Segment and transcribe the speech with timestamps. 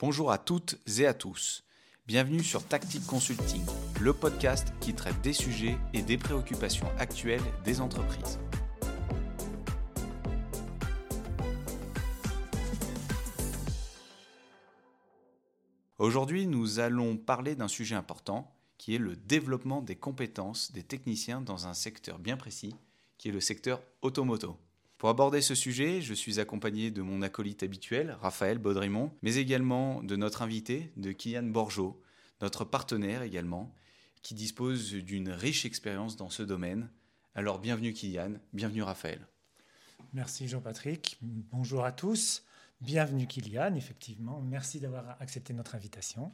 [0.00, 1.62] Bonjour à toutes et à tous.
[2.06, 3.60] Bienvenue sur Tactic Consulting,
[4.00, 8.38] le podcast qui traite des sujets et des préoccupations actuelles des entreprises.
[15.98, 21.42] Aujourd'hui, nous allons parler d'un sujet important qui est le développement des compétences des techniciens
[21.42, 22.74] dans un secteur bien précis,
[23.18, 24.56] qui est le secteur automoto.
[25.00, 30.02] Pour aborder ce sujet, je suis accompagné de mon acolyte habituel, Raphaël Baudrimont, mais également
[30.02, 32.02] de notre invité, de Kylian Borjo,
[32.42, 33.72] notre partenaire également,
[34.20, 36.90] qui dispose d'une riche expérience dans ce domaine.
[37.34, 39.26] Alors bienvenue Kylian, bienvenue Raphaël.
[40.12, 42.44] Merci Jean-Patrick, bonjour à tous,
[42.82, 46.30] bienvenue Kylian, effectivement, merci d'avoir accepté notre invitation.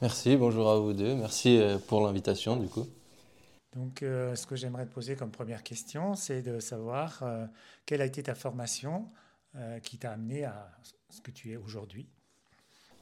[0.00, 2.86] Merci, bonjour à vous deux, merci euh, pour l'invitation du coup.
[3.78, 7.46] Donc, euh, ce que j'aimerais te poser comme première question, c'est de savoir euh,
[7.86, 9.06] quelle a été ta formation
[9.54, 10.68] euh, qui t'a amené à
[11.10, 12.08] ce que tu es aujourd'hui?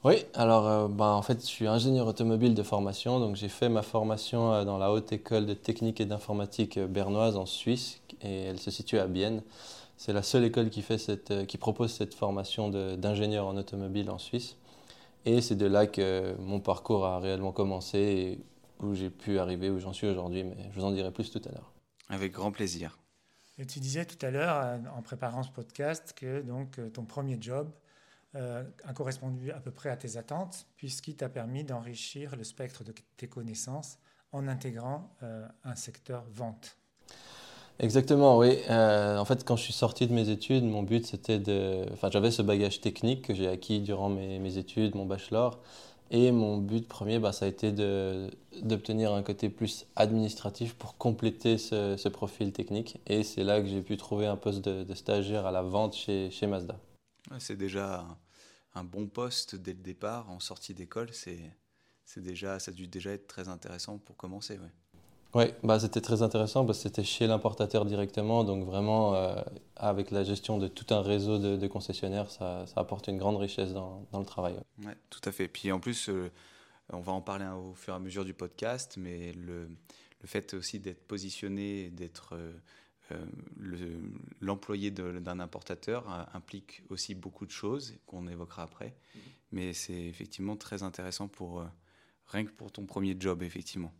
[0.04, 3.80] Oui, alors ben, en fait, je suis ingénieur automobile de formation, donc j'ai fait ma
[3.80, 8.70] formation dans la Haute École de Technique et d'Informatique bernoise en Suisse, et elle se
[8.70, 9.42] situe à Bienne.
[9.96, 14.18] C'est la seule école qui, fait cette, qui propose cette formation d'ingénieur en automobile en
[14.18, 14.56] Suisse.
[15.24, 18.38] Et c'est de là que mon parcours a réellement commencé.
[18.80, 21.42] Où j'ai pu arriver, où j'en suis aujourd'hui, mais je vous en dirai plus tout
[21.46, 21.72] à l'heure.
[22.08, 22.98] Avec grand plaisir.
[23.58, 27.04] Et tu disais tout à l'heure, euh, en préparant ce podcast, que donc, euh, ton
[27.04, 27.70] premier job
[28.34, 32.84] euh, a correspondu à peu près à tes attentes, puisqu'il t'a permis d'enrichir le spectre
[32.84, 33.98] de tes connaissances
[34.32, 35.16] en intégrant
[35.64, 36.76] un secteur vente.
[37.78, 38.58] Exactement, oui.
[38.68, 41.86] en fait, quand je suis sorti de mes études, mon but c'était de.
[41.92, 45.62] Enfin, j'avais ce bagage technique que j'ai acquis durant mes, mes, études, mon bachelor,
[46.10, 47.72] et mon but premier, bah, ça a été
[48.62, 53.00] d'obtenir un côté plus administratif pour compléter ce, profil technique.
[53.06, 56.30] Et c'est là que j'ai pu trouver un poste de, stagiaire à la vente chez,
[56.30, 56.78] chez Mazda.
[57.38, 58.06] c'est déjà
[58.74, 61.12] un, bon poste dès le départ, en sortie d'école.
[61.12, 64.58] Ça a dû déjà être très intéressant pour commencer.
[64.58, 64.72] Ouais.
[65.34, 69.34] Oui, bah, c'était très intéressant parce que c'était chez l'importateur directement, donc vraiment euh,
[69.76, 74.06] avec la gestion de tout un réseau de, concessionnaires, ça, apporte une grande richesse dans,
[74.12, 74.56] le travail.
[74.78, 75.48] Oui, tout à fait.
[75.48, 76.30] Puis en plus, euh,
[76.92, 79.68] on va en parler au fur et à mesure du podcast, mais le,
[80.22, 82.34] le fait aussi d'être positionné, d'être
[83.12, 83.24] euh,
[84.40, 88.88] l'employé d'un importateur implique aussi beaucoup de choses qu'on évoquera après.
[88.88, 89.20] Mm-hmm.
[89.52, 91.62] Mais c'est effectivement très intéressant pour
[92.26, 93.92] rien que pour ton premier job, effectivement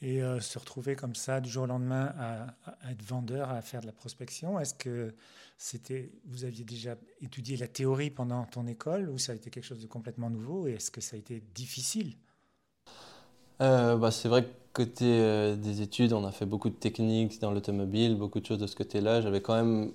[0.00, 3.80] et euh, se retrouver comme ça du jour au lendemain à, être vendeur, à faire
[3.80, 4.60] de la prospection?
[4.60, 5.14] Est-ce que
[5.56, 9.64] c'était, vous aviez déjà étudié la théorie pendant ton école ou ça a été quelque
[9.64, 12.14] chose de complètement nouveau et est-ce que ça a été difficile?
[13.60, 17.40] Euh, bah, C'est vrai que côté euh, des études, on a fait beaucoup de techniques
[17.40, 19.20] dans l'automobile, beaucoup de choses de ce côté-là.
[19.20, 19.92] J'avais quand même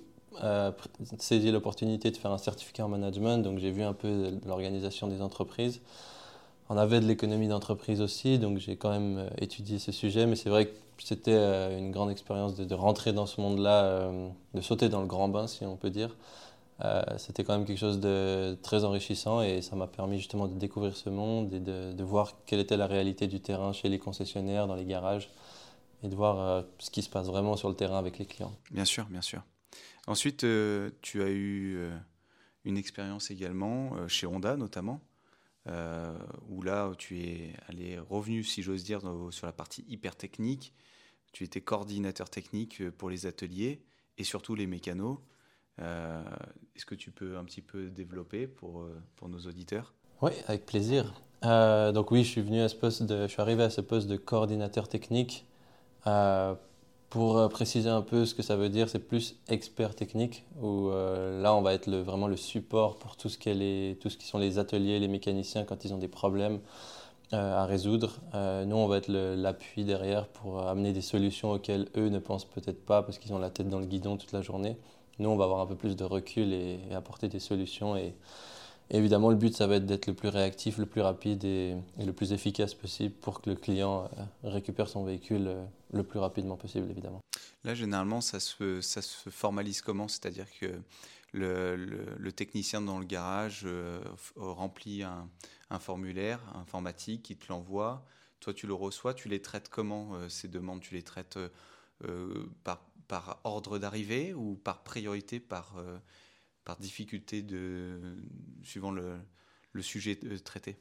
[1.18, 5.22] saisi l'opportunité de faire un certificat en management, donc j'ai vu un peu l'organisation des
[5.22, 5.80] entreprises.
[6.70, 10.34] On avait de l'économie d'entreprise aussi, donc j'ai quand même euh, étudié ce sujet, mais
[10.34, 14.60] c'est vrai que c'était euh, une grande expérience de, rentrer dans ce monde-là, euh, de
[14.62, 16.16] sauter dans le grand bain, si on peut dire.
[17.18, 20.96] c'était quand même quelque chose de très enrichissant et ça m'a permis justement de découvrir
[20.96, 24.74] ce monde et de, voir quelle était la réalité du terrain chez les concessionnaires, dans
[24.74, 25.30] les garages,
[26.02, 28.52] et de voir ce qui se passe vraiment sur le terrain avec les clients.
[28.70, 29.42] Bien sûr, bien sûr.
[30.06, 30.44] Ensuite,
[31.00, 31.90] tu as eu
[32.64, 35.00] une expérience également chez Honda notamment.
[35.66, 36.12] Euh,
[36.48, 40.74] où là, tu es allé revenu, si j'ose dire, sur la partie hyper technique.
[41.32, 43.82] Tu étais coordinateur technique euh, pour les ateliers
[44.18, 45.18] et surtout les mécanos.
[45.80, 46.22] Euh,
[46.76, 48.86] est-ce que tu peux un petit peu développer pour,
[49.16, 49.94] pour nos auditeurs?
[50.22, 51.12] Oui, avec plaisir.
[51.42, 54.16] donc oui, je suis venu à ce poste je suis arrivé à ce poste de
[54.16, 55.46] coordinateur technique
[57.14, 60.88] pour euh, préciser un peu ce que ça veut dire, c'est plus expert technique, où
[60.88, 64.18] euh, là on va être vraiment le support pour tout ce, qui est tout ce
[64.18, 66.58] qui sont les ateliers, les mécaniciens quand ils ont des problèmes
[67.32, 68.18] euh, à résoudre.
[68.32, 72.84] nous on va être l'appui derrière pour amener des solutions auxquelles eux ne pensent peut-être
[72.84, 74.76] pas parce qu'ils ont la tête dans le guidon toute la journée.
[75.20, 78.12] Nous on va avoir un peu plus de recul et, apporter des solutions et,
[78.90, 82.12] évidemment, le but, ça va être d'être le plus réactif, le plus rapide et, le
[82.12, 84.10] plus efficace possible pour que le client
[84.42, 85.48] récupère son véhicule
[85.94, 87.20] le plus rapidement possible, évidemment.
[87.64, 88.80] Là, généralement, ça se,
[89.30, 90.08] formalise comment?
[90.08, 90.80] C'est-à-dire que
[91.32, 94.02] le, technicien dans le garage euh,
[94.36, 95.28] remplit un,
[95.80, 98.06] formulaire informatique, qui te l'envoie.
[98.40, 99.14] Toi, tu le reçois.
[99.14, 100.80] Tu les traites comment, ces demandes?
[100.80, 101.38] Tu les traites
[102.62, 105.74] par, par ordre d'arrivée ou par priorité par
[106.78, 108.16] difficulté de,
[108.62, 110.76] suivant le sujet traité?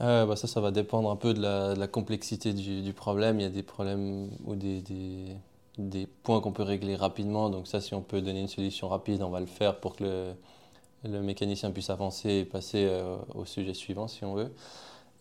[0.00, 3.40] Euh, bah Ça, ça va dépendre un peu de la, complexité du, problème.
[3.40, 7.50] Il y a des problèmes ou des, points qu'on peut régler rapidement.
[7.50, 10.32] Donc ça, si on peut donner une solution rapide, on va le faire pour que
[11.04, 14.52] le, mécanicien puisse avancer et passer euh, au sujet suivant si on veut.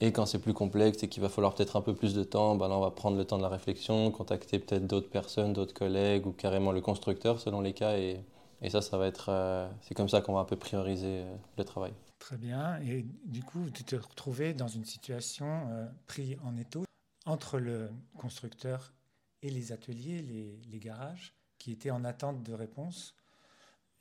[0.01, 2.55] Et quand c'est plus complexe et qu'il va falloir peut-être un peu plus de temps,
[2.55, 5.73] ben là on va prendre le temps de la réflexion, contacter peut-être d'autres personnes, d'autres
[5.73, 7.97] collègues ou carrément le constructeur selon les cas.
[7.97, 8.21] Et,
[8.61, 11.35] et ça, ça va être, euh, c'est comme ça qu'on va un peu prioriser euh,
[11.57, 11.91] le travail.
[12.19, 12.79] Très bien.
[12.81, 16.83] Et du coup, tu te retrouvais dans une situation pris en étau
[17.25, 18.93] entre le constructeur
[19.41, 20.21] et les ateliers,
[20.69, 23.15] les, garages, qui étaient en attente de réponse.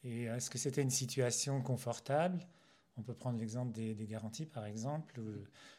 [0.04, 2.46] Et est-ce que c'était une situation confortable?
[2.96, 5.20] On peut prendre l'exemple des, garanties, par exemple.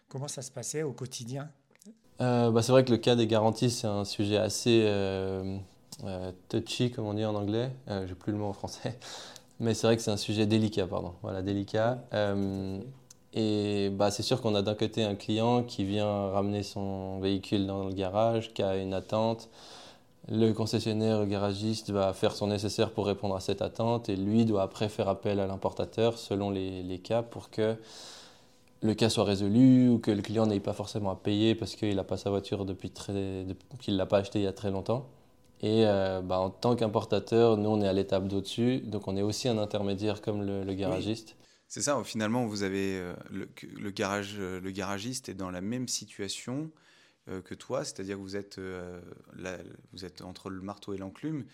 [0.07, 1.51] Comment ça se passait au quotidien?
[2.21, 5.57] Euh, bah, C'est vrai que le cas des garanties, c'est un sujet assez euh,
[6.03, 7.71] euh, touchy, comme on dit en anglais.
[7.87, 8.97] Je n'ai plus le mot en français.
[9.59, 11.13] Mais c'est vrai que c'est un sujet délicat, pardon.
[11.21, 12.03] Voilà, délicat.
[13.33, 17.67] et bah, c'est sûr qu'on a d'un côté un client qui vient ramener son véhicule
[17.67, 19.49] dans le garage, qui a une attente.
[20.31, 24.61] Le concessionnaire garagiste va faire son nécessaire pour répondre à cette attente et lui doit
[24.61, 27.75] après faire appel à l'importateur selon les, cas pour que
[28.81, 31.95] le cas soit résolu ou que le client n'ait pas forcément à payer parce qu'il
[31.95, 33.45] n'a pas sa voiture depuis très,
[33.79, 35.07] qu'il l'a pas acheté il y a très longtemps.
[35.61, 39.21] Et euh, bah, en tant qu'importateur, nous, on est à l'étape d'au-dessus, donc on est
[39.21, 41.35] aussi un intermédiaire comme le, garagiste.
[41.67, 45.87] C'est ça, finalement, vous avez euh, le, garage, euh, le garagiste est dans la même
[45.87, 46.71] situation
[47.45, 48.59] que toi, c'est-à-dire que vous êtes,
[49.93, 51.45] vous êtes entre le marteau et l'enclume,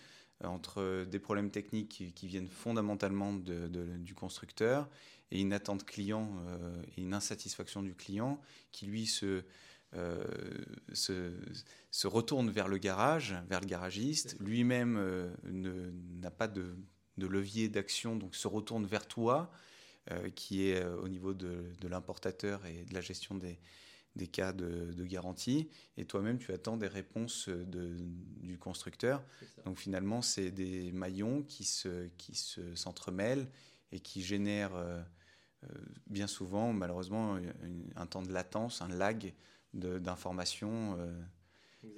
[0.42, 4.88] entre des problèmes techniques qui, viennent fondamentalement du constructeur
[5.30, 6.30] et une attente client
[6.96, 8.40] et une insatisfaction du client
[8.72, 9.42] qui lui se,
[10.92, 15.32] se, retourne vers le garage, vers le garagiste, lui-même
[16.20, 16.76] n'a pas de,
[17.16, 19.50] de levier d'action, donc se retourne vers toi,
[20.34, 23.58] qui est au niveau de, de l'importateur et de la gestion des,
[24.16, 29.22] des cas de, garantie, et toi-même tu attends des réponses du constructeur.
[29.64, 33.48] Donc finalement, c'est des maillons qui se qui se s'entremêlent
[33.92, 35.00] et qui génèrent euh,
[35.64, 35.68] euh,
[36.06, 37.38] bien souvent, malheureusement,
[37.94, 39.32] un temps de latence, un lag
[39.76, 40.96] d'informations.
[40.98, 41.22] Euh,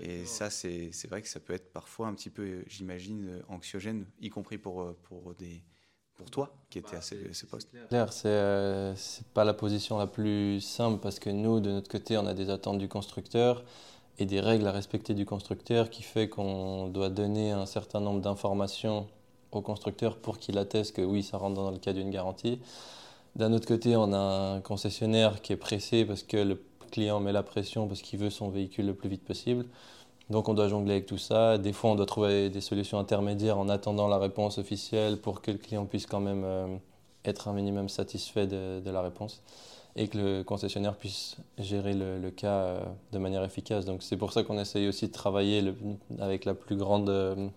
[0.01, 4.29] et ça, c'est vrai que ça peut être parfois un petit peu, j'imagine, anxiogène, y
[4.29, 5.63] compris pour, pour des,
[6.19, 8.95] pour toi qui étais à ces, postes Claire, c'est euh,
[9.33, 12.51] pas la position la plus simple parce que nous, de notre côté, on a des
[12.51, 13.65] attentes du constructeur
[14.19, 18.21] et des règles à respecter du constructeur qui fait qu'on doit donner un certain nombre
[18.21, 19.07] d'informations
[19.53, 22.61] au constructeur pour qu'il atteste que oui, ça rentre dans le cas d'une garantie.
[23.37, 24.19] D'un autre côté, on a
[24.57, 26.61] un concessionnaire qui est pressé parce que le
[26.91, 29.67] client met la pression parce qu'il veut son véhicule le plus vite possible.
[30.31, 31.59] Donc on doit jongler avec tout ça.
[31.59, 35.51] Des fois, on doit trouver des solutions intermédiaires en attendant la réponse officielle pour que
[35.51, 36.77] le client puisse quand même euh,
[37.25, 39.43] être un minimum satisfait de, la réponse
[39.97, 42.81] et que le concessionnaire puisse gérer le, cas euh,
[43.13, 43.87] de manière efficace.
[43.87, 45.75] Donc c'est pour ça qu'on essaye aussi de travailler
[46.19, 47.49] avec la plus grande euh,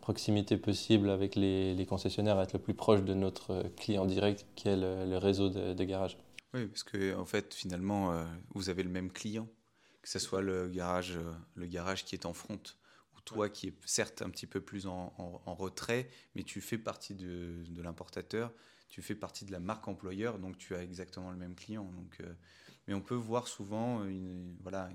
[0.00, 4.76] proximité possible avec les, concessionnaires, être le plus proche de notre client direct qui est
[4.76, 6.16] le, réseau de, de garages.
[6.54, 8.24] Oui, parce que en fait, finalement,
[8.54, 9.48] vous avez le même client.
[10.04, 12.60] Que ce soit le garage, euh, le garage qui est en front,
[13.16, 15.08] ou toi qui est certes un petit peu plus en,
[15.46, 18.52] retrait, mais tu fais partie de, l'importateur,
[18.90, 21.84] tu fais partie de la marque employeur, donc tu as exactement le même client.
[21.84, 22.34] Donc, euh,
[22.86, 24.90] mais on peut voir souvent une, voilà,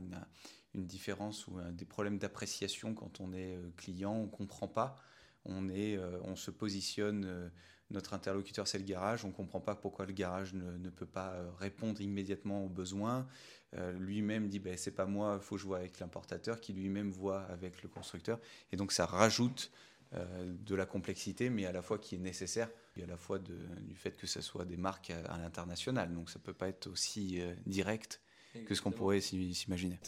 [0.76, 4.96] une, différence ou des problèmes d'appréciation quand on est euh, client, on ne comprend pas,
[5.44, 7.52] on, est, on se positionne
[7.92, 11.06] notre interlocuteur c'est le garage, on ne comprend pas pourquoi le garage ne, ne, peut
[11.06, 13.28] pas répondre immédiatement aux besoins.
[13.76, 17.42] Euh, lui-même dit ben, c'est pas moi, il faut jouer avec l'importateur, qui lui-même voit
[17.44, 18.40] avec le constructeur.
[18.72, 19.72] Et donc ça rajoute
[20.16, 23.38] euh, de la complexité, mais à la fois qui est nécessaire, et à la fois
[23.38, 26.14] du fait que ce soit des marques à, l'international.
[26.14, 28.22] Donc ça peut pas être aussi euh, direct
[28.66, 30.00] que ce qu'on pourrait s'imaginer.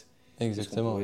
[0.42, 0.98] Exactement.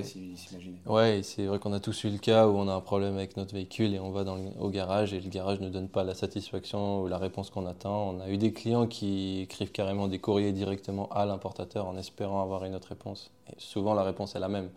[0.87, 3.37] Ouais, c'est vrai qu'on a tous eu le cas où on a un problème avec
[3.37, 6.15] notre véhicule et on va dans au garage et le garage ne donne pas la
[6.15, 8.11] satisfaction ou la réponse qu'on attend.
[8.11, 12.43] On a eu des clients qui écrivent carrément des courriers directement à l'importateur en espérant
[12.43, 13.31] avoir une autre réponse.
[13.51, 14.71] Et souvent la réponse est la même.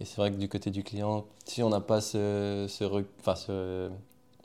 [0.00, 2.84] Et c'est vrai que du côté du client, si on n'a pas ce, ce,
[3.20, 3.90] enfin ce,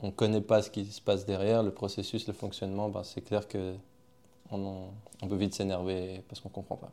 [0.00, 3.48] on connaît pas ce qui se passe derrière, le processus, le fonctionnement, ben c'est clair
[3.48, 3.74] que
[4.50, 4.88] on,
[5.22, 6.92] on peut vite s'énerver parce qu'on comprend pas.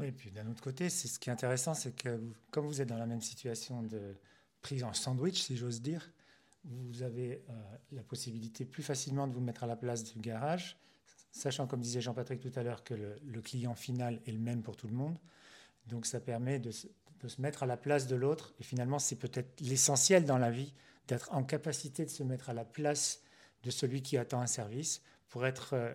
[0.00, 2.80] Oui, et puis d'un autre côté, c'est ce qui est intéressant, c'est que comme vous
[2.80, 4.16] êtes dans la même situation de
[4.62, 6.10] prise en sandwich, si j'ose dire,
[6.64, 7.52] vous avez euh,
[7.92, 10.78] la possibilité plus facilement de vous mettre à la place du garage,
[11.32, 14.76] sachant, comme disait Jean-Patrick tout à l'heure, que le, client final est le même pour
[14.76, 15.18] tout le monde.
[15.86, 16.86] Donc ça permet de, se
[17.38, 18.54] mettre à la place de l'autre.
[18.58, 20.72] Et finalement, c'est peut-être l'essentiel dans la vie,
[21.08, 23.22] d'être en capacité de se mettre à la place
[23.64, 25.92] de celui qui attend un service pour être euh,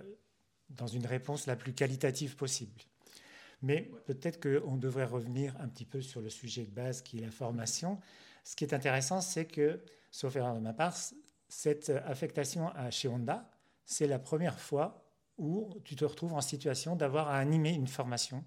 [0.69, 2.81] dans une réponse la plus qualitative possible.
[3.65, 7.21] Mais peut-être qu'on devrait revenir un petit peu sur le sujet de base qui est
[7.21, 7.99] la formation.
[8.43, 9.81] Ce qui est intéressant, c'est que,
[10.11, 10.95] sauf erreur de ma part,
[11.49, 13.49] cette affectation chez Honda,
[13.83, 15.03] c'est la première fois
[15.39, 18.43] où tu te retrouves en situation d'avoir à animer une formation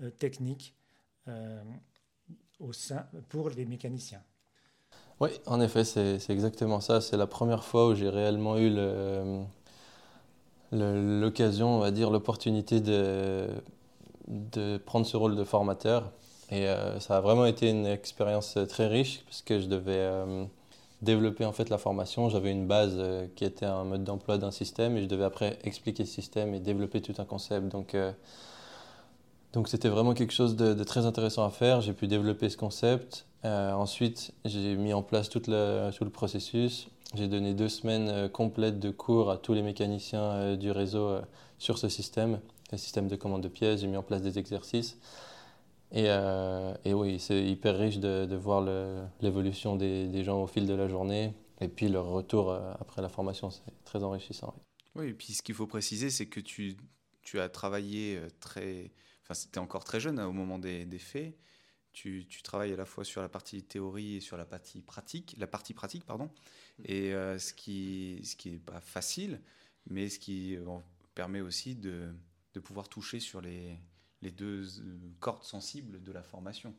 [0.00, 0.74] euh, technique
[1.28, 1.62] euh,
[3.28, 4.22] pour les mécaniciens.
[5.20, 7.02] Oui, en effet, c'est exactement ça.
[7.02, 8.70] C'est la première fois où j'ai réellement eu
[10.72, 13.48] l'occasion, on va dire, l'opportunité de,
[14.28, 16.12] de prendre ce rôle de formateur.
[16.50, 20.08] Et euh, ça a vraiment été une expérience très riche parce que je devais
[21.02, 22.28] développer en fait la formation.
[22.28, 25.58] J'avais une base euh, qui était un mode d'emploi d'un système et je devais après
[25.64, 27.68] expliquer ce système et développer tout un concept.
[27.68, 28.12] Donc, euh,
[29.52, 31.80] donc c'était vraiment quelque chose de, très intéressant à faire.
[31.80, 33.26] J'ai pu développer ce concept.
[33.44, 36.88] Euh, ensuite, j'ai mis en place tout le, tout le processus.
[37.14, 41.18] J'ai donné deux semaines complètes de cours à tous les mécaniciens du réseau
[41.56, 42.40] sur ce système,
[42.72, 43.80] le système de commande de pièces.
[43.80, 44.98] J'ai mis en place des exercices.
[45.92, 48.60] Et, euh, et, oui, c'est hyper riche de, de voir
[49.20, 53.02] l'évolution des, des, gens au fil de la journée et puis leur retour euh, après
[53.02, 53.50] la formation.
[53.50, 54.54] C'est très enrichissant.
[54.96, 55.08] Oui.
[55.08, 56.76] et puis ce qu'il faut préciser, c'est que tu,
[57.22, 58.90] tu, as travaillé euh, très.
[59.22, 61.36] Enfin, c'était encore très jeune hein, au moment des, des faits.
[61.92, 65.34] Tu, tu, travailles à la fois sur la partie théorie et sur la partie pratique,
[65.38, 66.28] la partie pratique pardon,
[66.84, 69.40] et ce qui ce qui pas facile,
[69.88, 70.58] mais ce qui
[71.14, 72.12] permet aussi de,
[72.56, 73.78] de pouvoir toucher sur les
[74.22, 74.82] deux euh,
[75.20, 76.72] cordes sensibles de la formation.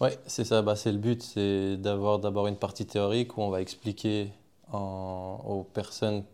[0.00, 3.50] Oui, c'est ça, bah, c'est le but, c'est d'avoir d'abord une partie théorique où on
[3.50, 4.32] va expliquer
[4.72, 6.24] aux personnes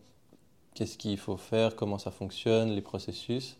[0.75, 3.57] qu'est-ce qu'il faut faire, comment ça fonctionne, les processus.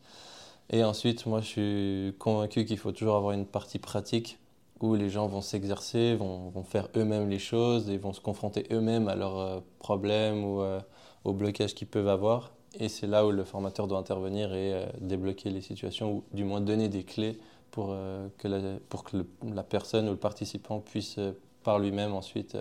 [0.71, 4.39] Et ensuite, moi, je suis convaincu qu'il faut toujours avoir une partie pratique
[4.81, 8.67] où les gens vont s'exercer, vont, vont, faire eux-mêmes les choses et vont se confronter
[8.71, 10.81] eux-mêmes à leurs euh, problèmes ou euh,
[11.25, 12.53] aux blocages qu'ils peuvent avoir.
[12.79, 16.45] Et c'est là où le formateur doit intervenir et euh, débloquer les situations, ou du
[16.45, 17.39] moins donner des clés
[17.71, 21.33] pour, euh, que, la, pour que la personne ou le participant puisse euh,
[21.65, 22.57] par lui-même ensuite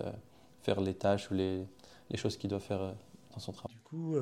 [0.62, 1.66] faire les tâches ou les,
[2.16, 2.96] choses qu'il doit faire
[3.32, 3.74] dans son travail.
[3.74, 4.18] Du coup,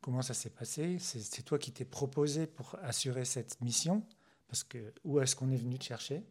[0.00, 0.98] comment ça s'est passé?
[1.00, 4.04] C'est toi qui t'es proposé pour assurer cette mission?
[4.46, 6.22] Parce que, Où est-ce qu'on est venu te chercher?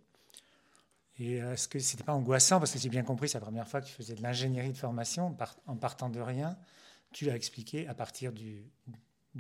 [1.18, 2.60] Et est-ce que c'était pas angoissant?
[2.60, 4.78] Parce que j'ai bien compris, c'est la première fois que tu faisais de l'ingénierie de
[4.78, 5.36] formation
[5.68, 6.58] en partant de rien
[7.12, 8.72] tu l'as expliqué à partir du,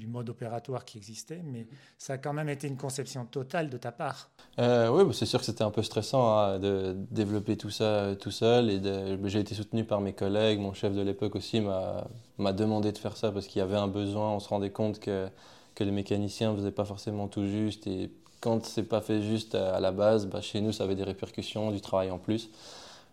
[0.07, 3.91] mode opératoire qui existait, mais ça a quand même été une conception totale de ta
[3.91, 4.31] part.
[4.59, 8.15] Euh, oui, bah, c'est sûr que c'était un peu stressant hein, de développer tout ça
[8.19, 8.81] tout seul.
[9.25, 10.59] J'ai été soutenu par mes collègues.
[10.59, 13.87] Mon chef de l'époque aussi m'a demandé de faire ça parce qu'il y avait un
[13.87, 14.31] besoin.
[14.31, 15.27] On se rendait compte que,
[15.75, 17.87] que les mécaniciens ne faisaient pas forcément tout juste.
[17.87, 18.11] Et
[18.41, 21.71] quand c'est pas fait juste à la base, bah, chez nous, ça avait des répercussions,
[21.71, 22.49] du travail en plus.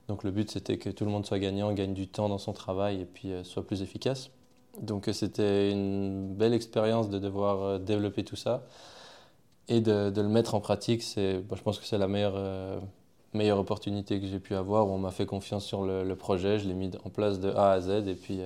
[0.08, 2.54] Donc le but, c'était que tout le monde soit gagnant, gagne du temps dans son
[2.54, 4.30] travail et puis euh, soit plus efficace.
[4.82, 8.66] Donc euh, c'était une belle expérience de devoir euh, développer tout ça
[9.68, 11.02] et de, le mettre en pratique.
[11.02, 12.80] C'est, je pense que c'est la meilleure, euh,
[13.34, 14.86] meilleure opportunité que j'ai pu avoir.
[14.88, 17.72] on m'a fait confiance sur le, le projet, je l'ai mis en place de A
[17.72, 18.40] à Z et puis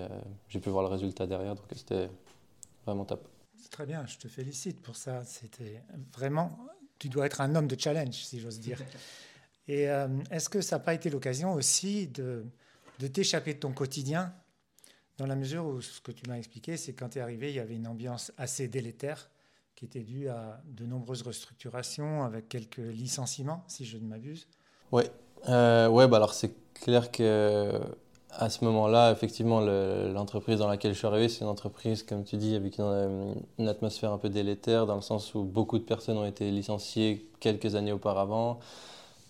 [0.48, 1.54] j'ai pu voir le résultat derrière.
[1.54, 2.10] Donc c'était
[2.84, 3.28] vraiment top.
[3.56, 5.22] C'est très bien, je te félicite pour ça.
[5.24, 6.58] C'était vraiment,
[6.98, 8.82] tu dois être un homme de challenge, si j'ose dire.
[9.68, 9.82] Et
[10.32, 12.44] est-ce que ça n'a pas été l'occasion aussi de,
[12.98, 14.34] de t'échapper de ton quotidien
[15.23, 17.55] dans la mesure où ce que tu m'as expliqué, c'est quand tu es arrivé, il
[17.55, 19.31] y avait une ambiance assez délétère
[19.76, 24.49] qui était due à de nombreuses restructurations avec quelques licenciements, si je ne m'abuse.
[24.91, 25.05] Oui,
[25.49, 27.81] euh, bah alors c'est clair que
[28.33, 32.37] à ce moment-là, effectivement, l'entreprise dans laquelle je suis arrivé, c'est une entreprise, comme tu
[32.37, 36.26] dis, avec une, atmosphère un peu délétère, dans le sens où beaucoup de personnes ont
[36.26, 38.59] été licenciées quelques années auparavant.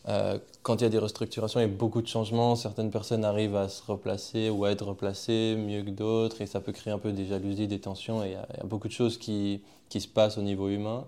[0.08, 3.68] Euh, quand il y a des restructurations et beaucoup de changements, certaines personnes arrivent à
[3.68, 7.12] se replacer ou à être replacées mieux que d'autres et ça peut créer un peu
[7.12, 10.38] des jalousies, des tensions et il y, a beaucoup de choses qui, qui se passent
[10.38, 11.04] au niveau humain.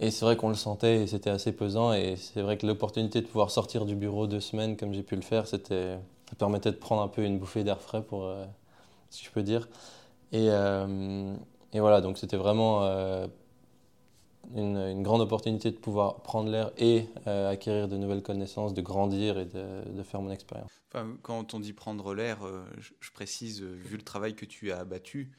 [0.00, 3.20] Et c'est vrai qu'on le sentait et c'était assez pesant et c'est vrai que l'opportunité
[3.20, 5.96] de pouvoir sortir du bureau deux semaines comme j'ai pu le faire, c'était,
[6.28, 8.44] ça permettait de prendre un peu une bouffée d'air frais pour, euh,
[9.10, 9.68] si je peux dire.
[10.32, 11.34] Et, euh,
[11.72, 12.82] et voilà, donc c'était vraiment
[14.54, 19.38] une, grande opportunité de pouvoir prendre l'air et euh, acquérir de nouvelles connaissances, de grandir
[19.38, 20.70] et de, faire mon expérience.
[21.22, 24.80] Quand on dit prendre l'air, euh, je, précise, euh, vu le travail que tu as
[24.80, 25.32] abattu,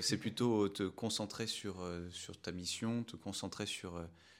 [0.00, 3.92] c'est plutôt te concentrer sur, sur ta mission, te concentrer sur,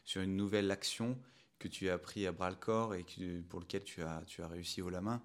[0.04, 1.16] sur une nouvelle action
[1.60, 3.06] que tu as pris à bras le corps et
[3.48, 5.22] pour lequel tu as, tu as réussi haut la main.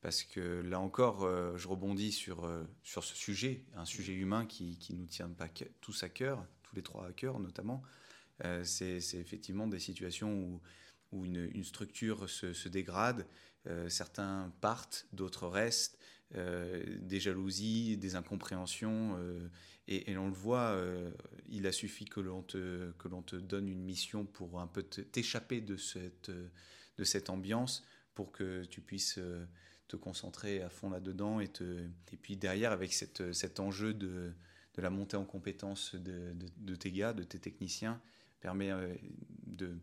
[0.00, 2.50] Parce que là encore, je rebondis sur,
[2.82, 5.46] sur ce sujet, un sujet humain qui, qui nous tient pas
[5.80, 7.84] tous à cœur, tous les trois à cœur notamment.
[8.44, 10.60] Euh, c'est effectivement des situations
[11.12, 13.26] où, une, structure se, dégrade,
[13.66, 15.98] euh, certains partent, d'autres restent,
[16.36, 19.18] euh, des jalousies, des incompréhensions,
[19.88, 20.80] et, on le voit,
[21.48, 22.92] il a suffi que l'on te,
[23.26, 28.64] te donne une mission pour un peu t'échapper de cette, de cette ambiance pour que
[28.66, 29.18] tu puisses
[29.88, 31.50] te concentrer à fond là-dedans et,
[32.22, 34.32] puis derrière avec cette, cet enjeu de,
[34.74, 38.00] de la montée en compétence de, tes gars, de tes techniciens,
[38.40, 38.70] permet
[39.46, 39.76] de,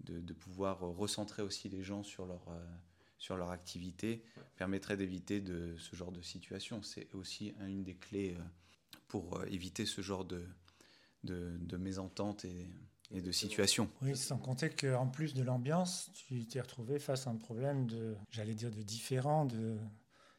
[0.00, 2.44] de, pouvoir recentrer aussi les gens sur leur,
[3.18, 4.22] sur leur activité,
[4.56, 6.82] permettrait d'éviter de ce genre de situation.
[6.82, 8.36] C'est aussi une des clés
[9.08, 10.46] pour éviter ce genre de,
[11.24, 12.70] de, de mésentente et,
[13.10, 13.88] et de situation.
[14.02, 18.16] Oui, sans compter qu'en plus de l'ambiance, tu t'es retrouvé face à un problème de,
[18.30, 19.46] j'allais dire, de différent,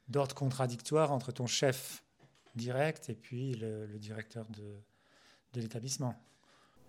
[0.07, 2.03] d'ordre contradictoire entre ton chef
[2.55, 4.81] direct et puis le, directeur de,
[5.53, 6.15] de l'établissement.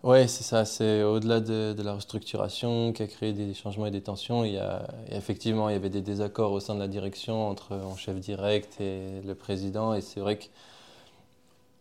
[0.04, 0.64] Oui, c'est ça.
[0.64, 4.44] C'est au-delà de, la restructuration qui a créé des changements et des tensions.
[4.44, 7.76] Il y a, effectivement, il y avait des désaccords au sein de la direction entre
[7.76, 9.94] mon chef direct et le président.
[9.94, 10.38] Et c'est vrai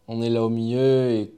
[0.08, 1.32] qu'on est là au milieu et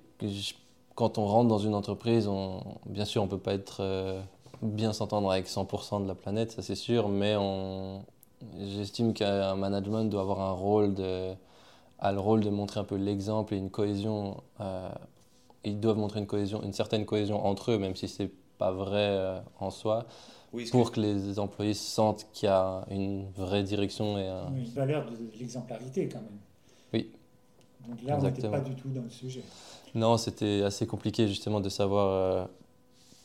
[0.95, 4.21] quand on rentre dans une entreprise, on, bien sûr, on ne peut pas être euh,
[4.61, 7.35] bien s'entendre avec 100% de la planète, ça c'est sûr, mais
[8.59, 11.31] j'estime qu'un management doit avoir un rôle de,
[11.99, 14.43] a le rôle de montrer un peu l'exemple et une cohésion.
[14.61, 14.89] Euh,
[15.63, 19.07] ils doivent montrer une cohésion, une certaine cohésion entre eux, même si c'est pas vrai
[19.09, 20.05] euh, en soi,
[20.71, 20.99] pour que...
[20.99, 24.53] les employés sentent qu'il y a une vraie direction et un...
[24.53, 26.39] une valeur de l'exemplarité quand même.
[26.93, 27.11] Oui.
[27.87, 29.43] Donc là, on n'était pas du tout dans le sujet.
[29.95, 32.45] Non, c'était assez compliqué justement de savoir euh,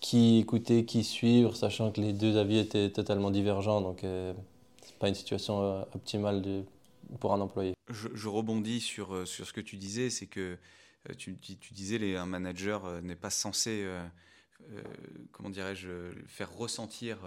[0.00, 3.80] qui écouter, qui suivre, sachant que les deux avis étaient totalement divergents.
[3.80, 4.32] Donc, euh,
[4.82, 6.62] ce n'est pas une situation euh, optimale de,
[7.20, 7.74] pour un employé.
[7.90, 10.56] Je, rebondis sur, sur ce que tu disais, c'est que
[11.18, 13.86] tu, tu, disais qu'un manager n'est pas censé,
[15.32, 15.88] comment dirais-je,
[16.26, 17.18] faire ressentir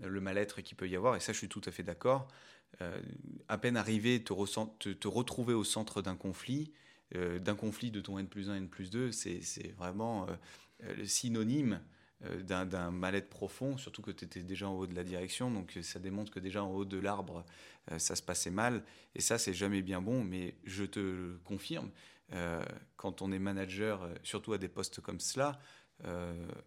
[0.00, 1.16] le mal-être qu'il peut y avoir.
[1.16, 2.28] Et ça, je suis tout à fait d'accord.
[3.48, 4.32] à peine arrivé, te,
[5.08, 6.72] retrouver au centre d'un conflit,
[7.14, 11.06] euh, d'un conflit de ton N plus 1, N plus 2, c'est vraiment euh, le
[11.06, 11.80] synonyme
[12.26, 15.78] euh, d'un mal-être profond, surtout que tu étais déjà en haut de la direction, donc
[15.80, 17.46] ça démontre que déjà en haut de l'arbre,
[17.96, 18.84] ça se passait mal,
[19.14, 21.90] et ça, c'est jamais bien bon, mais je te confirme,
[22.96, 25.58] quand on est manager, surtout à des postes comme cela,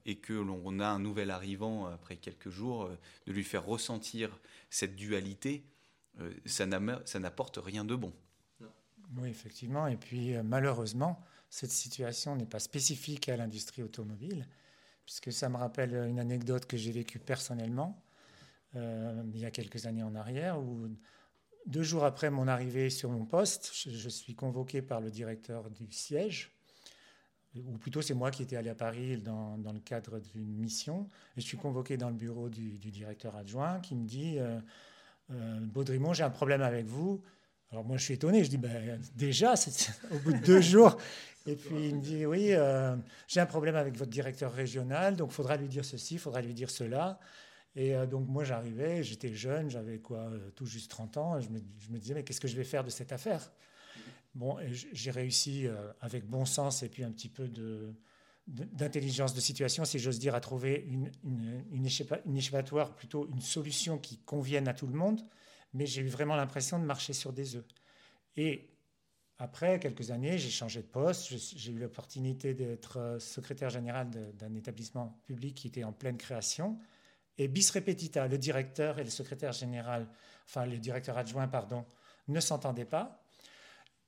[0.05, 2.89] et que l'on a un nouvel arrivant après quelques jours,
[3.27, 5.63] de lui faire ressentir cette dualité,
[6.45, 8.13] ça n'apporte rien de bon.
[9.17, 9.87] Oui, effectivement.
[9.87, 14.47] Et puis, euh, malheureusement, cette situation n'est pas spécifique à l'industrie automobile,
[15.05, 18.01] puisque ça me rappelle une anecdote que j'ai vécue personnellement
[18.75, 20.87] euh, il y a quelques années en arrière, où
[21.65, 25.91] deux jours après mon arrivée sur mon poste, je, suis convoqué par le directeur du
[25.91, 26.51] siège,
[27.55, 31.07] ou plutôt c'est moi qui étais allé à Paris dans, dans le cadre d'une mission,
[31.35, 34.59] je suis convoqué dans le bureau du, directeur adjoint qui me dit euh,
[35.31, 37.21] euh j'ai un problème avec vous
[37.71, 38.43] alors moi, je suis étonné.
[38.43, 40.97] Je dis, ben, déjà, c'est au bout de deux jours.
[41.47, 42.95] Et puis il me dit, oui, euh,
[43.27, 46.41] j'ai un problème avec votre directeur régional, donc il faudra lui dire ceci, il faudra
[46.41, 47.19] lui dire cela.
[47.75, 51.37] Et euh, donc moi, j'arrivais, j'étais jeune, j'avais quoi, euh, tout juste 30 ans.
[51.37, 53.51] Et je, me, disais, mais qu'est-ce que je vais faire de cette affaire?
[54.33, 55.67] Bon, j'ai réussi
[55.99, 57.51] avec bon sens et puis un petit peu
[58.47, 61.85] d'intelligence de situation, si j'ose dire, à trouver une, une,
[62.25, 65.21] une, échappatoire, plutôt une solution qui convienne à tout le monde
[65.73, 67.65] mais j'ai eu vraiment l'impression de marcher sur des œufs.
[68.35, 68.69] Et
[69.37, 74.53] après quelques années, j'ai changé de poste, j'ai eu l'opportunité d'être euh, secrétaire général d'un
[74.53, 76.77] établissement public qui était en pleine création.
[77.41, 80.07] Et bis repetita, le directeur et le secrétaire général,
[80.45, 81.85] enfin le directeur adjoint, pardon,
[82.27, 83.23] ne s'entendaient pas.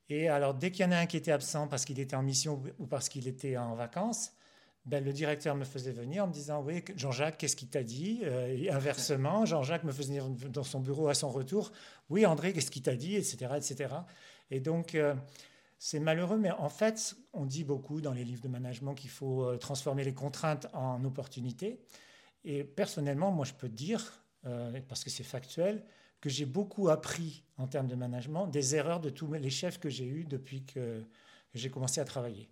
[0.07, 2.21] Et alors, dès qu'il y en a un qui était absent parce qu'il était en
[2.21, 4.33] mission ou parce qu'il était en vacances,
[4.85, 8.19] ben, le directeur me faisait venir en me disant Oui, Jean-Jacques, qu'est-ce qu'il t'a dit
[8.23, 11.71] euh, Et inversement, Jean-Jacques me faisait venir dans son bureau à son retour
[12.11, 13.47] Oui, André, qu'est-ce qu'il t'a dit Etc.
[13.55, 13.95] etc.
[14.51, 15.15] Et donc, euh,
[15.79, 19.43] c'est malheureux, mais en fait, on dit beaucoup dans les livres de management qu'il faut
[19.43, 21.79] euh, transformer les contraintes en opportunités.
[22.45, 24.23] Et personnellement, moi, je peux dire,
[24.87, 25.83] parce que c'est factuel,
[26.19, 29.89] que j'ai beaucoup appris en termes de management des erreurs de tous les chefs que
[29.89, 31.03] j'ai eus depuis que
[31.53, 32.49] j'ai commencé à travailler.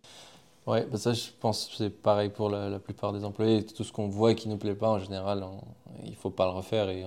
[0.67, 3.65] Oui, bah ça, je pense que c'est pareil pour la, plupart des employés.
[3.65, 5.43] Tout ce qu'on voit et qui ne nous plaît pas, en général,
[6.03, 7.03] il ne faut pas le refaire, et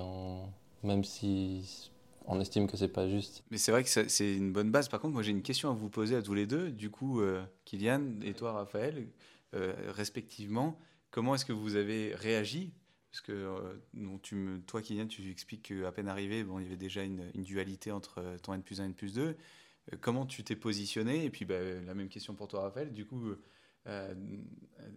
[0.83, 1.91] même si
[2.27, 3.43] on estime que c'est pas juste.
[3.51, 4.89] Mais c'est vrai que c'est une bonne base.
[4.89, 6.71] Par contre, moi, j'ai une question à vous poser à tous les deux.
[6.71, 9.07] Du coup, euh, Kylian et toi, Raphaël,
[9.53, 10.77] euh, respectivement,
[11.15, 12.73] comment est-ce que vous avez réagi?
[13.11, 16.67] Parce que euh, tu me, toi, Kylian, tu expliques qu'à peine arrivé, bon, il y
[16.67, 19.37] avait déjà une, une dualité entre ton N plus 1 et N plus 2
[20.01, 21.25] comment tu t'es positionné?
[21.25, 22.91] Et puis bah, la même question pour toi, Raphaël.
[22.93, 23.31] Du coup,
[23.87, 24.13] euh,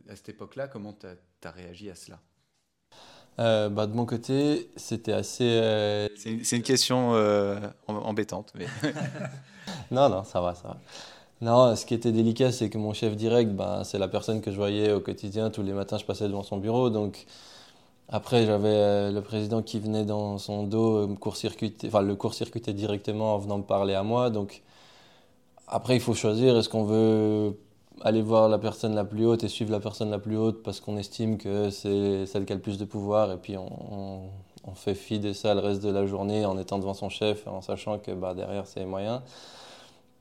[0.08, 2.20] à cette époque-là, comment tu as, réagi à cela?
[3.38, 5.44] Euh, bah, de mon côté, c'était assez.
[5.44, 7.12] Euh, c'est une, question
[7.86, 8.52] embêtante.
[8.56, 8.66] Mais...
[9.90, 10.80] non, non, ça va, ça va.
[11.40, 14.50] Non, ce qui était délicat, c'est que mon chef direct, ben, c'est la personne que
[14.50, 15.50] je voyais au quotidien.
[15.50, 16.90] Tous les matins, je passais devant son bureau.
[16.90, 17.26] Donc,
[18.08, 21.36] après, j'avais le président qui venait dans son dos, court
[21.86, 24.30] enfin, le court-circuiter directement en venant me parler à moi.
[24.30, 24.62] Donc,
[25.68, 26.56] après, il faut choisir.
[26.56, 27.58] Est-ce qu'on veut
[28.02, 30.80] aller voir la personne la plus haute et suivre la personne la plus haute parce
[30.80, 33.32] qu'on estime que c'est celle qui a le plus de pouvoir?
[33.32, 34.22] Et puis on,
[34.74, 37.62] fait fi de ça le reste de la journée en étant devant son chef en
[37.62, 39.22] sachant que bah, derrière c'est moyen.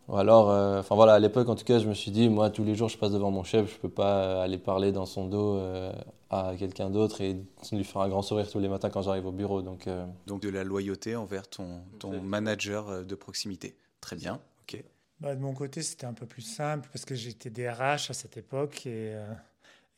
[0.07, 2.49] Ou alors, euh, enfin voilà, à l'époque en tout cas, je me suis dit, moi
[2.49, 5.27] tous les jours je passe devant mon chef, je peux pas aller parler dans son
[5.27, 5.91] dos euh,
[6.29, 7.35] à quelqu'un d'autre et
[7.71, 9.61] lui faire un grand sourire tous les matins quand j'arrive au bureau.
[9.61, 13.75] Donc, euh, donc de la loyauté envers ton, ton manager de proximité.
[13.99, 14.81] Très bien, ok.
[15.19, 18.37] Bah, de mon côté, c'était un peu plus simple parce que j'étais DRH à cette
[18.37, 19.25] époque et, euh,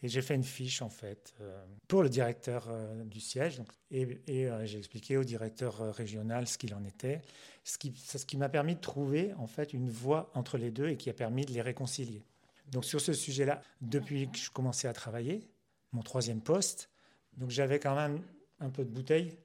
[0.01, 3.57] et j'ai fait une fiche en fait euh, pour le directeur euh, du siège.
[3.57, 7.21] Donc, et, et j'ai expliqué au directeur régional ce qu'il en était,
[7.69, 10.87] ce qui, ce qui m'a permis de trouver en fait une voie entre les deux
[10.87, 12.23] et qui a permis de les réconcilier.
[12.71, 15.47] Donc sur ce sujet-là, depuis que je commençais à travailler,
[15.91, 16.89] mon troisième poste,
[17.37, 18.23] donc j'avais quand même
[18.59, 19.37] un peu de bouteille.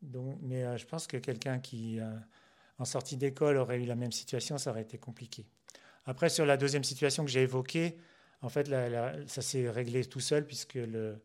[0.00, 1.98] Donc, mais je pense que quelqu'un qui
[2.78, 5.46] en sortie d'école aurait eu la même situation, ça aurait été compliqué.
[6.06, 7.98] Après, sur la deuxième situation que j'ai évoquée,
[8.40, 8.70] en fait,
[9.26, 11.20] ça s'est réglé tout seul puisque le,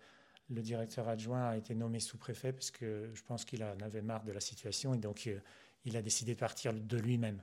[0.50, 4.32] le, directeur adjoint a été nommé sous-préfet puisque je pense qu'il en avait marre de
[4.32, 5.40] la situation et donc euh,
[5.86, 7.41] il a décidé de partir de lui-même.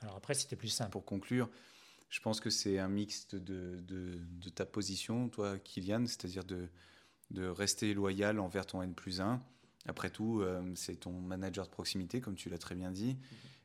[0.00, 0.90] Alors après, c'était plus simple.
[0.90, 1.48] Pour conclure,
[2.08, 6.68] je pense que c'est un mixte de, de, de, ta position, toi, Kylian, c'est-à-dire de,
[7.30, 9.42] de rester loyal envers ton N plus 1.
[9.86, 13.16] Après tout, euh, c'est ton manager de proximité, comme tu l'as très bien dit.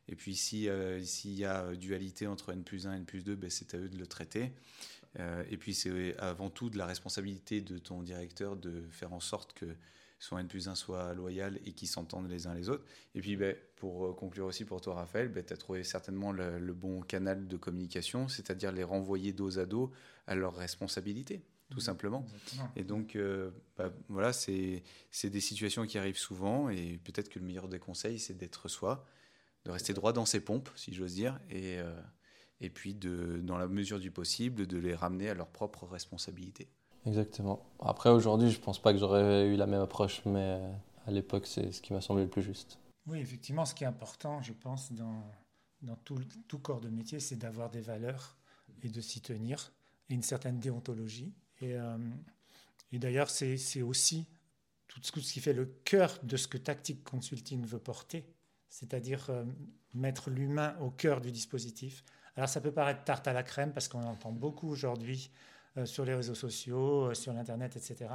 [0.08, 3.36] Et puis euh, s'il y a dualité entre N plus 1 et N plus 2,
[3.36, 4.52] ben, c'est à eux de le traiter.
[5.18, 9.20] Euh, et puis c'est avant tout de la responsabilité de ton directeur de faire en
[9.20, 9.66] sorte que
[10.24, 12.84] son N plus 1 soit loyal et qu'ils s'entendent les uns les autres.
[13.14, 16.32] Et puis ben, pour euh, conclure aussi pour toi Raphaël, ben, tu as trouvé certainement
[16.32, 19.92] le, bon canal de communication, c'est-à-dire les renvoyer dos à dos
[20.26, 22.24] à leurs responsabilités tout simplement.
[22.76, 23.18] Et donc,
[23.76, 24.82] bah, voilà, c'est
[25.24, 29.04] des situations qui arrivent souvent, et peut-être que le meilleur des conseils, c'est d'être soi,
[29.64, 32.00] de rester droit dans ses pompes, si j'ose dire, et, euh,
[32.60, 36.68] et puis, de, dans la mesure du possible, de les ramener à leur propre responsabilité.
[37.06, 37.64] Exactement.
[37.80, 40.72] Après, aujourd'hui, je ne pense pas que j'aurais eu la même approche, mais euh,
[41.06, 42.78] à l'époque, c'est ce qui m'a semblé le plus juste.
[43.06, 45.22] Oui, effectivement, ce qui est important, je pense, dans,
[45.82, 48.36] dans tout, tout corps de métier, c'est d'avoir des valeurs
[48.82, 49.72] et de s'y tenir,
[50.08, 51.34] et une certaine déontologie.
[51.60, 51.98] Et, euh,
[52.92, 54.26] d'ailleurs, c'est aussi
[54.88, 58.24] tout ce qui fait le cœur de ce que Tactic Consulting veut porter,
[58.68, 59.44] c'est-à-dire euh,
[59.92, 62.04] mettre l'humain au cœur du dispositif.
[62.36, 65.30] Alors ça peut paraître tarte à la crème parce qu'on entend beaucoup aujourd'hui
[65.84, 68.10] sur les réseaux sociaux, euh, sur l'Internet, etc.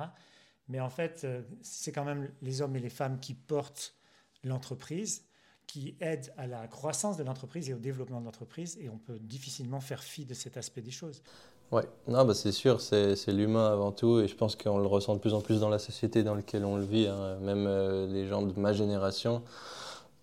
[0.68, 1.26] Mais en fait,
[1.62, 3.96] c'est quand même les hommes et les femmes qui portent
[4.44, 5.24] l'entreprise,
[5.66, 9.18] qui aident à la croissance de l'entreprise et au développement de l'entreprise, et on peut
[9.20, 11.24] difficilement faire fi de cet aspect des choses.
[11.72, 15.20] Oui, bah c'est sûr, c'est l'humain avant tout, et je pense qu'on le ressent de
[15.20, 17.40] plus en plus dans la société dans laquelle on le vit, hein.
[17.40, 17.68] même
[18.12, 19.44] les gens de ma génération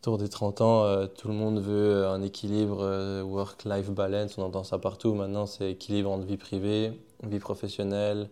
[0.06, 4.38] autour des 30 ans, euh, tout le monde veut un équilibre euh, work-life balance.
[4.38, 5.14] On entend ça partout.
[5.14, 8.28] Maintenant, c'est équilibre entre vie privée, vie professionnelle.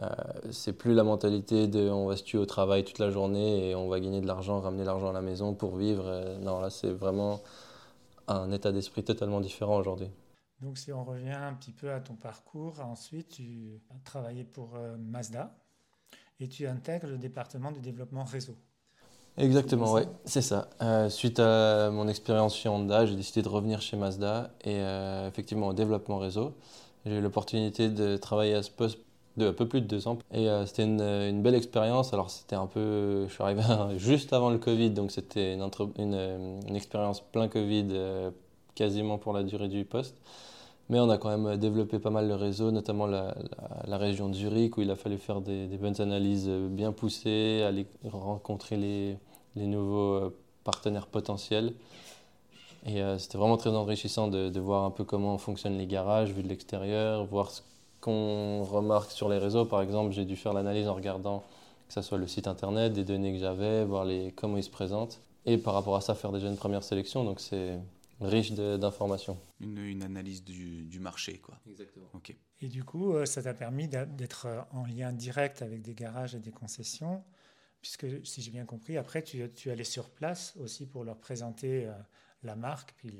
[0.00, 0.08] Euh,
[0.50, 3.74] c'est plus la mentalité de on va se tuer au travail toute la journée et
[3.74, 6.36] on va gagner de l'argent, ramener l'argent à la maison pour vivre.
[6.40, 7.40] non, là, c'est vraiment
[8.28, 10.08] un état d'esprit totalement différent aujourd'hui.
[10.60, 14.76] Donc, si on revient un petit peu à ton parcours, ensuite, tu as travaillé pour
[14.98, 15.54] Mazda
[16.40, 18.56] et tu intègres le département du développement réseau.
[19.38, 20.68] Exactement, oui, c'est ça.
[20.80, 25.28] Euh, suite à mon expérience chez Honda, j'ai décidé de revenir chez Mazda et euh,
[25.28, 26.54] effectivement au développement réseau.
[27.06, 28.98] J'ai eu l'opportunité de travailler à ce poste
[29.36, 32.12] de un peu plus de deux ans et euh, c'était une, une, belle expérience.
[32.12, 33.62] Alors c'était un peu, je suis arrivé
[33.96, 37.88] juste avant le Covid, donc c'était une, une, expérience plein Covid
[38.74, 40.16] quasiment pour la durée du poste.
[40.88, 43.34] Mais on a quand même développé pas mal le réseau, notamment la,
[43.88, 48.76] région de Zurich, où il a fallu faire des, bonnes analyses bien poussées, aller rencontrer
[48.76, 51.72] les, nouveaux euh, partenaires potentiels.
[52.86, 56.32] Et euh, c'était vraiment très enrichissant de, de, voir un peu comment fonctionnent les garages
[56.32, 57.62] vu de l'extérieur, voir ce
[58.00, 59.64] qu'on remarque sur les réseaux.
[59.64, 61.42] Par exemple, j'ai dû faire l'analyse en regardant
[61.88, 64.70] que ce soit le site internet, des données que j'avais, voir les, comment ils se
[64.70, 65.20] présentent.
[65.46, 67.24] Et par rapport à ça, faire déjà une première sélection.
[67.24, 67.76] Donc c'est
[68.20, 69.36] riche d'informations.
[69.60, 71.58] Une, une, analyse du, du, marché, quoi.
[71.68, 72.06] Exactement.
[72.14, 72.36] Ok.
[72.60, 76.40] Et du coup, euh, ça t'a permis d'être en lien direct avec des garages et
[76.40, 77.24] des concessions
[77.80, 81.86] puisque si j'ai bien compris, après tu, tu allais sur place aussi pour leur présenter
[81.86, 81.92] euh,
[82.46, 83.12] la marque, puis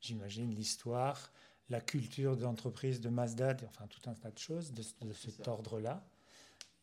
[0.00, 1.32] j'imagine l'histoire,
[1.70, 6.06] la culture d'entreprise de Mazda, enfin tout un tas de choses de, cet ordre-là.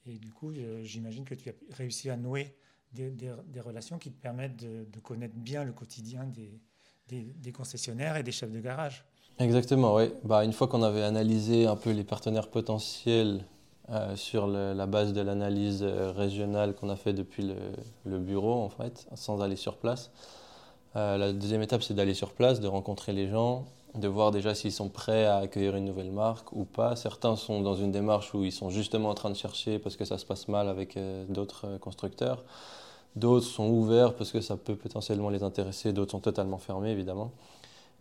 [0.06, 0.52] Et du coup,
[0.84, 2.56] j'imagine que tu as réussi à nouer
[2.92, 6.62] des, des, relations qui te permettent de, de, connaître bien le quotidien des,
[7.08, 9.06] des, concessionnaires et des chefs de garage.
[9.40, 10.14] Exactement, oui.
[10.24, 13.44] Bah, une fois qu'on avait analysé un peu les partenaires potentiels
[13.90, 17.56] euh, sur la base de l'analyse euh, régionale qu'on a fait depuis le,
[18.06, 20.12] le, bureau, en fait, sans aller sur place.
[20.96, 24.56] Euh, la deuxième étape, c'est d'aller sur place, de rencontrer les gens, de voir déjà
[24.56, 26.96] s'ils sont prêts à accueillir une nouvelle marque ou pas.
[26.96, 30.06] Certains sont dans une démarche où ils sont justement en train de chercher parce que
[30.06, 32.44] ça se passe mal avec euh, d'autres euh, constructeurs.
[33.16, 37.32] D'autres sont ouverts parce que ça peut potentiellement les intéresser, d'autres sont totalement fermés évidemment.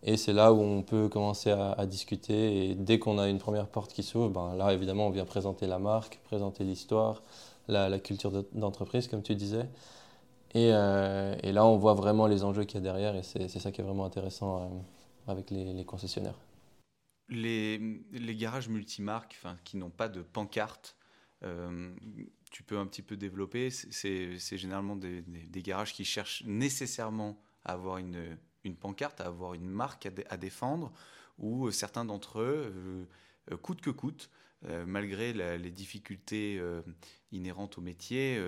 [0.02, 2.70] Et c'est là où on peut commencer à, discuter.
[2.70, 5.66] Et dès qu'on a une première porte qui s'ouvre, ben là évidemment on vient présenter
[5.66, 7.22] la marque, présenter l'histoire,
[7.68, 9.66] la, culture d'entreprise comme tu disais.
[10.54, 13.48] Et, euh, et, là on voit vraiment les enjeux qu'il y a derrière et c'est
[13.48, 14.84] ça qui est vraiment intéressant
[15.26, 16.38] avec les, concessionnaires.
[17.28, 17.80] Les,
[18.36, 20.96] garages multimarques qui n'ont pas de pancarte,
[21.42, 21.94] euh,
[22.50, 23.70] tu peux un petit peu développer.
[23.70, 25.24] C'est généralement des,
[25.62, 28.36] garages qui cherchent nécessairement à avoir une,
[28.80, 30.92] pancarte, à avoir une marque à, défendre,
[31.38, 33.04] ou certains d'entre eux, euh,
[33.52, 34.30] euh, coûte que coûte,
[34.86, 36.60] malgré les difficultés
[37.32, 38.40] inhérentes au métier,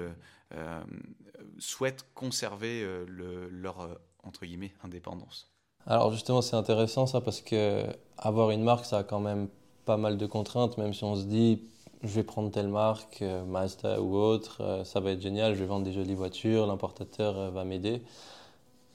[1.58, 5.52] souhaitent conserver le, leur entre guillemets indépendance.
[5.86, 7.84] Alors justement, c'est intéressant ça parce que
[8.18, 9.48] avoir une marque, ça a quand même
[9.84, 11.62] pas mal de contraintes, même si on se dit
[12.02, 15.60] je vais prendre telle marque, euh, Mazda ou autre, euh, ça va être génial, je
[15.60, 18.02] vais vendre des jolies voitures, l'importateur euh, va m'aider.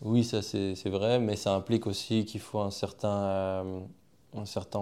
[0.02, 3.64] Oui, ça c'est vrai, mais ça implique aussi qu'il faut un certain,
[4.36, 4.80] un certain,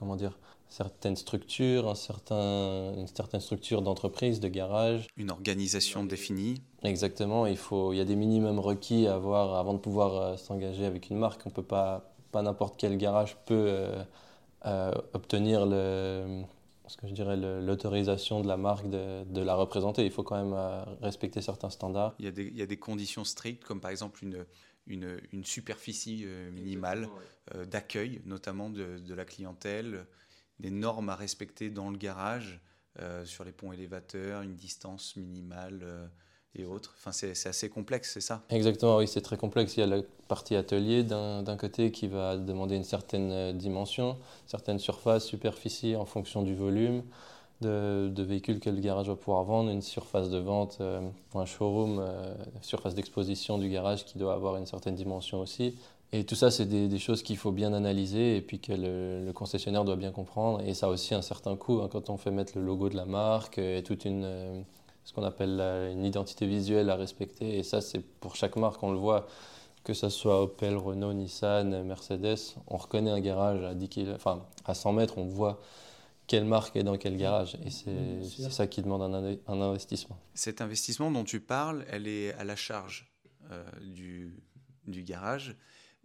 [0.00, 0.36] comment dire,
[0.72, 5.06] certaines structures, un certain, une certaine structure d'entreprise, de garage.
[5.18, 6.62] Une organisation définie.
[6.82, 10.36] Exactement, il, faut, il y a des minimums requis à avoir avant de pouvoir euh,
[10.38, 11.42] s'engager avec une marque.
[11.44, 14.02] On peut pas, pas n'importe quel garage peut euh,
[14.64, 16.42] euh, obtenir le,
[16.86, 20.06] ce que je dirais l'autorisation de la marque de, de, la représenter.
[20.06, 20.58] Il faut quand même
[21.02, 22.14] respecter certains standards.
[22.18, 24.46] Il y, a des, il y a des conditions strictes, comme par exemple une,
[24.86, 27.10] une, une superficie minimale
[27.66, 30.06] d'accueil, notamment de, de la clientèle
[30.62, 32.60] des normes à respecter dans le garage,
[33.00, 36.06] euh, sur les ponts élévateurs, une distance minimale euh,
[36.54, 36.94] et autres.
[36.98, 38.44] Enfin, c'est assez complexe, c'est ça?
[38.50, 39.76] Exactement, oui, c'est très complexe.
[39.76, 44.18] Il y a la partie atelier d'un côté qui va demander une certaine euh, dimension,
[44.46, 47.02] certaine surface, superficie en fonction du volume
[47.62, 50.82] de, de véhicules que le garage va pouvoir vendre, une surface de vente,
[51.34, 52.04] un showroom,
[52.60, 55.78] surface d'exposition du garage qui doit avoir une certaine dimension aussi.
[56.14, 59.84] Et tout ça, c'est des, choses qu'il faut bien analyser et puis que le, concessionnaire
[59.84, 60.60] doit bien comprendre.
[60.60, 62.96] Et ça a aussi un certain coût hein, quand on fait mettre le logo de
[62.96, 64.62] la marque et toute une, euh,
[65.04, 65.58] ce qu'on appelle
[65.92, 67.58] une identité visuelle à respecter.
[67.58, 69.26] Et ça, c'est pour chaque marque, on le voit,
[69.84, 74.74] que ce soit Opel, Renault, Nissan, Mercedes, on reconnaît un garage à 10 enfin à
[74.74, 75.60] 100 mètres, on voit
[76.26, 77.56] quelle marque est dans quel garage.
[77.64, 80.18] Et c'est ça qui demande un, un, investissement.
[80.34, 83.10] Cet investissement dont tu parles, elle est à la charge
[83.50, 84.36] euh, du,
[84.86, 85.56] du garage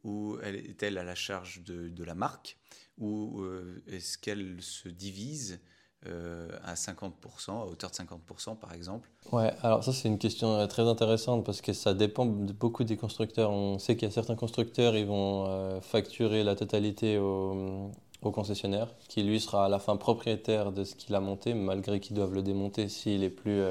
[0.08, 2.58] ou est-elle à la charge de, la marque
[2.98, 5.60] ou euh, est-ce qu'elle se divise
[6.08, 9.10] euh, à 50%, à hauteur de 50% par exemple?
[9.34, 12.86] Ouais, alors ça c'est une question euh, très intéressante parce que ça dépend de beaucoup
[12.86, 13.52] des constructeurs.
[13.52, 17.92] On sait qu'il y a certains constructeurs, ils vont facturer la totalité au,
[18.22, 22.00] au, concessionnaire qui lui sera à la fin propriétaire de ce qu'il a monté malgré
[22.00, 23.62] qu'ils doivent le démonter s'il est plus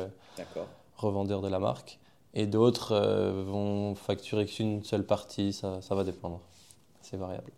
[0.96, 1.98] revendeur de la marque
[2.36, 6.42] et d'autres euh, vont facturer qu'une seule partie, ça, ça va dépendre.
[7.00, 7.50] C'est variable.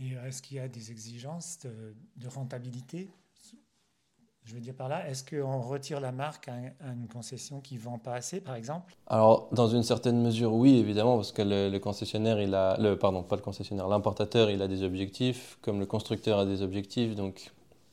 [0.00, 3.08] Et est-ce qu'il y a des exigences de, rentabilité?
[4.42, 6.56] Je veux dire par là, est-ce qu'on retire la marque à,
[6.92, 8.96] une concession qui ne vend pas assez, par exemple?
[9.06, 12.98] Alors, dans une certaine mesure, oui, évidemment, parce que le, le, concessionnaire, il a, le,
[12.98, 17.14] pardon, pas le concessionnaire, l'importateur, il a des objectifs, comme le constructeur a des objectifs,
[17.14, 17.52] donc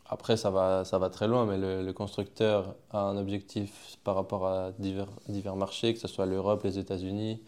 [0.10, 4.48] après, ça va, ça va très loin, mais le, constructeur a un objectif par rapport
[4.48, 7.42] à divers, marchés, que ce soit l'Europe, les États-Unis.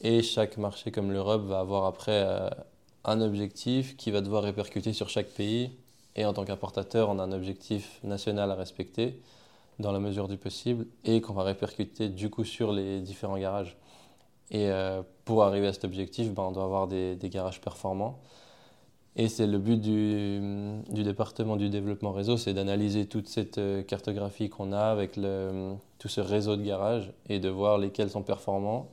[0.00, 2.48] Et chaque marché comme l'Europe va avoir après euh,
[3.04, 5.70] un objectif qui va devoir répercuter sur chaque pays.
[6.16, 9.20] Et en tant qu'importateur, on a un objectif national à respecter
[9.78, 13.76] dans la mesure du possible et qu'on va répercuter du coup sur les différents garages.
[14.50, 18.18] Et euh, pour arriver à cet objectif, ben, on doit avoir des garages performants.
[19.18, 24.50] Et c'est le but du, département du développement réseau, c'est d'analyser toute cette euh, cartographie
[24.50, 28.90] qu'on a avec tout ce réseau de garages et de voir lesquels sont performants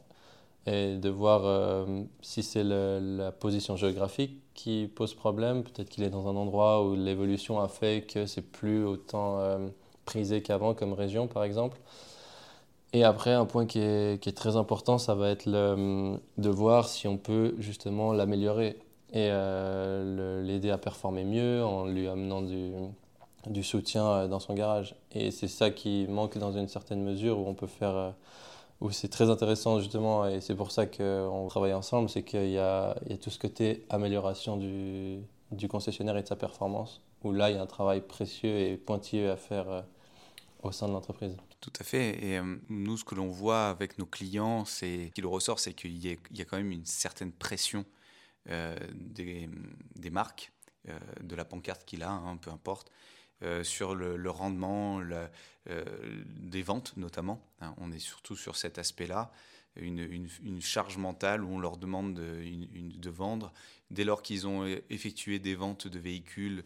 [0.65, 5.63] et de voir euh, si c'est la position géographique qui pose problème.
[5.63, 9.67] Peut-être qu'il est dans un endroit où l'évolution a fait que c'est plus autant euh,
[10.05, 11.77] prisé qu'avant comme région par exemple.
[12.93, 17.17] Et après, un point qui est, très important, ça va être de voir si on
[17.17, 18.77] peut justement l'améliorer
[19.13, 24.95] et euh, l'aider à performer mieux en lui amenant du, soutien euh, dans son garage.
[25.12, 28.10] Et c'est ça qui manque dans une certaine mesure où on peut faire, euh,
[28.82, 32.58] où c'est très intéressant justement, et c'est pour ça qu'on travaille ensemble, c'est qu'il y,
[32.58, 35.21] a, tout ce côté amélioration du,
[35.69, 39.30] concessionnaire et de sa performance, où là il y a un travail précieux et pointilleux
[39.30, 39.86] à faire
[40.63, 41.38] au sein de l'entreprise.
[41.62, 42.21] Tout à fait.
[42.21, 46.41] Et nous, ce que l'on voit avec nos clients, c'est qu'il ressort, c'est qu'il y,
[46.41, 47.86] a quand même une certaine pression
[48.47, 49.49] des,
[49.95, 50.51] des, marques,
[51.21, 52.91] de la pancarte qu'il a, hein, peu importe,
[53.63, 55.01] sur le, rendement
[55.65, 57.41] des ventes notamment.
[57.62, 57.73] Hein.
[57.77, 59.32] on est surtout sur cet aspect-là.
[59.75, 59.99] Une,
[60.43, 62.43] une, charge mentale où on leur demande de,
[62.97, 63.51] de vendre.
[63.89, 66.63] Dès lors qu'ils ont effectué des ventes de véhicules,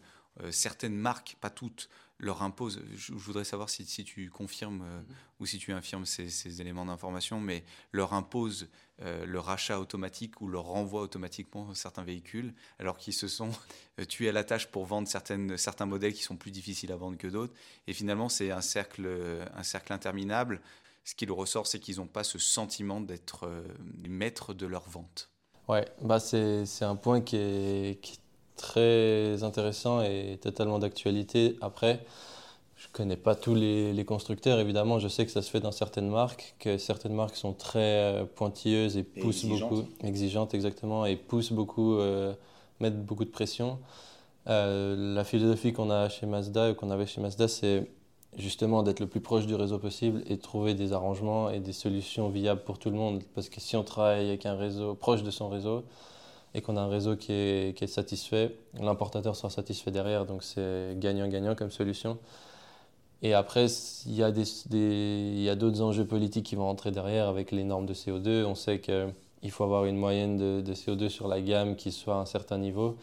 [0.50, 1.88] certaines marques, pas toutes,
[2.20, 5.06] leur impose, je, voudrais savoir si, si tu confirmes euh, mhm.
[5.40, 8.68] ou si tu infirmes ces, éléments d'information, mais leur impose
[9.02, 13.50] euh, le rachat automatique ou leur renvoi automatiquement certains véhicules, alors qu'ils se sont
[14.00, 16.96] euh, tués à la tâche pour vendre certaines, certains modèles qui sont plus difficiles à
[16.96, 17.54] vendre que d'autres.
[17.86, 19.08] Et finalement, c'est un cercle,
[19.54, 20.60] un cercle interminable.
[21.04, 23.48] Ce qui le ressort, c'est qu'ils n'ont pas ce sentiment d'être
[24.06, 25.30] maîtres de leur vente.
[25.68, 28.18] Ouais, bah c'est un point qui est, qui
[28.58, 31.56] très intéressant et totalement d'actualité.
[31.62, 32.00] Après,
[32.78, 34.98] je ne connais pas tous les, constructeurs, évidemment.
[34.98, 38.24] Je sais que ça se fait dans certaines marques, que certaines marques sont très euh,
[38.24, 42.32] pointilleuses et poussent beaucoup, exigeantes exactement, et poussent beaucoup, euh,
[42.78, 43.78] mettent beaucoup de pression.
[44.48, 47.90] Euh, la philosophie qu'on a chez Mazda, qu'on avait chez Mazda, c'est
[48.36, 52.28] justement d'être le plus proche du réseau possible et trouver des arrangements et des solutions
[52.28, 53.22] viables pour tout le monde.
[53.34, 55.82] Parce que si on travaille avec un réseau proche de son réseau,
[56.54, 61.54] et qu'on a un réseau qui est, satisfait, l'importateur sera satisfait derrière, donc c'est gagnant-gagnant
[61.54, 62.18] comme solution.
[63.22, 63.66] Et après,
[64.06, 64.22] il y
[65.48, 68.44] a d'autres enjeux politiques qui vont rentrer derrière avec les normes de CO2.
[68.44, 72.14] On sait qu'il faut avoir une moyenne de, de, CO2 sur la gamme qui soit
[72.14, 72.96] à un certain niveau.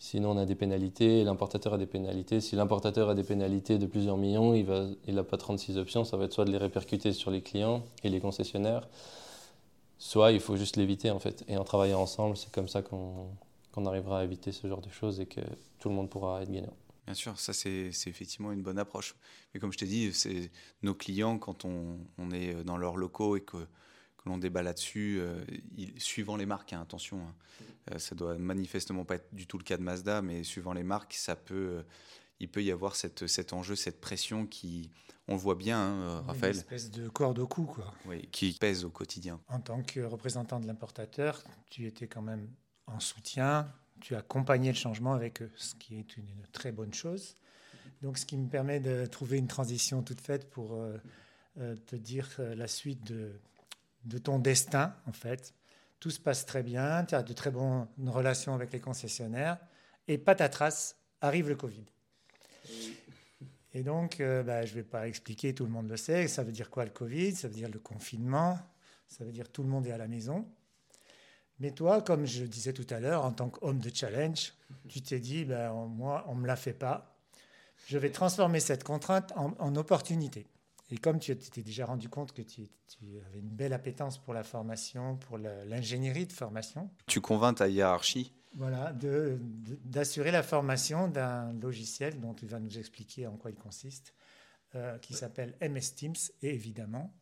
[0.00, 2.40] Sinon, on a des pénalités, l'importateur a des pénalités.
[2.40, 6.04] Si l'importateur a des pénalités de plusieurs millions, il n'a pas 36 options.
[6.04, 8.88] Ça va être soit de les répercuter sur les clients et les concessionnaires,
[9.98, 11.44] soit il faut juste l'éviter en fait.
[11.48, 13.36] Et en travaillant ensemble, c'est comme ça qu'on
[13.86, 15.40] arrivera à éviter ce genre de choses et que
[15.78, 16.74] tout le monde pourra être gagnant.
[17.04, 19.14] Bien sûr, ça c'est effectivement une bonne approche.
[19.52, 20.50] Mais comme je t'ai dit, c'est
[20.82, 25.18] nos clients, quand on, on, est dans leurs locaux et que, que l'on débat là-dessus,
[25.20, 25.42] euh,
[25.96, 27.34] suivant les marques, hein, attention, hein,
[27.92, 30.82] euh, ça doit manifestement pas être du tout le cas de Mazda, mais suivant les
[30.82, 31.82] marques, ça peut, euh,
[32.40, 34.90] il peut y avoir cette, cet enjeu, cette pression qui,
[35.28, 36.54] on le voit bien, hein, Raphaël.
[36.54, 37.92] Une espèce de corde au cou, quoi.
[38.06, 39.40] Oui, qui pèse au quotidien.
[39.48, 42.48] En tant que représentant de l'importateur, tu étais quand même
[42.86, 43.70] en soutien,
[44.00, 47.34] tu accompagnais le changement avec eux, ce qui est une, très bonne chose.
[48.00, 50.96] Donc, ce qui me permet de trouver une transition toute faite pour euh,
[51.58, 53.32] euh, te dire euh, la suite de,
[54.04, 55.52] de ton destin, en fait.
[56.00, 59.58] Tout se passe très bien, tu as de très bonnes relations avec les concessionnaires,
[60.06, 61.84] et patatras, arrive le Covid.
[63.74, 66.28] Et donc, euh, bah, je ne vais pas expliquer, tout le monde le sait.
[66.28, 67.34] Ça veut dire quoi le Covid?
[67.34, 68.58] Ça veut dire le confinement.
[69.06, 70.46] Ça veut dire tout le monde est à la maison.
[71.60, 74.54] Mais toi, comme je disais tout à l'heure, en tant qu'homme de challenge,
[74.88, 77.16] tu t'es dit, bah, moi, on ne me la fait pas.
[77.86, 80.46] Je vais transformer cette contrainte en, opportunité.
[80.90, 84.34] Et comme tu t'es déjà rendu compte que tu, tu, avais une belle appétence pour
[84.34, 86.90] la formation, pour l'ingénierie de formation.
[87.06, 88.32] Tu convaincs ta hiérarchie?
[88.54, 88.92] Voilà,
[89.84, 94.14] d'assurer la formation d'un logiciel dont tu vas nous expliquer en quoi il consiste,
[94.74, 97.12] euh, qui s'appelle MS Teams et évidemment,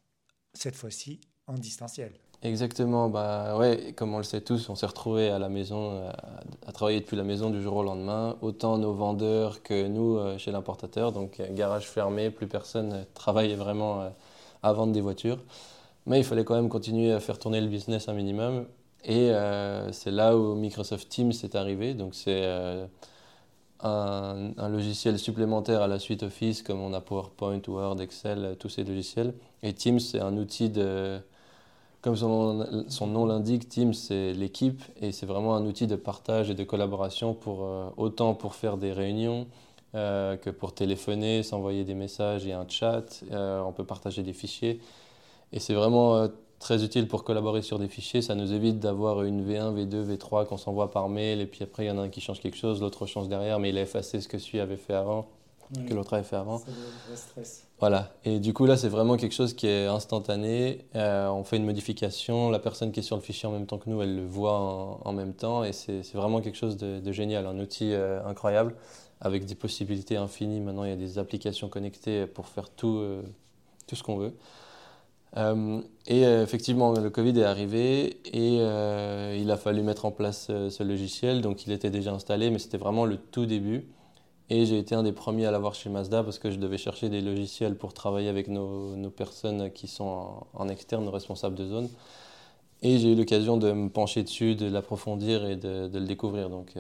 [0.53, 2.13] cette fois-ci, en distanciel.
[2.43, 6.11] Exactement, bah ouais, comme on le sait tous, on s'est retrouvés à la maison, euh,
[6.67, 10.39] à, travailler depuis la maison du jour au lendemain, autant nos vendeurs que nous euh,
[10.39, 14.13] chez l'importateur, donc garage fermé, plus personne travaillait vraiment
[14.63, 15.39] à vendre des voitures.
[16.07, 18.67] Mais il fallait quand même continuer à faire tourner le business un minimum.
[19.05, 21.95] Et euh, c'est là où Microsoft Teams est arrivé.
[21.95, 22.87] Donc c'est euh,
[23.81, 28.85] un, logiciel supplémentaire à la suite Office, comme on a PowerPoint, Word, Excel, tous ces
[28.85, 29.35] logiciels.
[29.63, 31.21] Et Teams, c'est un outil de...
[32.03, 36.51] Comme son, son nom l'indique, Teams, c'est l'équipe et c'est vraiment un outil de partage
[36.51, 39.47] et de collaboration pour, euh, autant pour faire des réunions
[39.95, 43.25] que pour téléphoner, s'envoyer des messages et un chat.
[43.33, 44.79] on peut partager des fichiers.
[45.53, 48.23] Et c'est vraiment très utile pour collaborer sur des fichiers.
[48.23, 51.85] Ça nous évite d'avoir une V1, V2, V3 qu'on s'envoie par mail et puis après
[51.85, 53.83] il y en a un qui change quelque chose, l'autre change derrière, mais il a
[53.83, 55.27] effacé ce que celui avait fait avant,
[55.89, 56.61] que l'autre avait fait avant.
[57.15, 57.65] stress.
[57.79, 58.15] Voilà.
[58.25, 60.87] Et du coup là c'est vraiment quelque chose qui est instantané.
[60.95, 63.79] Euh, on fait une modification, la personne qui est sur le fichier en même temps
[63.79, 64.59] que nous, elle le voit
[65.05, 68.75] en, même temps et c'est vraiment quelque chose de, génial, un outil euh, incroyable
[69.21, 70.61] avec des possibilités infinies.
[70.61, 73.23] Maintenant il y a des applications connectées pour faire tout, euh,
[73.87, 74.33] tout ce qu'on veut.
[75.37, 80.11] Euh, et euh, effectivement, le Covid est arrivé et euh, il a fallu mettre en
[80.11, 81.41] place ce logiciel.
[81.41, 83.87] Donc il était déjà installé, mais c'était vraiment le tout début.
[84.49, 87.09] Et j'ai été un des premiers à l'avoir chez Mazda parce que je devais chercher
[87.09, 91.89] des logiciels pour travailler avec nos, personnes qui sont en, externe, nos responsables de zone.
[92.83, 96.49] Et j'ai eu l'occasion de me pencher dessus, de l'approfondir et de, le découvrir.
[96.49, 96.75] Donc,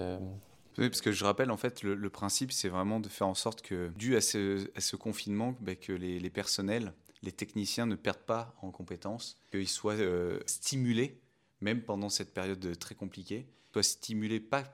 [0.78, 3.62] Oui, parce que je rappelle, en fait, le, principe, c'est vraiment de faire en sorte
[3.62, 6.92] que, dû à ce, confinement, ben, que les personnels
[7.22, 11.20] les techniciens ne perdent pas en compétences, qu'ils soient euh, stimulés,
[11.60, 14.64] même pendant cette période très compliquée, soit stimulé pas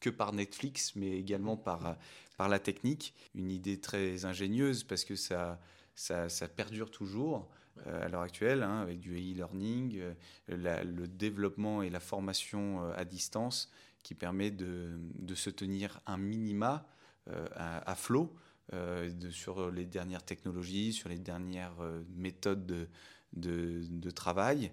[0.00, 1.96] que par Netflix, mais également par,
[2.36, 3.14] par la technique.
[3.34, 5.60] Une idée très ingénieuse parce que ça,
[5.94, 7.48] ça, perdure toujours
[7.86, 10.00] à l'heure actuelle, hein, avec du e-learning,
[10.48, 13.70] le développement et la formation à distance
[14.02, 16.86] qui permet de, de se tenir un minima
[17.26, 18.34] à flot.
[18.72, 22.88] Euh, sur les dernières technologies, sur les dernières euh, méthodes de,
[23.32, 24.70] de, travail,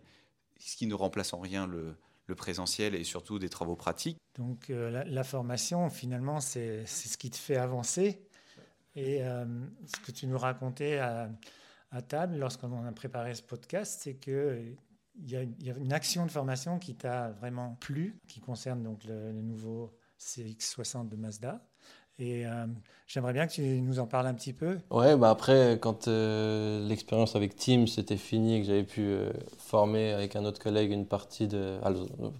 [0.59, 1.95] ce qui ne remplace en rien le,
[2.27, 4.19] le présentiel et surtout des travaux pratiques.
[4.37, 8.21] Donc euh, la, formation, finalement, c'est ce qui te fait avancer.
[8.95, 11.29] Et ce que tu nous racontais à,
[12.07, 14.75] table lorsqu'on a préparé ce podcast, c'est qu'il
[15.23, 19.03] y, a, y a une action de formation qui t'a vraiment plu, qui concerne donc
[19.03, 21.63] le, le nouveau CX60 de Mazda.
[22.19, 22.65] Et euh,
[23.05, 24.79] j'aimerais bien que tu nous en parles un petit peu.
[24.89, 30.13] Ouais, bah après, quand euh, l'expérience avec Teams était finie que j'avais pu euh, former
[30.13, 31.77] avec un autre collègue une partie de.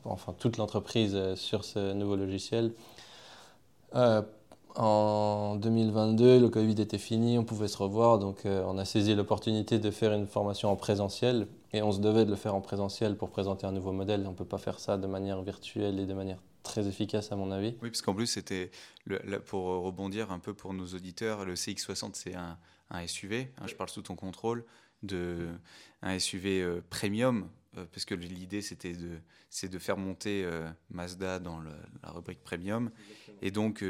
[0.04, 2.72] enfin, toute l'entreprise sur ce nouveau logiciel.
[3.94, 9.78] en 2022, le Covid était fini, on pouvait se revoir, donc on a saisi l'opportunité
[9.78, 13.16] de faire une formation en présentiel et on se devait de le faire en présentiel
[13.16, 14.24] pour présenter un nouveau modèle.
[14.26, 17.36] On ne peut pas faire ça de manière virtuelle et de manière très efficace à
[17.36, 17.76] mon avis.
[17.82, 18.72] Oui, parce qu'en plus, c'était,
[19.46, 22.58] pour rebondir un peu pour nos auditeurs, le CX60, c'est un,
[23.08, 24.66] SUV, hein, je parle sous ton contrôle,
[25.04, 25.48] de,
[26.02, 30.70] un SUV euh, premium, euh, parce que l'idée, c'était de, c'est de faire monter euh,
[30.90, 32.92] Mazda dans la rubrique premium.
[33.42, 33.84] Et donc,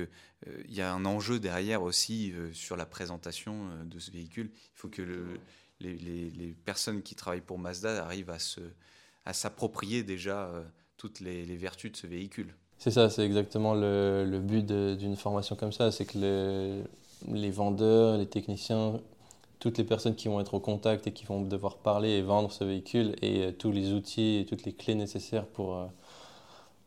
[0.45, 4.51] il y a un enjeu derrière aussi sur la présentation de ce véhicule.
[4.53, 5.39] Il faut que le,
[5.79, 8.59] les, les, personnes qui travaillent pour Mazda arrivent à, se,
[9.23, 10.51] à s'approprier déjà
[10.97, 12.53] toutes les, les vertus de ce véhicule.
[12.79, 16.17] C'est ça, c'est exactement le, but d'une formation comme ça, c'est que
[17.27, 18.99] les vendeurs, les techniciens,
[19.59, 22.51] toutes les personnes qui vont être au contact et qui vont devoir parler et vendre
[22.51, 25.85] ce véhicule et euh, tous les outils et toutes les clés nécessaires pour, euh,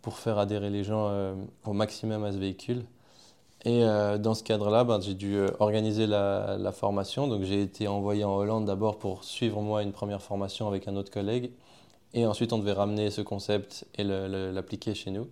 [0.02, 1.34] pour faire adhérer les gens euh,
[1.64, 2.84] au maximum à ce véhicule.
[3.66, 7.28] Et dans ce cadre-là, ben, j'ai dû organiser la, formation.
[7.28, 10.96] Donc j'ai été envoyé en Hollande d'abord pour suivre moi une première formation avec un
[10.96, 11.50] autre collègue.
[12.14, 15.28] Et ensuite, on devait ramener ce concept et l'appliquer chez nous.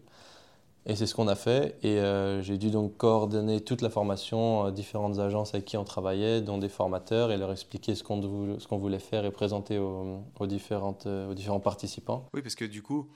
[0.89, 1.76] Et c'est ce qu'on a fait.
[1.82, 5.84] Et euh, j'ai dû donc coordonner toute la formation, euh, différentes agences avec qui on
[5.84, 8.18] travaillait, dont des formateurs, et leur expliquer ce qu'on
[8.68, 12.26] qu'on voulait faire et présenter aux, aux, différentes, euh, aux différents participants.
[12.32, 13.11] Oui, parce que du coup,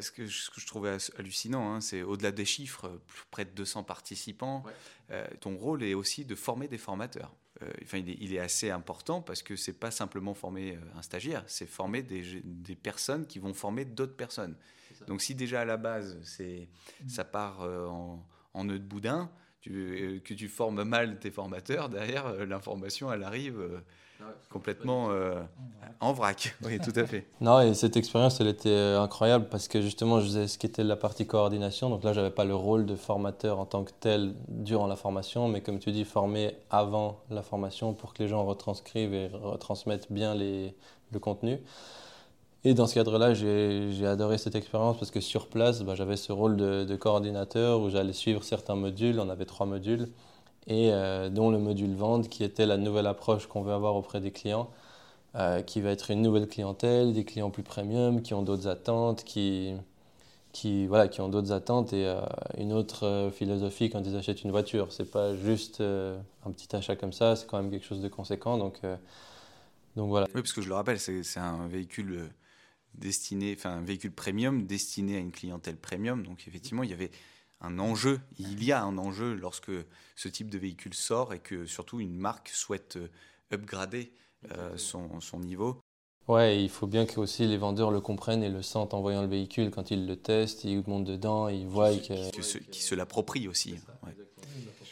[0.00, 2.90] ce, que, ce que je trouvais hallucinant, hein, c'est au-delà des chiffres,
[3.30, 4.62] près de 200 participants,
[5.40, 7.34] ton rôle est aussi de former des formateurs.
[7.82, 11.44] Enfin, il est, il, est, assez important parce que c'est pas simplement former un stagiaire,
[11.46, 14.54] c'est former des, des personnes qui vont former d'autres personnes.
[15.10, 16.68] Donc si déjà à la base, c'est,
[17.02, 17.08] mm.
[17.08, 19.28] ça part euh, en, en nœud de boudin,
[19.60, 23.80] tu, que tu formes mal tes formateurs, derrière, euh, l'information, elle arrive euh,
[24.20, 25.10] ah complètement
[25.98, 26.54] en vrac.
[26.64, 27.26] Oui, tout à fait.
[27.40, 30.84] Non, et cette expérience, elle était incroyable parce que justement, je faisais ce qui était
[30.84, 31.90] la partie coordination.
[31.90, 34.96] Donc là, je n'avais pas le rôle de formateur en tant que tel durant la
[34.96, 39.26] formation, mais comme tu dis, former avant la formation pour que les gens retranscrivent et
[39.26, 40.76] retransmettent bien les,
[41.10, 41.58] le contenu.
[42.64, 46.30] Et dans ce cadre-là, j'ai adoré cette expérience parce que sur place, bah, j'avais ce
[46.30, 49.18] rôle de, coordinateur où j'allais suivre certains modules.
[49.18, 50.08] On avait trois modules,
[50.66, 54.20] et euh, dont le module vente qui était la nouvelle approche qu'on veut avoir auprès
[54.20, 54.70] des clients,
[55.36, 59.24] euh, qui va être une nouvelle clientèle, des clients plus premium, qui ont d'autres attentes,
[59.24, 59.74] qui,
[60.86, 62.20] voilà, qui ont d'autres attentes et euh,
[62.58, 64.92] une autre philosophie quand ils achètent une voiture.
[64.92, 68.58] C'est pas juste un petit achat comme ça, c'est quand même quelque chose de conséquent.
[68.58, 68.82] Donc,
[69.96, 70.26] donc voilà.
[70.34, 72.28] Oui, parce que je le rappelle, c'est un véhicule
[72.94, 76.22] destiné, enfin un véhicule premium destiné à une clientèle premium.
[76.22, 77.10] Donc effectivement, il y avait
[77.60, 79.72] un enjeu, il y a un enjeu lorsque
[80.16, 83.08] ce type de véhicule sort et que surtout une marque souhaite euh,
[83.52, 84.12] upgrader
[84.52, 85.80] euh, son, son, niveau.
[86.26, 89.20] Ouais, il faut bien que aussi les vendeurs le comprennent et le sentent en voyant
[89.20, 92.30] le véhicule quand ils le testent, ils montent dedans, ils voient que...
[92.30, 93.74] Qui, se, se l'approprient aussi.
[94.02, 94.16] Ouais.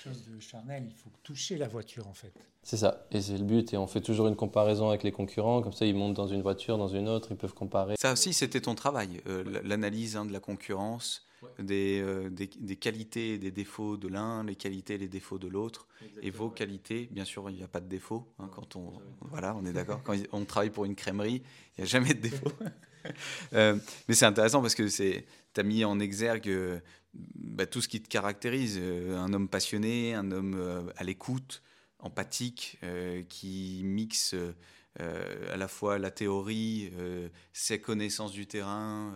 [0.08, 2.32] Chose de charnel, il faut toucher la voiture en fait.
[2.62, 3.72] C'est ça, et c'est le but.
[3.72, 6.42] Et on fait toujours une comparaison avec les concurrents, comme ça ils montent dans une
[6.42, 7.94] voiture, dans une autre, ils peuvent comparer.
[7.98, 11.26] Ça aussi, c'était ton travail, euh, l'analyse hein, de la concurrence,
[11.58, 15.38] des, euh, des, des, qualités et des défauts de l'un, les qualités et les défauts
[15.38, 15.86] de l'autre,
[16.22, 17.08] et vos qualités.
[17.12, 20.02] Bien sûr, il n'y a pas de défaut hein, quand on, voilà, on est d'accord.
[20.02, 21.42] Quand on travaille pour une crèmerie,
[21.76, 22.50] il n'y a jamais de défaut.
[23.52, 23.76] euh,
[24.08, 25.24] mais c'est intéressant parce que tu
[25.56, 26.80] as mis en exergue
[27.14, 31.62] bah, tout ce qui te caractérise, un homme passionné, un homme à l'écoute
[32.00, 39.14] empathique euh, qui mixe euh, à la fois la théorie, euh, ses connaissances du terrain,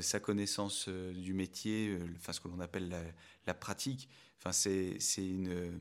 [0.00, 2.94] sa connaissance du métier, enfin ce que l'on appelle
[3.46, 4.08] la, pratique.
[4.38, 5.78] Enfin, c'est une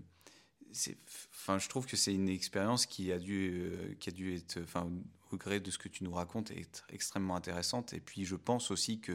[1.32, 3.72] enfin, je trouve que c'est une expérience qui a dû,
[4.02, 4.60] qui a dû être,
[5.34, 7.94] au gré de ce que tu nous racontes, est extrêmement intéressante.
[7.94, 9.14] Et puis, je pense aussi que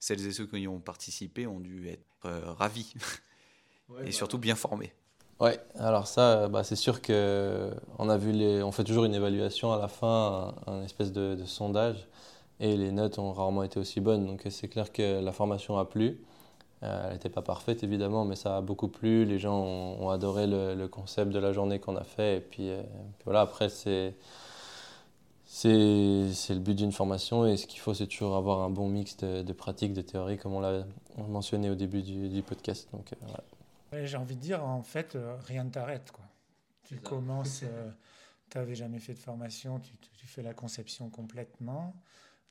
[0.00, 2.94] celles et ceux qui y ont participé ont dû être ravis
[4.00, 4.92] et bah, surtout bien formés.
[5.40, 9.14] Ouais, alors ça, bah, c'est sûr que on a vu les, on fait toujours une
[9.14, 12.06] évaluation à la fin, un, espèce de, sondage,
[12.60, 14.26] et les notes ont rarement été aussi bonnes.
[14.26, 16.20] Donc c'est clair que la formation a plu.
[16.82, 19.24] Euh, elle n'était pas parfaite évidemment, mais ça a beaucoup plu.
[19.24, 22.36] Les gens ont, adoré le, concept de la journée qu'on a fait.
[22.36, 22.82] Et puis, euh,
[23.24, 24.14] voilà, après c'est
[25.56, 29.16] c'est le but d'une formation et ce qu'il faut c'est toujours avoir un bon mix
[29.18, 30.84] de, de pratique, de théorie comme on l'a
[31.28, 32.88] mentionné au début du, podcast.
[32.92, 33.44] Donc euh, voilà.
[34.02, 36.10] J'ai envie de dire, en fait, euh, rien ne t'arrête.
[36.10, 36.24] Quoi.
[36.84, 37.90] Tu commences, euh,
[38.50, 41.94] tu n'avais jamais fait de formation, tu, tu, fais la conception complètement,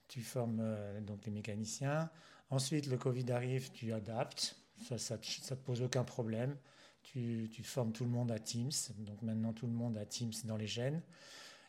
[0.08, 2.10] tu formes euh, donc les mécaniciens.
[2.50, 4.56] Ensuite, le Covid arrive, tu adaptes,
[4.98, 6.56] ça ne te pose aucun problème.
[7.02, 10.32] Tu, tu, formes tout le monde à Teams, donc maintenant tout le monde a Teams
[10.46, 11.02] dans les gènes.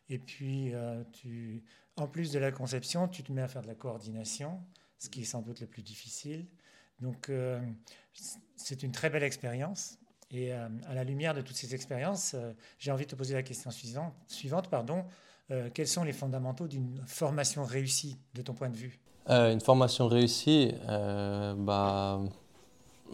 [0.09, 0.73] Et puis,
[1.13, 1.63] tu,
[1.97, 4.61] en plus de la conception, tu te mets à faire de la coordination,
[4.99, 6.47] ce qui est sans doute le plus difficile.
[7.01, 7.61] Donc, euh,
[8.57, 9.99] c'est une très belle expérience.
[10.31, 13.35] Et euh, à la lumière de toutes ces expériences, euh, j'ai envie de te poser
[13.35, 14.15] la question suivante.
[14.27, 15.05] suivante pardon.
[15.75, 18.99] quels sont les fondamentaux d'une formation réussie, de ton point de vue?
[19.29, 22.23] Une formation réussie, bah,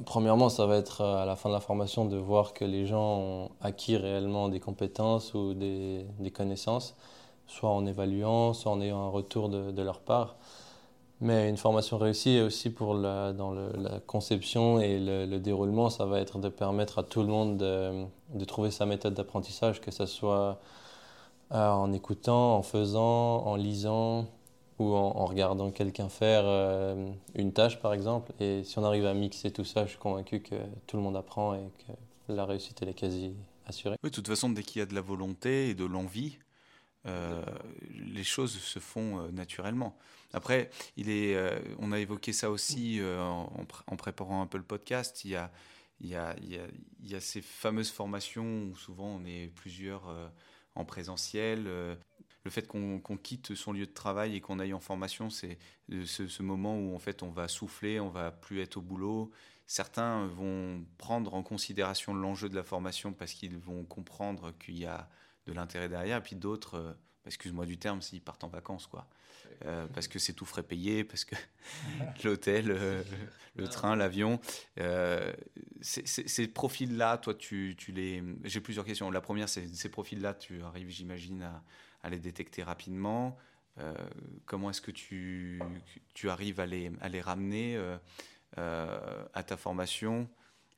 [0.07, 3.19] premièrement, ça va être à la fin de la formation de voir que les gens
[3.19, 6.97] ont acquis réellement des compétences ou des, connaissances,
[7.47, 10.37] soit en évaluant, soit en ayant un retour de, de leur part.
[11.21, 16.07] Mais une formation réussie est aussi pour la, dans la conception et le, déroulement, ça
[16.07, 19.91] va être de permettre à tout le monde de, de trouver sa méthode d'apprentissage, que
[19.91, 20.59] ce soit
[21.53, 24.27] euh, en écoutant, en faisant, en lisant
[24.81, 28.33] ou en, regardant quelqu'un faire euh, une tâche par exemple.
[28.41, 30.57] Et si on arrive à mixer tout ça, je suis convaincu que
[30.89, 33.35] tout le monde apprend et que la réussite elle est quasi
[33.67, 33.97] assurée.
[34.03, 36.39] Oui, de toute façon, dès qu'il y a de la volonté et de l'envie,
[37.07, 37.41] euh,
[37.93, 39.97] les choses se font naturellement.
[40.33, 44.65] Après, il est, euh, on a évoqué ça aussi euh, en, préparant un peu le
[44.65, 45.25] podcast.
[45.25, 45.51] Il y a,
[46.01, 50.29] il y a, il y a, ces fameuses formations où souvent on est plusieurs euh,
[50.77, 51.69] en présentiel.
[52.45, 55.59] Le fait qu'on quitte son lieu de travail et qu'on aille en formation, c'est
[56.05, 59.31] ce, ce, moment où en fait on va souffler, on va plus être au boulot.
[59.67, 64.87] Certains vont prendre en considération l'enjeu de la formation parce qu'ils vont comprendre qu'il y
[64.87, 65.09] a
[65.47, 69.07] de l'intérêt derrière, et puis d'autres, excuse-moi du terme, s'ils partent en vacances, quoi.
[69.67, 71.35] Euh, parce que c'est tout frais payé, parce que
[72.25, 73.03] l'hôtel, euh,
[73.57, 74.41] le train, l'avion.
[74.79, 75.33] Euh,
[75.83, 78.23] ces profils-là, toi, tu, tu les.
[78.45, 79.11] J'ai plusieurs questions.
[79.11, 81.63] La première, c'est ces profils-là, tu arrives, j'imagine, à,
[82.03, 83.37] à, les détecter rapidement.
[84.47, 85.61] comment est-ce que tu,
[86.15, 87.81] tu arrives à les, à les ramener
[88.57, 90.29] à ta formation?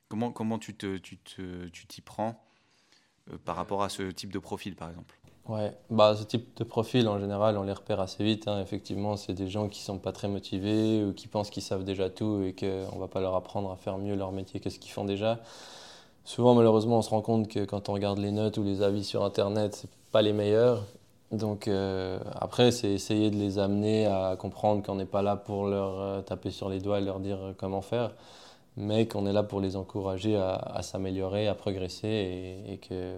[0.07, 2.43] Comment, comment tu t'y tu te, prends
[3.45, 5.17] par rapport à ce type de profil, par exemple?
[5.49, 8.47] Ouais, bah, ce type de profil, en général, on les repère assez vite.
[8.47, 8.61] Hein.
[8.61, 12.09] Effectivement, c'est des gens qui sont pas très motivés ou qui pensent qu'ils savent déjà
[12.09, 14.91] tout et qu'on va pas leur apprendre à faire mieux leur métier que ce qu'ils
[14.91, 15.41] font déjà.
[16.23, 19.03] Souvent, malheureusement, on se rend compte que quand on regarde les notes ou les avis
[19.03, 20.85] sur Internet, c'est pas les meilleurs.
[21.33, 25.65] Donc euh, après, c'est essayer de les amener à comprendre qu'on n'est pas là pour
[25.67, 28.13] leur euh, taper sur les doigts et leur dire euh, comment faire,
[28.77, 33.17] mais qu'on est là pour les encourager à, s'améliorer, à progresser et, et que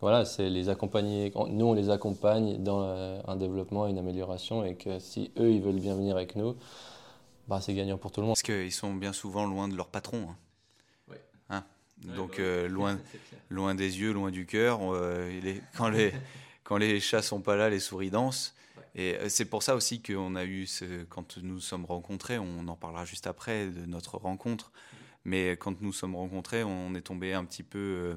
[0.00, 1.32] voilà, c'est les accompagner.
[1.48, 2.82] Nous, on les accompagne dans
[3.26, 6.56] un développement, une amélioration, et que si eux, ils veulent bien venir avec nous,
[7.48, 8.34] bah, c'est gagnant pour tout le monde.
[8.34, 10.28] Parce qu'ils sont bien souvent loin de leur patron.
[10.28, 10.36] Hein.
[11.10, 11.16] Oui.
[11.50, 11.64] Hein?
[12.16, 12.98] Donc, bah euh, loin,
[13.50, 14.80] loin des yeux, loin du cœur.
[14.82, 15.40] Euh,
[15.76, 16.12] quand, les,
[16.64, 18.54] quand les chats sont pas là, les souris dansent.
[18.96, 22.76] Et c'est pour ça aussi qu'on a eu, ce, quand nous sommes rencontrés, on en
[22.76, 24.70] parlera juste après de notre rencontre,
[25.24, 28.16] mais quand nous sommes rencontrés, on est tombé un petit peu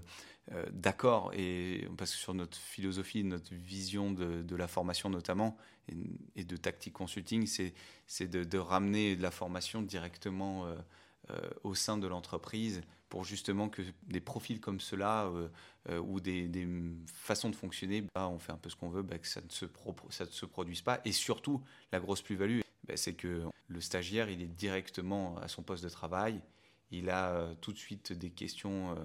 [0.53, 5.57] euh, d'accord, et parce que sur notre philosophie, notre vision de, la formation notamment,
[6.35, 10.75] et, de tactique consulting, c'est de, de, ramener de la formation directement euh,
[11.31, 15.31] euh, au sein de l'entreprise pour justement que des profils comme cela
[15.89, 16.67] ou des,
[17.07, 19.49] façons de fonctionner, bah, on fait un peu ce qu'on veut, bah, que ça ne,
[19.49, 19.65] se
[20.09, 20.99] ça produise pas.
[21.05, 25.63] Et surtout, la grosse plus-value, bah, c'est que le stagiaire, il est directement à son
[25.63, 26.41] poste de travail,
[26.91, 28.95] il a tout de suite des questions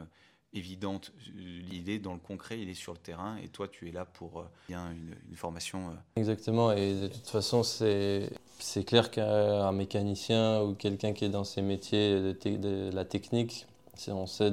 [0.55, 1.13] évidente.
[1.35, 4.41] L'idée, dans le concret, il est sur le terrain et toi, tu es là pour
[4.41, 5.91] euh, bien une, formation.
[5.91, 5.95] Euh.
[6.17, 11.63] Exactement, et de toute façon, c'est clair qu'un mécanicien ou quelqu'un qui est dans ces
[11.63, 13.67] métiers de la technique,
[14.09, 14.53] on sait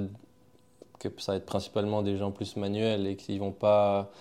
[1.00, 4.12] que ça va être principalement des gens plus manuels et qu'ils vont pas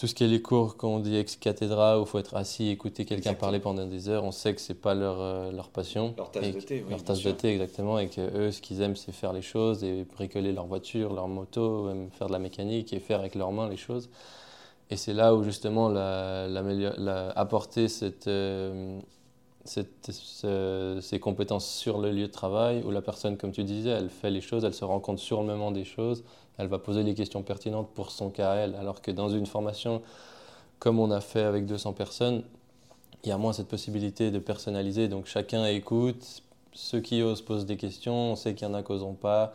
[0.00, 2.34] tout ce qui est les cours, quand on dit ex cathedra, où il faut être
[2.34, 5.68] assis, écouter quelqu'un parler pendant des heures, on sait que c'est pas leur, euh, leur
[5.68, 6.14] passion.
[6.16, 7.98] Leur tasse de thé, oui, Leur tasse de thé, exactement.
[7.98, 11.28] Et que eux, ce qu'ils aiment, c'est faire les choses et bricoler leur voiture, leur
[11.28, 14.08] moto, même faire de la mécanique et faire avec leurs mains les choses.
[14.88, 18.98] Et c'est là où justement la, la, apporter cette, euh,
[19.70, 24.30] ces compétences sur le lieu de travail, où la personne, comme tu disais, elle fait
[24.30, 26.24] les choses, elle se rend compte sur le moment des choses,
[26.58, 28.74] elle va poser les questions pertinentes pour son cas à elle.
[28.74, 30.02] Alors que dans une formation,
[30.78, 32.42] comme on a fait avec 200 personnes,
[33.24, 35.08] il y a moins cette possibilité de personnaliser.
[35.08, 36.42] Donc chacun écoute,
[36.72, 39.52] ceux qui osent posent des questions, on sait qu'il y en a qui n'oseront pas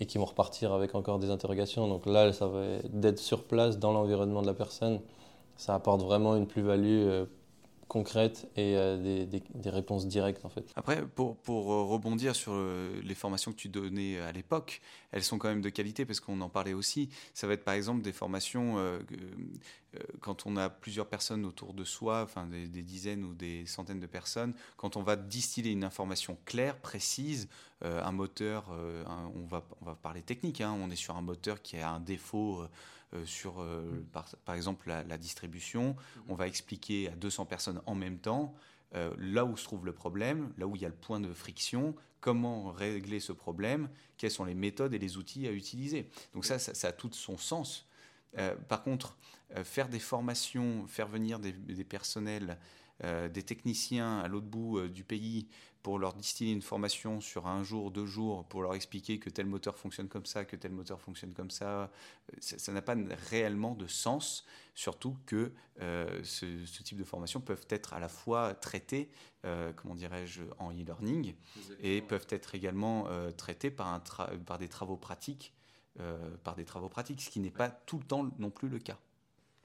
[0.00, 1.88] et qui vont repartir avec encore des interrogations.
[1.88, 2.50] Donc là, ça
[2.90, 5.00] d'être sur place dans l'environnement de la personne.
[5.56, 7.24] Ça apporte vraiment une plus-value euh,
[7.88, 10.72] concrètes et euh, des, réponses directes en fait.
[10.74, 14.80] Après, pour, pour euh, rebondir sur euh, les formations que tu donnais à l'époque,
[15.12, 17.08] elles sont quand même de qualité parce qu'on en parlait aussi.
[17.32, 18.76] Ça va être par exemple des formations
[20.20, 24.06] quand on a plusieurs personnes autour de soi, enfin des, dizaines ou des centaines de
[24.06, 27.48] personnes, quand on va distiller une information claire, précise,
[27.82, 28.70] un moteur,
[29.34, 32.00] on, va, on va parler technique, hein, on est sur un moteur qui a un
[32.00, 32.66] défaut
[33.24, 35.96] sur, euh, par, exemple, la, distribution.
[36.28, 38.54] On va expliquer à 200 personnes en même temps
[38.94, 41.32] euh, là où se trouve le problème, là où il y a le point de
[41.32, 46.08] friction, comment régler ce problème, quelles sont les méthodes et les outils à utiliser.
[46.34, 47.88] Donc ça, ça, a tout son sens.
[48.68, 49.16] par contre,
[49.64, 52.58] faire des formations, faire venir des personnels,
[53.02, 55.46] des techniciens à l'autre bout du pays
[55.86, 59.46] pour leur distiller une formation sur un jour, deux jours, pour leur expliquer que tel
[59.46, 61.88] moteur fonctionne comme ça, que tel moteur fonctionne comme ça, euh,
[62.40, 62.96] ça n'a pas
[63.30, 66.44] réellement de sens, surtout que euh, ce,
[66.82, 69.08] type de formation peuvent être à la fois traitées,
[69.44, 71.36] euh, comment dirais-je, en e-learning,
[71.80, 73.06] et peuvent être également
[73.36, 74.00] traitées par, un
[74.44, 75.54] par des travaux pratiques,
[76.42, 78.98] par des travaux pratiques, ce qui n'est pas tout le temps non plus le cas.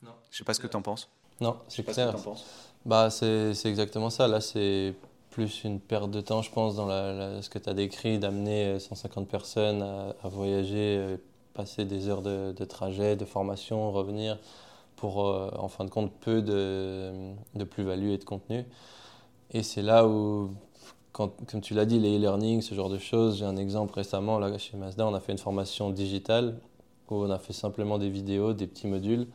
[0.03, 0.13] Non.
[0.29, 1.09] Je ne sais pas ce que tu en penses.
[1.39, 2.15] Non, c'est clair.
[2.85, 4.27] Bah, c'est exactement ça.
[4.27, 4.93] Là, c'est
[5.31, 6.87] plus une perte de temps, je pense, dans
[7.41, 11.17] ce que tu as décrit, d'amener 150 euh, personnes à, voyager, euh,
[11.53, 14.37] passer des heures de, trajet, de formation, revenir,
[14.97, 18.65] pour, euh, en fin de compte, peu de, de plus-value et de contenu.
[19.51, 20.51] Et c'est là où,
[21.13, 24.37] quand, comme tu l'as dit, les e-learning, ce genre de choses, j'ai un exemple récemment,
[24.37, 26.59] là, chez Mazda, on a fait une formation digitale,
[27.09, 29.27] où on a fait simplement des vidéos, des petits modules,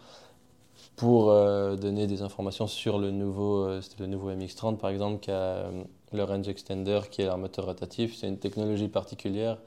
[0.97, 5.31] pour euh, donner des informations sur le nouveau, euh, le nouveau MX-30 par exemple, qui
[5.31, 8.17] a euh, le range extender, qui est un moteur rotatif.
[8.17, 9.59] C'est une technologie particulière,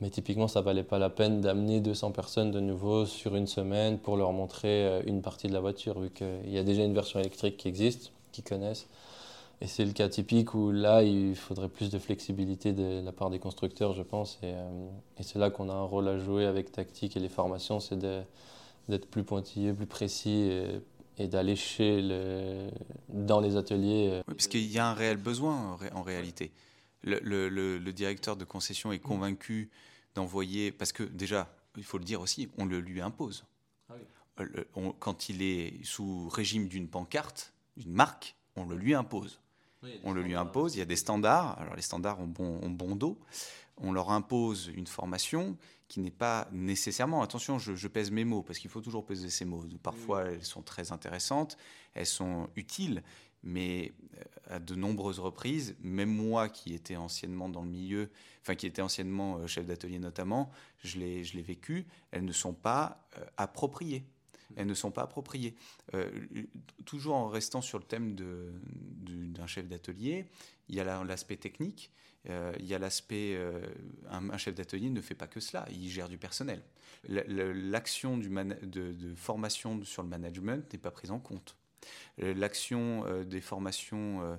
[0.00, 3.98] mais typiquement, ça valait pas la peine d'amener 200 personnes de nouveau sur une semaine
[3.98, 7.20] pour leur montrer une partie de la voiture, vu qu'il y a déjà une version
[7.20, 8.88] électrique qui existe, qu'ils connaissent.
[9.62, 13.30] Et c'est le cas typique où là, il faudrait plus de flexibilité de la part
[13.30, 14.38] des constructeurs, je pense.
[14.42, 14.50] Et,
[15.18, 17.98] et c'est là qu'on a un rôle à jouer avec Tactique et les formations, c'est
[17.98, 18.20] de
[18.88, 20.50] d'être plus pointillé, plus précis
[21.18, 22.70] et, d'aller chez le,
[23.08, 24.08] dans les ateliers.
[24.10, 24.22] Euh.
[24.28, 26.52] Oui, parce qu'il y a un réel besoin en, réalité.
[27.02, 29.70] Le, le, le, directeur de concession est convaincu
[30.14, 33.44] d'envoyer, parce que déjà, il faut le dire aussi, on le lui impose.
[33.88, 33.94] Ah
[34.40, 39.40] euh, quand il est sous régime d'une pancarte, d'une marque, on le lui impose.
[40.04, 42.70] on le lui impose, il y a des standards, alors les standards ont bon, ont
[42.70, 43.18] bon dos,
[43.78, 45.56] on leur impose une formation
[45.88, 49.44] qui n'est pas nécessairement, attention, je, pèse mes mots, parce qu'il faut toujours peser ces
[49.44, 49.64] mots.
[49.82, 51.56] Parfois, elles sont très intéressantes,
[51.94, 53.02] elles sont utiles,
[53.42, 58.10] mais euh, à de nombreuses reprises, même moi qui étais anciennement dans le milieu,
[58.42, 60.50] enfin qui était anciennement euh, chef d'atelier notamment,
[60.82, 64.04] je l'ai vécu, elles ne sont pas euh, appropriées.
[64.54, 65.56] Elles ne sont pas appropriées.
[66.84, 70.26] toujours en restant sur le thème d'un chef d'atelier,
[70.68, 71.90] il y a l'aspect technique,
[72.28, 73.60] euh, il y a l'aspect, euh,
[74.10, 76.62] un, chef d'atelier ne fait pas que cela, il gère du personnel.
[77.08, 81.56] L'action de, formation sur le management n'est pas prise en compte.
[82.20, 84.38] Euh, l'action des formations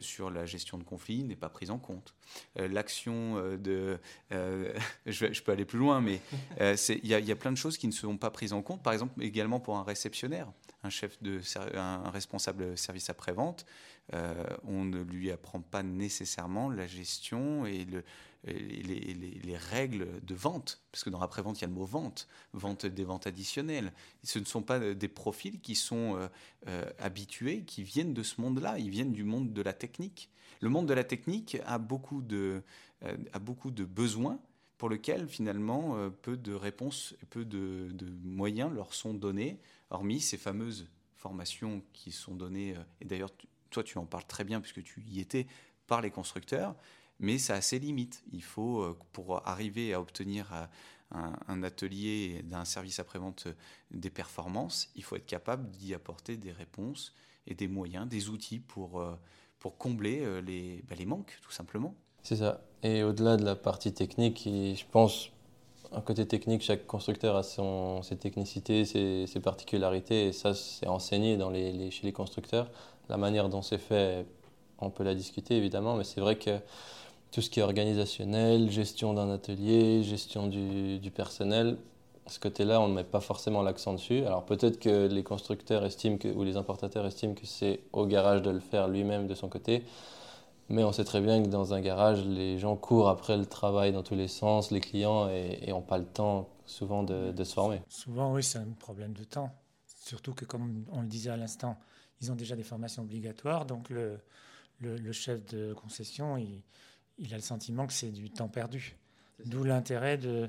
[0.00, 2.14] sur la gestion de conflits n'est pas prise en compte.
[2.56, 3.98] L'action de...
[5.06, 6.20] Je, peux aller plus loin, mais
[6.60, 8.82] il y, a plein de choses qui ne seront pas prises en compte.
[8.82, 10.50] Par exemple, également pour un réceptionnaire,
[10.84, 11.40] un, chef de,
[11.76, 13.66] un responsable service après-vente,
[14.12, 17.86] euh, on ne lui apprend pas nécessairement la gestion et,
[18.46, 22.84] les, règles de vente, parce que dans l'après-vente, il y a le mot vente, vente
[22.84, 23.92] des ventes additionnelles.
[24.22, 26.28] ce ne sont pas des profils qui sont euh,
[26.68, 30.28] euh, habitués, qui viennent de ce monde-là, ils viennent du monde de la technique.
[30.60, 32.62] Le monde de la technique a beaucoup de,
[33.88, 34.38] besoins
[34.76, 39.58] pour lesquels finalement peu de réponses, peu de, de, moyens leur sont donnés,
[39.94, 43.30] hormis ces fameuses formations qui sont données, et d'ailleurs
[43.70, 45.46] toi tu en parles très bien puisque tu y étais,
[45.86, 46.74] par les constructeurs,
[47.18, 48.24] mais ça a ses limites.
[48.32, 50.66] Il faut, euh, pour arriver à obtenir euh,
[51.48, 53.48] un, atelier d'un service après-vente
[53.90, 57.14] des performances, il faut être capable d'y apporter des réponses
[57.46, 59.04] et des moyens, des outils pour,
[59.58, 61.94] pour combler les, bah, les manques, tout simplement.
[62.22, 62.62] C'est ça.
[62.82, 65.30] Et au-delà de la partie technique, je pense,
[65.96, 71.38] un côté technique, chaque constructeur a son, ses technicités, ses, particularités, et ça, c'est enseigné
[71.90, 72.68] chez les constructeurs.
[73.08, 74.26] La manière dont c'est fait,
[74.78, 76.58] on peut la discuter évidemment, mais c'est vrai que
[77.30, 81.76] tout ce qui est organisationnel, gestion d'un atelier, gestion du, personnel,
[82.26, 84.24] ce côté-là, on ne met pas forcément l'accent dessus.
[84.24, 88.50] Alors peut-être que les constructeurs estiment ou les importateurs estiment que c'est au garage de
[88.50, 89.82] le faire lui-même de son côté.
[90.68, 93.92] Mais on sait très bien que dans un garage, les gens courent après le travail
[93.92, 97.54] dans tous les sens, les clients, et n'ont pas le temps souvent de, de, se
[97.54, 97.82] former.
[97.88, 99.50] Souvent, oui, c'est un problème de temps.
[99.86, 101.78] Surtout que, comme on le disait à l'instant,
[102.20, 103.66] ils ont déjà des formations obligatoires.
[103.66, 104.18] Donc, le,
[104.80, 106.62] le, chef de concession, il,
[107.18, 108.96] il, a le sentiment que c'est du temps perdu.
[109.44, 110.48] D'où l'intérêt de,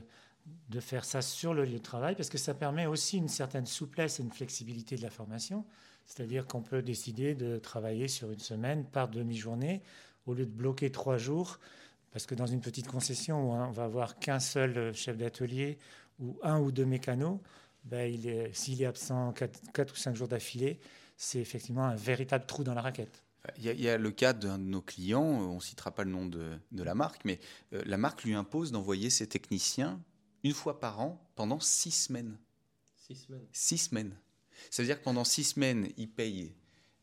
[0.69, 3.65] de faire ça sur le lieu de travail, parce que ça permet aussi une certaine
[3.65, 5.65] souplesse et une flexibilité de la formation.
[6.05, 9.81] C'est-à-dire qu'on peut décider de travailler sur une semaine par demi-journée
[10.25, 11.59] au lieu de bloquer trois jours.
[12.11, 15.77] Parce que dans une petite concession où on va avoir qu'un seul chef d'atelier
[16.19, 17.39] ou un ou deux mécanos,
[17.83, 18.17] ben
[18.53, 20.79] s'il est absent quatre, ou cinq jours d'affilée,
[21.17, 23.21] c'est effectivement un véritable trou dans la raquette.
[23.57, 26.25] Il y, a, le cas d'un de nos clients, on ne citera pas le nom
[26.25, 27.39] de, de la marque, mais
[27.73, 30.01] euh, la marque lui impose d'envoyer ses techniciens
[30.43, 32.39] une fois par an pendant six semaines.
[32.95, 33.47] Six semaines.
[33.51, 34.17] Six semaines.
[34.69, 36.53] Ça veut dire que pendant six semaines, il paye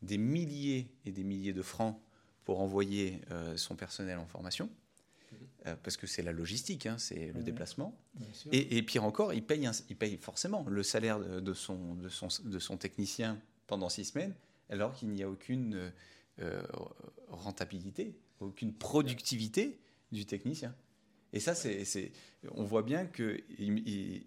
[0.03, 1.98] des milliers et des milliers de francs
[2.44, 5.38] pour envoyer euh, son personnel en formation, mhm.
[5.66, 7.96] euh, parce que c'est la logistique, hein, c'est le déplacement.
[8.50, 12.59] Et, pire encore, il paye, il paye forcément le salaire de son, de, son, de
[12.59, 14.34] son technicien pendant six semames,
[14.68, 15.92] alors qu'il n'y a aucune
[16.40, 16.62] euh,
[17.28, 19.78] rentabilité, aucune productivité
[20.11, 20.74] du technicien.
[21.33, 22.12] Et ça, c'est,
[22.55, 23.41] on voit bien que,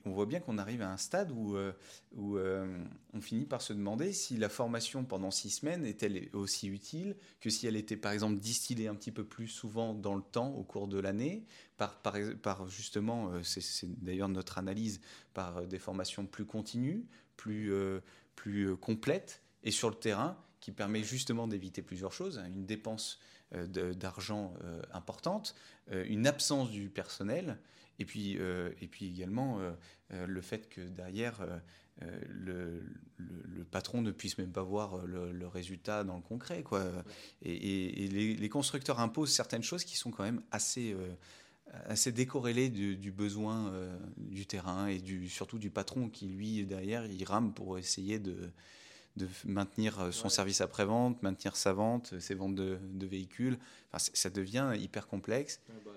[0.05, 1.71] on voit bien qu'on arrive à un stade où, euh,
[2.15, 2.83] où euh,
[3.13, 7.51] on finit par se demander si la formation pendant six semaines est-elle aussi utile que
[7.51, 10.63] si elle était, par exemple, distillée un petit peu plus souvent dans le temps au
[10.63, 11.45] cours de l'année,
[11.77, 14.99] par, par, par justement, euh, c'est, d'ailleurs notre analyse,
[15.35, 17.05] par des formations plus continues,
[17.37, 17.71] plus,
[18.35, 23.19] plus complètes et sur le terrain, qui permet justement d'éviter plusieurs choses, hein, une dépense
[23.51, 24.53] d'argent
[24.91, 25.55] importante,
[25.91, 27.59] euh, une absence du personnel,
[27.99, 31.45] et puis, euh, et puis également euh, le fait que derrière,
[32.27, 32.81] le,
[33.71, 36.63] patron ne puisse même pas voir le, résultat dans le concret.
[36.63, 36.83] Quoi.
[37.41, 40.95] Et, les, constructeurs imposent certaines choses qui sont quand même assez,
[41.85, 43.71] assez décorrélées du, besoin
[44.17, 48.51] du terrain et du, surtout du patron qui, lui, derrière, il rame pour essayer de,
[49.17, 53.57] de maintenir son service après-vente, maintenir sa vente, ses ventes de, véhicules.
[53.91, 55.61] Enfin, ça devient hyper complexe.
[55.85, 55.91] Bah,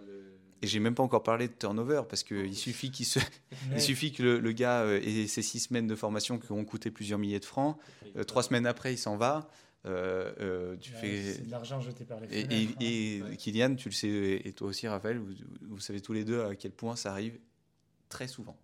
[0.63, 3.19] Et j'ai même pas encore parlé de turnover parce qu'il suffit, qu'il se...
[3.73, 6.91] il suffit que le, gars euh, ait ses six semaines de formation qui ont coûté
[6.91, 7.77] plusieurs milliers de francs.
[8.17, 9.49] Euh, trois semaines après, il s'en va.
[9.87, 11.35] Euh, tu fais...
[11.35, 12.77] C'est de l'argent jeté par les fenêtres.
[12.81, 16.25] Et, et, Kylian, tu le sais, et toi aussi, Raphaël, vous, vous savez tous les
[16.25, 17.39] deux à quel point ça arrive
[18.09, 18.57] très souvent.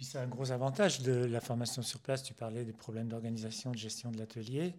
[0.00, 0.04] C'est clair.
[0.04, 2.22] Puis c'est un gros avantage de la formation sur place.
[2.22, 4.74] Tu parlais des problèmes d'organisation, de gestion de l'atelier.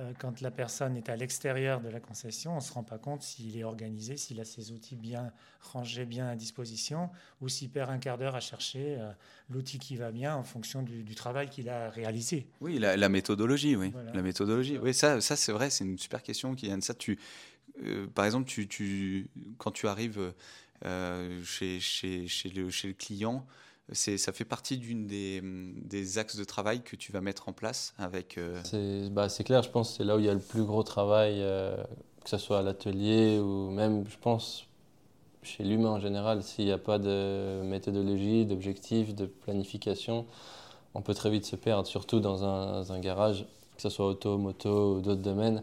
[0.00, 2.98] Euh, quand la personne est à l'extérieur de la concession, on ne se rend pas
[2.98, 7.70] compte s'il est organisé, s'il a ses outils bien rangés, bien à disposition, ou s'il
[7.70, 9.12] perd un quart d'heure à chercher euh,
[9.50, 12.48] l'outil qui va bien en fonction du, travail qu'il a réalisé.
[12.60, 13.92] Oui, la, méthodologie, oui.
[14.12, 16.80] La méthodologie, oui, ça, ça c'est vrai, c'est une super question, Kylian.
[16.80, 17.16] Ça, tu,
[17.84, 20.34] euh, par exemple, tu, tu, quand tu arrives
[21.44, 23.46] chez, chez, chez, le, chez le client,
[23.92, 28.38] ça fait partie d'une des, axes de travail que tu vas mettre en place avec.
[28.38, 30.82] Euh, bah, c'est clair, je pense c'est là où il y a le plus gros
[30.82, 31.76] travail, euh,
[32.22, 34.66] que ce soit à l'atelier ou même, je pense,
[35.42, 36.42] chez l'humain en général.
[36.42, 40.26] S'il n'y a pas de méthodologie, d'objectif, de planification,
[40.94, 44.38] on peut très vite se perdre, surtout dans un, un garage, que ce soit auto,
[44.38, 45.62] moto ou d'autres domaines.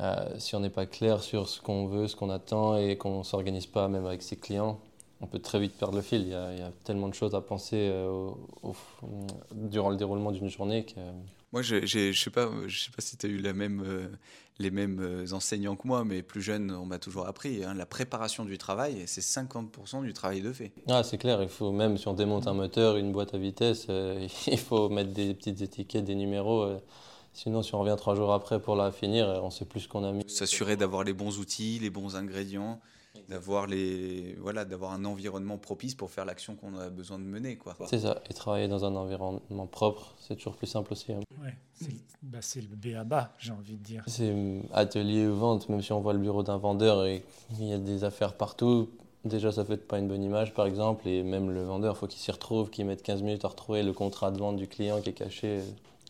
[0.00, 3.18] Euh, si on n'est pas clair sur ce qu'on veut, ce qu'on attend et qu'on
[3.18, 4.80] ne s'organise pas même avec ses clients,
[5.20, 6.22] on peut très vite perdre le fil.
[6.22, 8.30] Il y a, tellement de choses à penser euh,
[9.52, 11.00] durant le déroulement d'une journée que...
[11.52, 14.08] Moi, je ne sais, pas, je sais pas si tu as eu la même, euh,
[14.58, 17.62] les mêmes euh, enseignants que moi, mais plus jeune, on m'a toujours appris.
[17.62, 20.72] Hein, la préparation du travail, c'est 50% du travail de fait.
[20.88, 21.40] Ah, c'est clair.
[21.42, 23.86] Il faut, même si on démonte un moteur, une boîte à vitesse,
[24.48, 26.68] il faut mettre des petites étiquettes, des numéros.
[27.32, 30.02] Sinon, si on revient trois jours après pour la finir, on sait plus ce qu'on
[30.02, 30.28] a mis.
[30.28, 32.80] S'assurer d'avoir les bons outils, les bons ingrédients
[33.28, 37.56] d'avoir les voilà d'avoir un environnement propice pour faire l'action qu'on a besoin de mener
[37.56, 37.76] quoi.
[37.86, 41.20] C'est ça et travailler dans un environnement propre c'est toujours plus simple aussi hein.
[41.42, 41.54] ouais,
[42.40, 44.04] c'est le B à bas j'ai envie de dire.
[44.06, 47.24] C'est hum, atelier ou vente même si on voit le bureau d'un vendeur et
[47.58, 48.88] il y a des affaires partout
[49.24, 52.06] déjà ça fait pas une bonne image par exemple, et même le vendeur, il faut
[52.06, 55.00] qu'il s'y retrouve, qu'il mette 15 minutes à retrouver le contrat de vente du client
[55.00, 55.60] qui est caché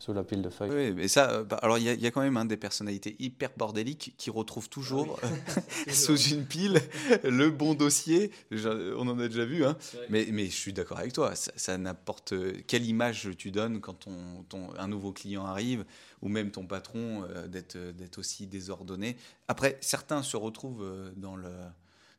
[0.05, 0.71] sous la pile de feuilles.
[0.71, 3.51] Oui, mais ça, euh, bah, alors il y, a quand même hein, des personnalités hyper
[3.57, 5.29] bordéliques qui retrouvent toujours ah
[5.91, 6.79] sous une pile
[7.23, 8.31] le bon dossier.
[8.53, 9.79] On en a déjà vu, hein.
[10.11, 11.33] mais, mais je suis d'accord avec toi.
[11.35, 12.35] Ça, n'importe
[12.67, 14.07] quelle image tu donnes quand
[14.49, 15.87] ton, un nouveau client arrive,
[16.21, 19.17] ou même ton patron euh, d'être aussi désordonné.
[19.49, 21.49] Après, certains se retrouvent euh, dans le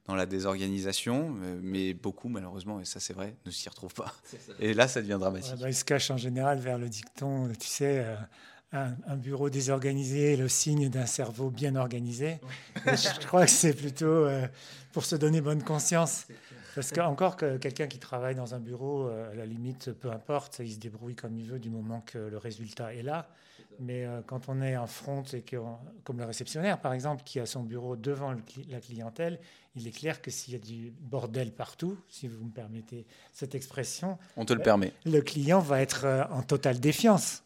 [0.07, 4.13] dans la désorganisation, euh, mais beaucoup, malheureusement, et ça c'est vrai, ne s'y retrouvent pas.
[4.59, 5.55] Et là, ça devient dramatique.
[5.59, 8.15] Bah, ils se cachent en général vers le dicton, tu sais, euh,
[9.07, 12.39] un, bureau désorganisé est le signe d'un cerveau bien organisé.
[12.85, 14.47] Je crois que c'est plutôt euh,
[14.91, 16.27] pour se donner bonne conscience.
[16.75, 20.73] Parce qu'encore que quelqu'un qui travaille dans un bureau, à la limite, peu importe, il
[20.73, 23.29] se débrouille comme il veut du moment que le résultat est là.
[23.79, 25.55] Mais quand on est en front et que,
[26.03, 28.35] comme le réceptionnaire par exemple, qui a son bureau devant
[28.67, 29.39] la clientèle,
[29.75, 33.55] il est clair que s'il y a du bordel partout, si vous me permettez cette
[33.55, 34.93] expression, on te le permet.
[35.05, 37.43] Le client va être euh, en totale défiance.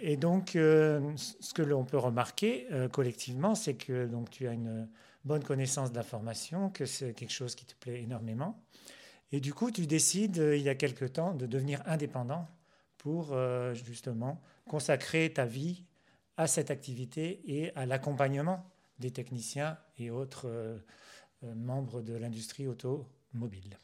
[0.00, 4.52] Et donc, euh, ce que l'on peut remarquer euh, collectivement, c'est que donc tu as
[4.52, 4.88] une
[5.24, 8.60] bonne connaissance de l'information, que c'est quelque chose qui te plaît énormément.
[9.32, 12.46] Et du coup, tu décides, il y a quelque temps, de devenir indépendant
[12.98, 13.36] pour
[13.72, 15.84] justement consacrer ta vie
[16.36, 18.64] à cette activité et à l'accompagnement
[19.04, 20.78] des techniciens et autres euh,
[21.44, 23.78] euh, membres de l'industrie automobile.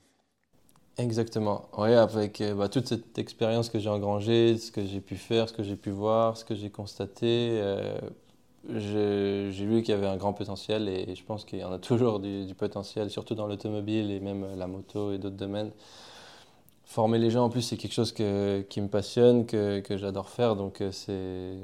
[0.96, 1.68] Exactement.
[1.76, 5.50] Oui, avec euh, bah, toute cette expérience que j'ai engrangée, ce que j'ai pu faire,
[5.50, 7.62] ce que j'ai pu voir, ce que j'ai constaté,
[8.68, 11.78] j'ai vu qu'il y avait un grand potentiel et je pense qu'il y en a
[11.90, 15.70] toujours du, potentiel, surtout dans l'automobile et même la moto et d'autres domaines.
[16.84, 18.22] Former les gens, en plus, c'est quelque chose qui
[18.80, 21.58] me passionne, que j'adore faire, donc c'est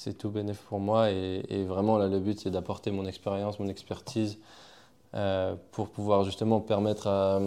[0.00, 1.10] c'est tout bénéf pour moi.
[1.10, 4.38] Et, vraiment, là, le but, c'est d'apporter mon expérience, mon expertise
[5.14, 7.40] euh, pour pouvoir justement permettre à,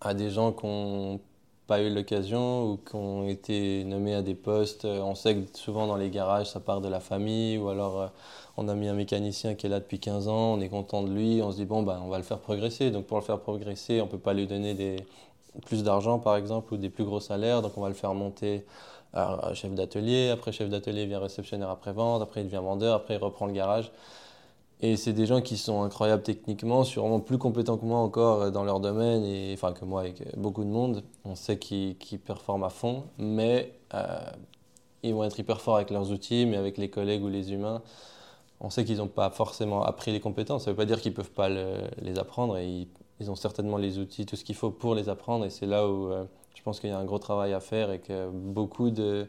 [0.00, 1.20] à des gens qui n'ont
[1.66, 4.86] pas eu l'occasion ou qui ont été nommés à des postes.
[4.86, 8.06] On sait que souvent dans les garages, ça part de la famille ou alors euh,
[8.56, 11.12] on a mis un mécanicien qui est là depuis 15 ans, on est content de
[11.12, 12.90] lui, on se dit bon, ben, on va le faire progresser.
[12.90, 14.96] Donc pour le faire progresser, on ne peut pas lui donner
[15.66, 18.64] plus d'argent par exemple ou des plus gros salaires, donc on va le faire monter
[19.12, 23.18] alors, chef d'atelier, après chef d'atelier vient réceptionnaire après-vente, après il devient vendeur, après il
[23.18, 23.90] reprend le garage.
[24.80, 28.62] Et c'est des gens qui sont incroyables techniquement, sûrement plus compétents que moi encore dans
[28.64, 31.02] leur domaine, et, enfin que moi avec beaucoup de monde.
[31.24, 34.18] On sait qu'ils performent à fond, mais euh,
[35.02, 37.82] ils vont être hyper forts avec leurs outils, mais avec les collègues ou les humains,
[38.60, 40.64] on sait qu'ils n'ont pas forcément appris les compétences.
[40.64, 42.86] Ça ne veut pas dire qu'ils ne peuvent pas les apprendre, et
[43.20, 45.88] ils, ont certainement les outils, tout ce qu'il faut pour les apprendre, et c'est là
[45.88, 46.12] où...
[46.12, 46.24] Euh,
[46.66, 49.28] pense qu'il y a un gros travail à faire et que beaucoup de.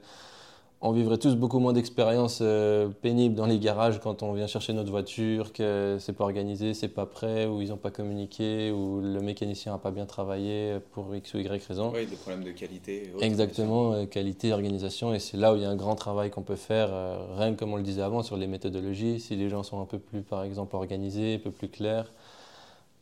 [0.80, 4.74] On vivrait tous beaucoup moins d'expériences euh, pénibles dans les garages quand on vient chercher
[4.74, 9.02] notre voiture, que c'est pas organisé, c'est pas prêt, ou ils n'ont pas communiqué, ou
[9.02, 11.92] le mécanicien n'a pas bien travaillé pour X ou Y raison.
[11.94, 13.12] Oui, des problèmes de qualité.
[13.22, 16.44] Exactement, euh, qualité, organisation, et c'est là où il y a un grand travail qu'on
[16.44, 19.20] peut faire, euh, rien que comme on le disait avant, sur les méthodologies.
[19.20, 22.12] Si les gens sont un peu plus, par exemple, organisés, un peu plus clairs,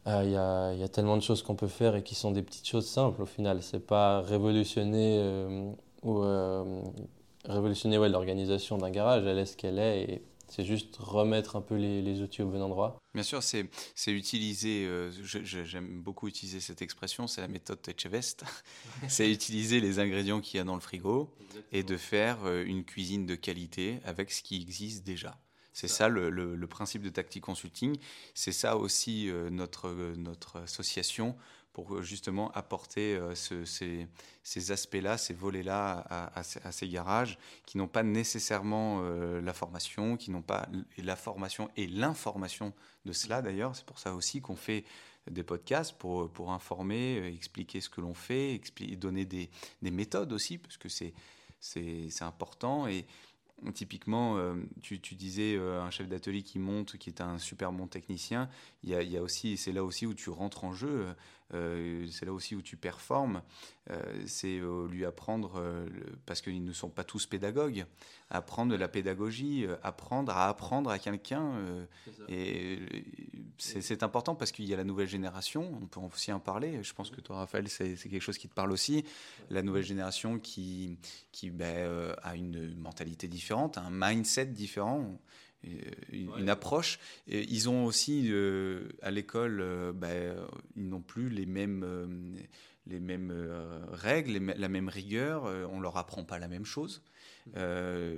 [0.08, 2.68] euh, il y, a, tellement de choses qu'on peut faire et qui sont des petites
[2.68, 3.64] choses simples au final.
[3.64, 5.72] C'est pas révolutionner euh,
[6.04, 6.82] ou euh,
[7.46, 9.26] révolutionner ouais, l'organisation d'un garage.
[9.26, 12.62] Elle est ce qu'elle est et c'est juste remettre un peu les, outils au bon
[12.62, 12.98] endroit.
[13.16, 13.68] Bien sûr, c'est
[14.08, 14.88] utiliser,
[15.24, 18.44] j'aime beaucoup utiliser cette expression, c'est la méthode Techevest.
[19.08, 21.32] c'est utiliser les ingrédients qu'il y a dans le frigo
[21.72, 25.36] et de faire une cuisine de qualité avec ce qui existe déjà.
[25.76, 27.98] C'est ça le, principe de Tactic Consulting.
[28.34, 31.36] C'est ça aussi euh, notre, notre association
[31.74, 39.02] pour justement apporter euh, ces, aspects-là, ces volets-là à, ces garages qui n'ont pas nécessairement
[39.02, 42.72] euh, la formation, qui n'ont pas la formation et l'information
[43.04, 43.76] de cela d'ailleurs.
[43.76, 44.86] C'est pour ça aussi qu'on fait
[45.30, 48.62] des podcasts pour, informer, expliquer ce que l'on fait,
[48.96, 49.50] donner des,
[49.82, 52.88] des méthodes aussi, parce que c'est important.
[52.88, 53.06] Et,
[53.74, 57.88] Typiquement, euh, tu, disais euh, un chef d'atelier qui monte, qui est un super bon
[57.88, 58.50] technicien.
[58.84, 61.08] Il y a, aussi, c'est là aussi où tu rentres en jeu.
[61.54, 63.42] Euh, c'est là aussi où tu performes,
[63.92, 65.62] euh, c'est euh, lui apprendre,
[66.26, 67.86] parce qu'ils ne sont pas tous pédagogues,
[68.30, 71.54] apprendre la pédagogie, apprendre à apprendre à quelqu'un.
[72.28, 72.80] et
[73.58, 76.82] c'est important parce qu'il y a la nouvelle génération, on peut aussi en parler.
[76.84, 79.06] Je pense que toi, Raphaël, c'est quelque chose qui te parle aussi.
[79.50, 80.98] La nouvelle génération qui,
[81.32, 85.20] qui ben, a une mentalité différente, un mindset différent.
[85.66, 87.00] Euh, une, approche.
[87.28, 90.36] Et ils ont aussi, euh, à l'école, euh, ben,
[90.76, 92.36] ils n'ont plus les mêmes,
[92.88, 93.34] les mêmes
[93.92, 97.02] règles, la même rigueur, on leur apprend pas la même chose.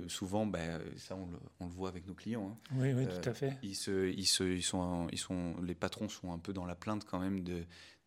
[0.08, 1.16] souvent, ben, ça
[1.60, 2.50] on le, voit avec nos clients.
[2.52, 2.74] Hein.
[2.76, 3.56] Oui, oui, tout à fait.
[3.62, 6.74] Ils, se, ils, se, ils, sont, ils sont, les patrons sont un peu dans la
[6.74, 7.42] plainte quand même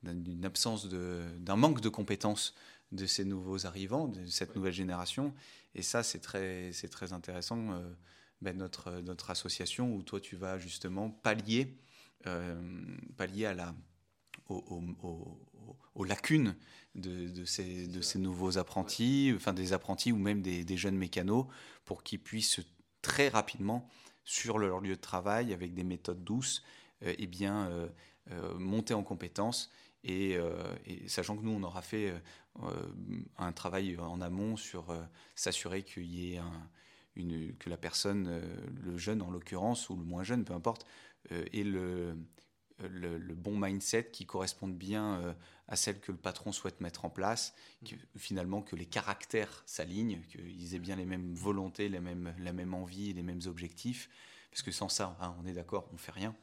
[0.04, 2.54] d'une absence, d'un manque de compétences
[2.92, 5.34] de ces nouveaux arrivants, de cette nouvelle génération.
[5.74, 7.82] Et ça, c'est très, c'est très intéressant.
[8.42, 11.78] Ben, notre, notre association où toi, tu vas justement pallier,
[13.18, 13.76] pallier à la,
[14.50, 16.56] aux, lacunes
[16.96, 21.46] de, ces, de ces nouveaux apprentis, enfin des apprentis ou même des, jeunes mécanos,
[21.86, 22.62] pour qu'ils puissent
[23.02, 23.88] très rapidement,
[24.24, 26.64] sur leur lieu de travail, avec des méthodes douces,
[27.04, 27.90] euh, eh bien, euh,
[28.32, 29.72] euh, monter en compétences.
[30.04, 30.38] Et,
[31.08, 32.12] sachant que nous, on aura fait
[33.38, 34.98] un travail en amont sur
[35.36, 36.42] s'assurer qu'il y ait
[37.16, 38.42] une, que la personne,
[38.84, 40.86] le jeune en l'occurrence, ou le moins jeune, peu importe,
[41.30, 42.16] ait le,
[42.90, 45.34] le, bon mindset qui corresponde bien euh,
[45.68, 47.54] à celle que le patron souhaite mettre en place,
[48.18, 52.74] finalement que les caractères s'alignent, qu'ils aient bien les mêmes volontés, les mêmes, la même
[52.74, 54.10] envie, les mêmes objectifs.
[54.52, 56.36] Parce que sans ça, hein, on est d'accord, on fait rien.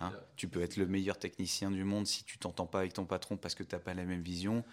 [0.00, 0.12] Hein.
[0.36, 3.36] Tu peux être le meilleur technicien du monde si tu t'entends pas avec ton patron
[3.36, 4.64] parce que tu n'as pas la même vision.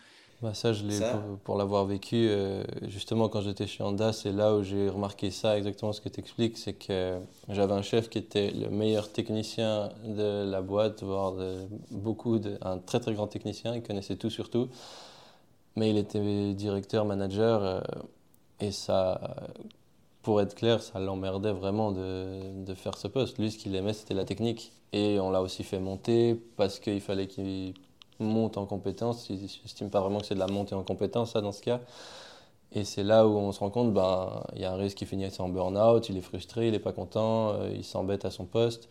[0.42, 0.98] Bah ça, je l'ai
[1.44, 2.16] pour, l'avoir vécu.
[2.30, 6.08] Euh, justement, quand j'étais chez Honda, c'est là où j'ai remarqué ça, exactement ce que
[6.08, 6.58] tu expliques.
[6.58, 7.20] C'est que
[7.50, 11.58] j'avais un chef qui était le meilleur technicien de la boîte, voire de,
[11.92, 13.76] beaucoup, de, un très très grand technicien.
[13.76, 14.70] Il connaissait tout sur tout.
[15.76, 17.62] Mais il était directeur, manager.
[17.64, 17.82] Euh,
[18.62, 19.36] et ça,
[20.22, 23.40] pour être clair, ça l'emmerdait vraiment de, de faire ce poste.
[23.40, 24.72] Lui, ce qu'il aimait, c'était la technique.
[24.94, 27.74] Et on l'a aussi fait monter parce qu'il fallait qu'il
[28.20, 29.28] monte en compétence.
[29.30, 31.80] Je n'estime pas vraiment que c'est de la montée en compétence, ça, dans ce cas.
[32.72, 35.06] Et c'est là où on se rend compte, ben, il y a un risque qui
[35.06, 38.46] finit en burn-out, il est frustré, il n'est pas content, euh, il s'embête à son
[38.46, 38.90] poste.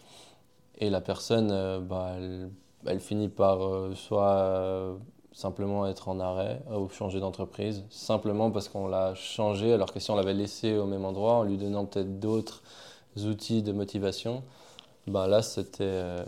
[0.79, 2.51] Et la personne, euh, ben,
[2.87, 4.99] elle, finit par euh, soit
[5.33, 10.11] simplement être en arrêt ou changer d'entreprise, simplement parce qu'on l'a changé, alors que si
[10.11, 12.63] on l'avait laissé au même endroit, en lui donnant peut-être d'autres
[13.25, 14.43] outils de motivation,
[15.07, 16.25] ben là, c'était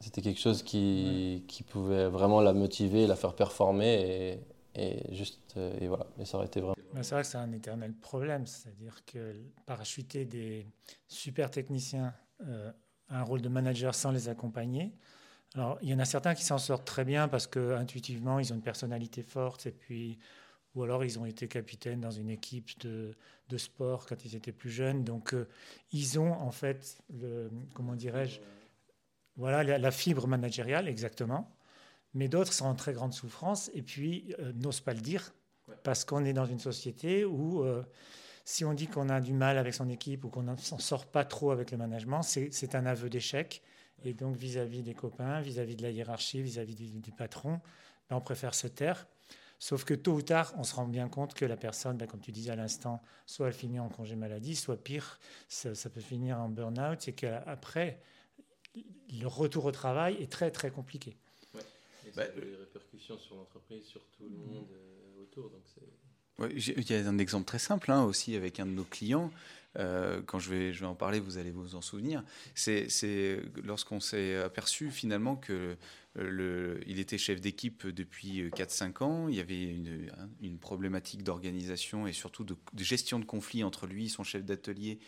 [0.00, 4.38] c'était quelque chose qui, qui, pouvait vraiment la motiver, la faire performer
[4.74, 6.06] et, et juste euh, et voilà.
[6.18, 6.74] Et ça aurait été vraiment.
[7.02, 9.34] C'est vrai que c'est un éternel problème, c'est-à-dire que
[9.66, 10.66] parachuter des
[11.06, 12.14] super techniciens
[12.46, 12.70] euh,
[13.08, 14.92] à un rôle de manager sans les accompagner.
[15.54, 18.52] Alors, il y en a certains qui s'en sortent très bien parce que intuitivement, ils
[18.52, 20.18] ont une personnalité forte et puis
[20.74, 23.14] ou alors ils ont été capitaines dans une équipe de,
[23.48, 25.04] de sport quand ils étaient plus jeunes.
[25.04, 25.48] Donc, euh,
[25.92, 28.40] ils ont en fait, le, comment dirais-je,
[29.38, 31.56] voilà la, fibre managériale, exactement.
[32.12, 35.32] Mais d'autres sont en très grande souffrance et puis euh, n'osent pas le dire
[35.84, 37.84] parce qu'on est dans une société où euh,
[38.44, 41.06] si on dit qu'on a du mal avec son équipe ou qu'on ne s'en sort
[41.06, 43.62] pas trop avec le management, c'est un aveu d'échec.
[44.04, 47.60] Et donc vis-à-vis des copains, vis-à-vis de la hiérarchie, vis-à-vis du, patron,
[48.08, 49.06] ben, on préfère se taire.
[49.60, 52.20] Sauf que tôt ou tard, on se rend bien compte que la personne, ben, comme
[52.20, 55.18] tu disais à l'instant, soit elle finit en congé maladie, soit pire,
[55.48, 57.00] ça, ça peut finir en burn-out.
[57.00, 58.00] C'est qu'après,
[59.20, 61.16] le retour au travail est très très compliqué.
[61.54, 61.62] Ouais.
[62.06, 65.50] Et ça a des répercussions sur l'entreprise, sur tout le monde euh, autour.
[65.50, 65.62] Donc
[66.38, 69.30] ouais, il y a un exemple très simple hein, aussi avec un de nos clients.
[69.78, 72.24] Euh, quand je vais, je vais en parler, vous allez vous en souvenir.
[72.54, 72.88] C'est
[73.62, 75.76] lorsqu'on s'est aperçu finalement que
[76.14, 79.28] le, il était chef d'équipe depuis 4-5 ans.
[79.28, 80.10] Il y avait une,
[80.40, 84.98] une problématique d'organisation et surtout de, de, gestion de conflits entre lui, son chef d'atelier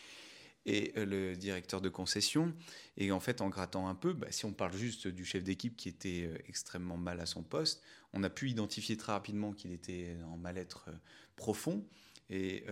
[0.66, 2.54] et euh, le directeur de concession.
[2.96, 5.76] Et en fait, en grattant un peu, bah, si on parle juste du chef d'équipe
[5.76, 7.82] qui était euh, extrêmement mal à son poste,
[8.12, 10.92] on a pu identifier très rapidement qu'il était en mal-être euh,
[11.36, 11.84] profond.
[12.32, 12.64] Et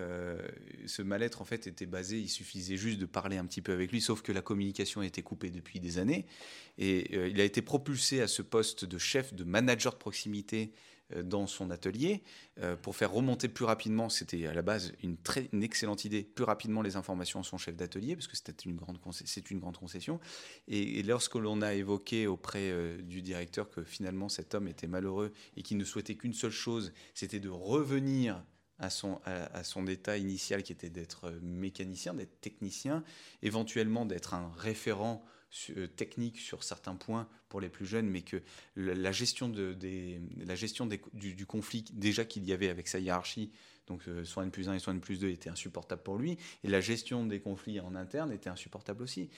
[0.86, 3.90] ce mal-être, en fait, était basé, il suffisait juste de parler un petit peu avec
[3.90, 6.26] lui, sauf que la communication été coupée depuis des années.
[6.78, 10.70] Et il a été propulsé à ce poste de chef, de manager de proximité
[11.16, 12.22] dans son atelier
[12.60, 16.44] euh, pour faire remonter plus rapidement, c'était à la base une, très, excellente idée, plus
[16.44, 19.76] rapidement les informations à son chef d'atelier, parce que c'était une grande, c'est une grande
[19.76, 20.20] concession.
[20.66, 25.32] Et, lorsque l'on a évoqué auprès euh, du directeur que finalement cet homme était malheureux
[25.56, 28.42] et qu'il ne souhaitait qu'une seule chose, c'était de revenir
[28.78, 33.02] à son, état initial qui était d'être mécanicien, d'être technicien,
[33.42, 35.37] éventuellement d'être un référent euh,
[35.96, 38.42] technique sur certains points pour les plus jeunes, mais que
[38.76, 39.76] la gestion, de,
[40.44, 43.50] la gestion du, conflit déjà qu'il y avait avec sa hiérarchie,
[43.86, 46.36] donc euh, soit N plus 1 et soit N plus 2 était insupportable pour lui,
[46.64, 49.30] et la gestion des conflits en interne était insupportable aussi.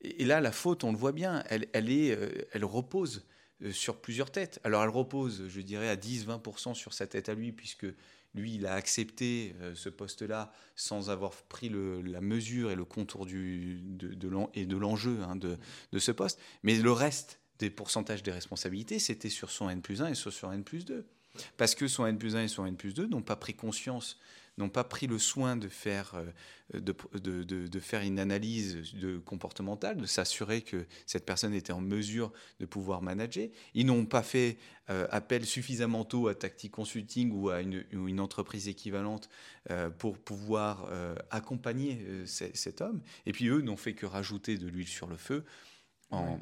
[0.00, 3.24] Et, là, la faute, on le voit bien, elle, elle, est, euh, elle repose
[3.70, 4.58] sur plusieurs têtes.
[4.64, 7.86] Alors elle repose, je dirais, à 10-20% sur sa tête à lui, puisque
[8.34, 11.70] lui, il a accepté euh, ce poste-là sans avoir pris
[12.04, 15.58] la mesure et le contour de, et de l'enjeu hein, de,
[15.98, 16.40] ce poste.
[16.62, 20.32] Mais le reste des pourcentages des responsabilités, c'était sur son N plus 1 et sur
[20.32, 21.06] son N plus 2.
[21.56, 24.18] Parce que son N plus 1 et son N plus 2 n'ont pas pris conscience
[24.58, 29.18] n'ont pas pris le soin de faire, euh, de, de, de, faire une analyse de
[29.18, 33.48] comportementale, de s'assurer que cette personne était en mesure de pouvoir manager.
[33.74, 34.58] Ils n'ont pas fait
[34.90, 39.28] euh, appel suffisamment tôt à Tactic Consulting ou à une, entreprise équivalente
[39.70, 40.88] euh, pour pouvoir
[41.30, 43.02] accompagner cet homme.
[43.26, 45.44] Et puis eux n'ont fait que rajouter de l'huile sur le feu
[46.10, 46.40] en,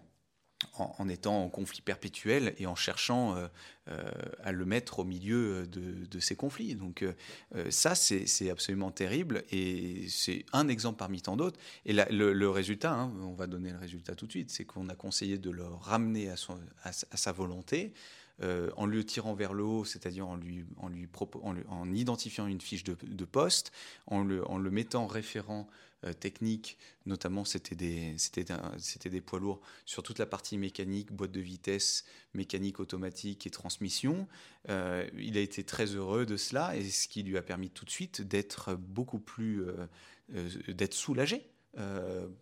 [0.77, 3.49] en, étant en conflit perpétuel et en cherchant euh,
[3.89, 4.11] euh,
[4.43, 6.75] à le mettre au milieu de, ces conflits.
[6.75, 11.59] Donc euh, ça, c'est absolument terrible et c'est un exemple parmi tant d'autres.
[11.87, 14.95] Et le, résultat, hein, on va donner le résultat tout de suite, c'est qu'on a
[14.95, 17.93] conseillé de le ramener à, sa volonté.
[18.43, 23.25] en le tirant vers le haut, c'est-à-dire en lui, en, identifiant une fiche de, de
[23.25, 23.73] poste,
[24.07, 25.69] en le, en le mettant référent
[26.07, 31.30] euh, techniques, notamment c'était des, c'était, des poids lourds sur toute la partie mécanique, boîte
[31.30, 34.26] de vitesse, mécanique automatique et transmission.
[34.70, 37.84] Euh, il a été très heureux de cela et ce qui lui a permis tout
[37.84, 41.46] de suite d'être beaucoup plus, euh, d'être soulagé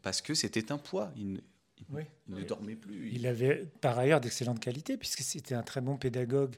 [0.03, 1.13] parce que c'était un poids.
[1.17, 1.43] Il,
[2.29, 3.11] ne dormait plus.
[3.13, 6.55] Il avait par ailleurs d'excellentes qualités puisque c'était un très bon pédagogue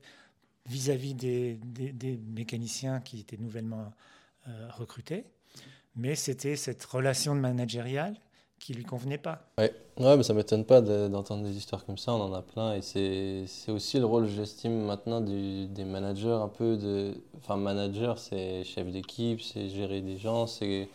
[0.66, 3.90] vis-à-vis des, des, mécaniciens qui étaient nouvellement
[4.68, 5.24] recrutés
[5.96, 8.16] mais c'était cette relation de managériale
[8.58, 9.40] qui lui convenait pas.
[9.58, 12.74] Ouais, ouais mais ça m'étonne pas d'entendre des histoires comme ça, on en a plein,
[12.74, 17.14] et c'est aussi le rôle, j'estime, maintenant des managers, un peu de...
[17.38, 20.88] Enfin, manager, c'est chef d'équipe, c'est gérer des gens, c'est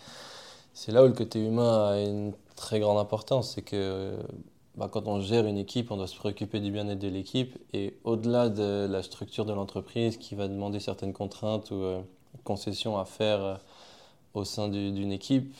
[0.87, 4.15] là où le côté humain a une très grande importance, c'est que
[4.75, 7.97] bah, quand on gère une équipe, on doit se préoccuper du bien-être de l'équipe, et
[8.03, 12.01] au-delà de la structure de l'entreprise qui va demander certaines contraintes ou euh,
[12.43, 13.55] concessions à faire euh,
[14.37, 15.53] au sein d'une équipe.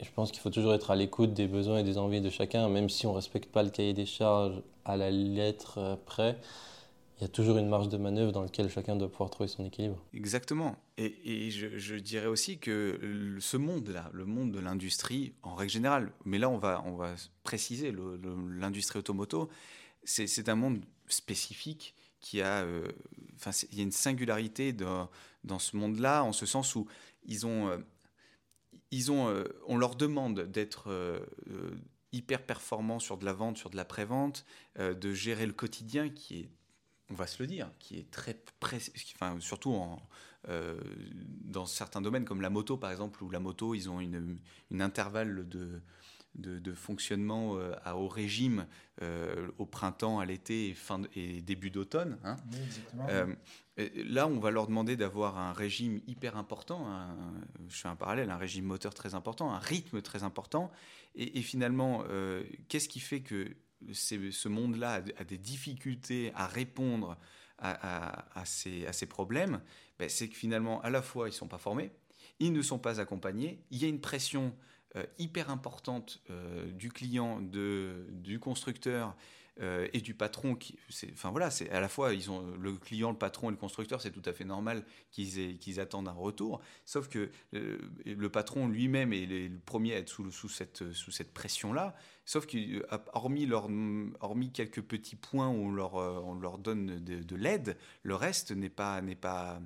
[0.00, 2.68] je pense qu'il faut toujours être à l'écoute des besoins et des envies de chacun,
[2.68, 6.38] même si on ne respecte pas le cahier des charges à la lettre euh, près.
[7.18, 9.64] Il y a toujours une marge de manœuvre dans laquelle chacun doit pouvoir trouver son
[9.64, 9.96] équilibre.
[10.12, 10.74] Exactement.
[10.98, 16.38] Et, je, dirais aussi que ce monde-là, le monde de l'industrie, en règle générale, mais
[16.38, 17.94] là on va, on va préciser,
[18.58, 19.48] l'industrie automoto,
[20.02, 22.88] c'est un monde spécifique qui a, euh,
[23.36, 25.08] enfin, il y a une singularité dans,
[25.44, 26.86] dans ce monde-là, en ce sens où
[27.26, 27.78] ils ont, euh,
[28.94, 31.18] ils ont, euh, on leur demande d'être euh,
[31.50, 31.70] euh,
[32.12, 34.46] hyper performants sur de la vente, sur de la prévente,
[34.78, 36.50] de gérer le quotidien qui est,
[37.10, 38.40] on va se le dire, qui est très
[39.16, 39.76] enfin, surtout
[40.46, 44.38] dans certains domaines comme la moto par exemple, où la moto, ils ont une,
[44.70, 45.82] une intervalle de,
[46.34, 48.66] de, fonctionnement à haut régime
[49.58, 52.18] au printemps, à l'été et, fin et début d'automne.
[52.24, 52.36] Hein.
[53.76, 56.86] Là, on va leur demander d'avoir un régime hyper important,
[57.68, 60.70] je fais un parallèle, un régime moteur très important, un rythme très important.
[61.16, 63.56] Et, finalement, euh, qu'est-ce qui fait que
[63.92, 67.16] ce monde-là a, des difficultés à répondre
[67.58, 69.60] à, ces, problèmes?
[69.98, 71.92] Ben, C'est que finalement, à la fois, ils ne sont pas formés,
[72.40, 74.50] ils ne sont pas accompagnés, il y a une pression euh,
[75.18, 79.16] hyper importante euh, du client, du constructeur
[79.60, 80.56] euh, et du patron.
[80.56, 80.76] Qui,
[81.12, 84.00] enfin voilà, c'est à la fois ils ont le client, le patron et le constructeur,
[84.00, 86.60] c'est tout à fait normal qu'ils attendent un retour.
[86.84, 91.12] Sauf que euh, le patron lui-même est le premier à être sous, sous cette, sous
[91.12, 91.94] cette pression-là.
[92.24, 97.36] Sauf qu'hormis hormis quelques petits points où on leur, euh, on leur donne de, de
[97.36, 99.60] l'aide, le reste n'est pas, pas,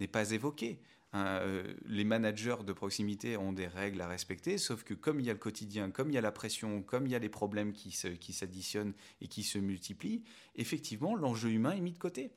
[0.00, 0.80] n'est pas évoqué.
[1.14, 5.26] Hein, euh, les managers de proximité ont des règles à respecter, sauf que comme il
[5.26, 7.28] y a le quotidien, comme il y a la pression, comme il y a les
[7.28, 10.24] problèmes qui s'additionnent qui et qui se multiplient,
[10.56, 12.32] effectivement, l'enjeu humain est mis de côté.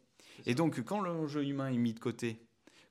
[0.45, 2.39] Et donc, quand l'enjeu humain est mis de côté,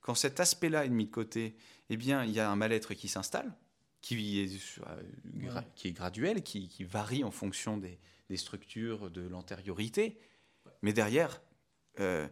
[0.01, 1.57] quand cet aspect-là est mis de côté,
[1.89, 3.55] eh bien, il y a un mal-être qui s'installe,
[4.03, 8.01] qui est, euh, qui est graduel, qui, varie en fonction des,
[8.37, 10.19] structures de l'antériorité.
[10.83, 11.41] Mais derrière,
[12.01, 12.27] euh,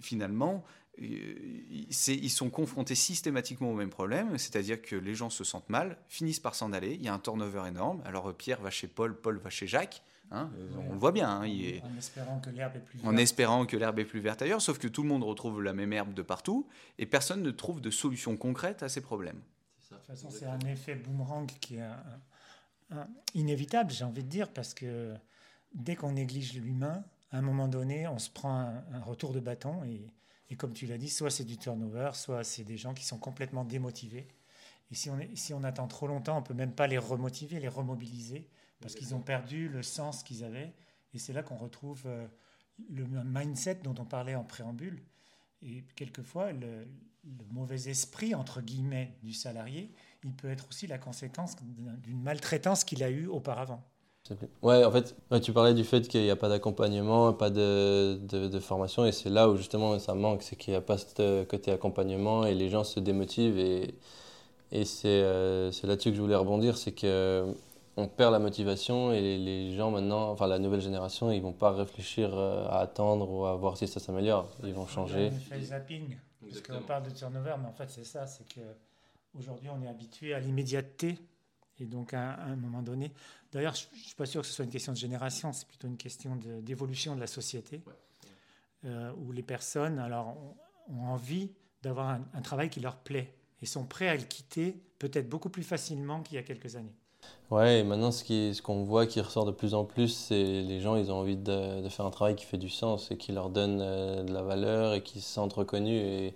[0.00, 0.64] finalement,
[0.98, 6.40] ils sont confrontés systématiquement au même problème, c'est-à-dire que les gens se sentent mal, finissent
[6.40, 8.02] par s'en aller, il y a un turnover énorme.
[8.04, 10.50] Alors Pierre va chez Paul, Paul va chez Jacques, hein,
[10.88, 11.28] on le voit bien.
[11.28, 13.12] Hein, en espérant que l'herbe est plus verte.
[13.12, 15.72] En espérant que l'herbe est plus verte ailleurs, sauf que tout le monde retrouve la
[15.72, 16.66] même herbe de partout
[16.98, 19.40] et personne ne trouve de solution concrète à ces problèmes.
[19.90, 22.94] De toute façon, c'est un effet boomerang qui est
[23.34, 25.14] inévitable, j'ai envie de dire, parce que
[25.74, 29.40] dès qu'on néglige l'humain, à un moment donné, on se prend un, un retour de
[29.40, 30.06] bâton et
[30.48, 33.18] et comme tu l'as dit, soit c'est du turnover, soit c'est des gens qui sont
[33.18, 34.28] complètement démotivés.
[34.90, 38.48] Et si on, attend trop longtemps, on peut même pas les remotiver, les remobiliser,
[38.80, 40.72] parce qu'ils ont perdu le sens qu'ils avaient.
[41.12, 42.26] Et c'est là qu'on retrouve euh,
[42.88, 45.02] le mindset dont on parlait en préambule.
[45.62, 46.86] Et quelquefois, le,
[47.50, 49.92] mauvais esprit, entre guillemets, du salarié,
[50.22, 51.56] il peut être aussi la conséquence
[52.02, 53.84] d'une maltraitance qu'il a eue auparavant.
[54.62, 58.58] Ouais, en fait, tu parlais du fait qu'il n'y a pas d'accompagnement, pas de, de,
[58.58, 61.70] formation, et c'est là où justement ça manque, c'est qu'il n'y a pas ce côté
[61.70, 63.58] accompagnement et les gens se démotivent.
[63.58, 63.94] Et,
[64.72, 67.54] et c'est euh, là-dessus que je voulais rebondir, c'est que
[67.96, 71.72] on perd la motivation et les gens maintenant, enfin la nouvelle génération, ils vont pas
[71.72, 74.50] réfléchir euh, à attendre ou à voir si ça s'améliore.
[74.64, 75.30] Ils vont changer.
[75.54, 76.16] Il zapping.
[76.42, 78.60] Parce qu'on parle de turnover, mais en fait c'est ça, c'est que
[79.34, 81.18] aujourd'hui on est habitué à l'immédiateté
[81.80, 83.12] et donc à, un moment donné.
[83.52, 85.88] D'ailleurs, je ne suis pas sûr que ce soit une question de génération, c'est plutôt
[85.88, 87.82] une question d'évolution de, la société,
[88.84, 90.36] euh, où les personnes alors
[90.88, 91.50] ont, envie
[91.82, 95.50] d'avoir un, un travail qui leur plaît et sont prêts à le quitter peut-être beaucoup
[95.50, 96.94] plus facilement qu'il y a quelques années.
[97.50, 100.62] Ouais, et maintenant, ce qu'on ce qu'on voit qui ressort de plus en plus, c'est
[100.62, 103.16] les gens, ils ont envie de, de, faire un travail qui fait du sens et
[103.16, 106.02] qui leur donne euh, de la valeur et qui se sentent reconnus.
[106.02, 106.34] Et,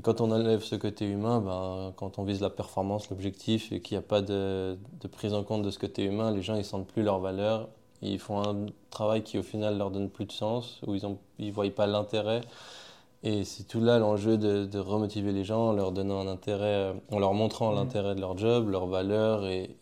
[0.00, 3.82] et quand on enlève ce côté humain, ben, quand on vise la performance, l'objectif, et
[3.82, 6.56] qu'il n'y a pas de, de, prise en compte de ce côté humain, les gens,
[6.56, 7.68] ils sentent plus leur valeur.
[8.00, 11.14] Ils font un travail qui, au final, leur donne plus de sens, où ils ne
[11.38, 12.40] ils voient pas l'intérêt.
[13.22, 16.94] Et c'est tout là l'enjeu de, de, remotiver les gens en leur donnant un intérêt,
[17.10, 17.74] en leur montrant mmh.
[17.74, 19.46] l'intérêt de leur job, leur valeur.
[19.48, 19.76] Et,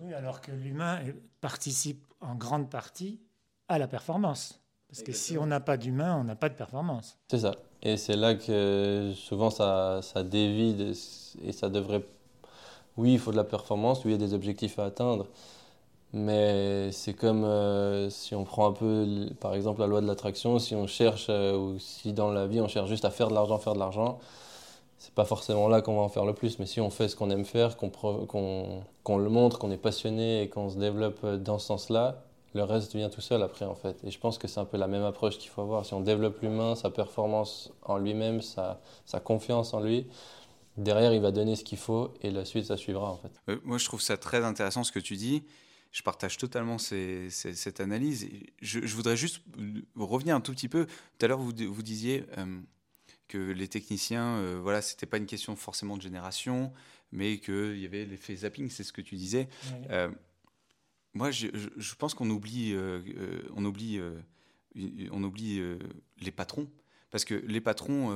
[0.00, 1.00] Oui, alors que l'humain
[1.40, 3.18] participe en grande partie
[3.66, 4.60] à la performance.
[4.86, 7.18] Parce que si on n'a pas d'humain, on n'a pas de performance.
[7.28, 7.56] C'est ça.
[7.84, 10.94] Et c'est là que souvent ça, ça dévie
[11.44, 12.02] et ça devrait.
[12.96, 15.26] Oui, il faut de la performance, oui, il y a des objectifs à atteindre.
[16.12, 20.58] Mais c'est comme euh, si on prend un peu, par exemple, la loi de l'attraction,
[20.60, 23.34] si on cherche, euh, ou si dans la vie on cherche juste à faire de
[23.34, 24.20] l'argent, faire de l'argent,
[24.98, 26.58] c'est pas forcément là qu'on va en faire le plus.
[26.60, 30.42] Mais si on fait ce qu'on aime faire, qu'on qu'on le montre, qu'on est passionné
[30.42, 32.24] et qu'on se développe euh, dans ce sens-là,
[32.54, 34.02] le reste vient tout seul après en fait.
[34.04, 35.84] Et je pense que c'est un peu la même approche qu'il faut avoir.
[35.84, 40.06] Si on développe l'humain, sa performance en lui-même, sa, sa confiance en lui,
[40.76, 43.60] derrière il va donner ce qu'il faut et la suite ça suivra en fait.
[43.64, 45.44] moi je trouve ça très intéressant ce que tu dis
[45.94, 48.28] je partage totalement cette analyse.
[48.60, 49.40] Je, voudrais juste
[49.94, 50.86] revenir un tout petit peu.
[50.86, 52.60] Tout à l'heure, vous, vous disiez euh,
[53.28, 56.72] que les techniciens, euh, voilà, c'était pas une question forcément de génération,
[57.12, 59.48] mais qu'il y avait l'effet zapping, c'est ce que tu disais.
[59.90, 60.10] Euh,
[61.14, 61.48] moi, je,
[61.96, 62.76] pense qu'on oublie,
[63.54, 64.00] on oublie,
[65.10, 65.62] on oublie
[66.20, 66.68] les patrons.
[67.10, 68.12] Parce que les patrons,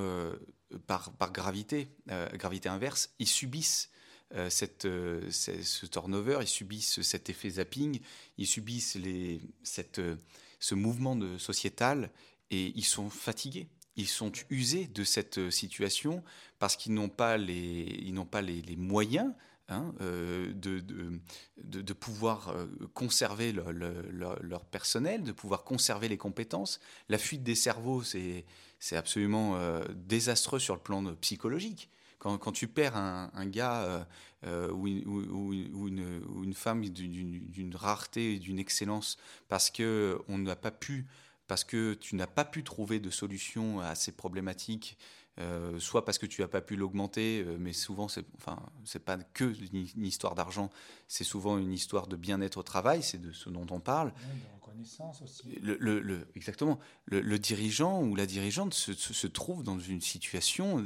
[0.87, 1.89] par, gravité,
[2.35, 3.91] gravité inverse, ils subissent
[4.35, 7.99] euh, cette, euh, ce turnover, ils subissent cet effet zapping,
[8.37, 10.17] ils subissent les, cette, euh,
[10.61, 12.11] ce mouvement sociétal
[12.51, 13.69] et ils sont fatigués.
[13.97, 16.23] Ils sont usés de cette situation
[16.59, 19.33] parce qu'ils n'ont pas les, ils pas les moyens
[19.71, 21.21] Hein, de, de,
[21.59, 22.55] de, pouvoir
[22.95, 26.81] conserver leur, personnel, de pouvoir conserver les compétences.
[27.11, 28.47] La fuite des cerveaux, c'est
[28.93, 29.59] absolument
[29.95, 31.91] désastreux sur le plan psychologique.
[32.19, 34.07] Quand, quand, tu perds un, gars
[34.45, 39.19] euh, ou, une, une, femme d'une rareté et d'une excellence
[39.49, 41.07] parce que on n'a pas pu,
[41.49, 44.97] parce que tu n'as pas pu trouver de solution à ces problématiques.
[45.41, 49.05] Euh, soit parce que tu n'as pas pu l'augmenter, euh, mais souvent, c'est enfin, c'est
[49.05, 50.69] pas que une, histoire d'argent,
[51.07, 54.09] c'est souvent une histoire de bien-être au travail, c'est de ce dont on parle.
[54.09, 55.59] de reconnaissance aussi.
[55.63, 56.81] Le, le, exactement.
[57.05, 60.85] Le, dirigeant ou la dirigeante se, se, trouve dans une situation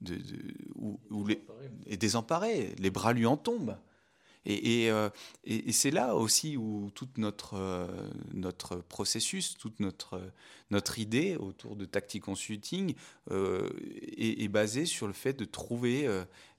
[0.00, 0.18] de,
[0.76, 1.44] où, les,
[1.86, 3.76] et désemparé, les bras lui en tombent.
[4.46, 5.10] Et, euh,
[5.44, 7.86] et, c'est là aussi où tout notre, euh,
[8.32, 10.20] notre processus, toute notre,
[10.70, 12.94] notre idée autour de Tactic Consulting
[13.30, 13.68] euh,
[14.16, 16.08] est, est, basée sur le fait de trouver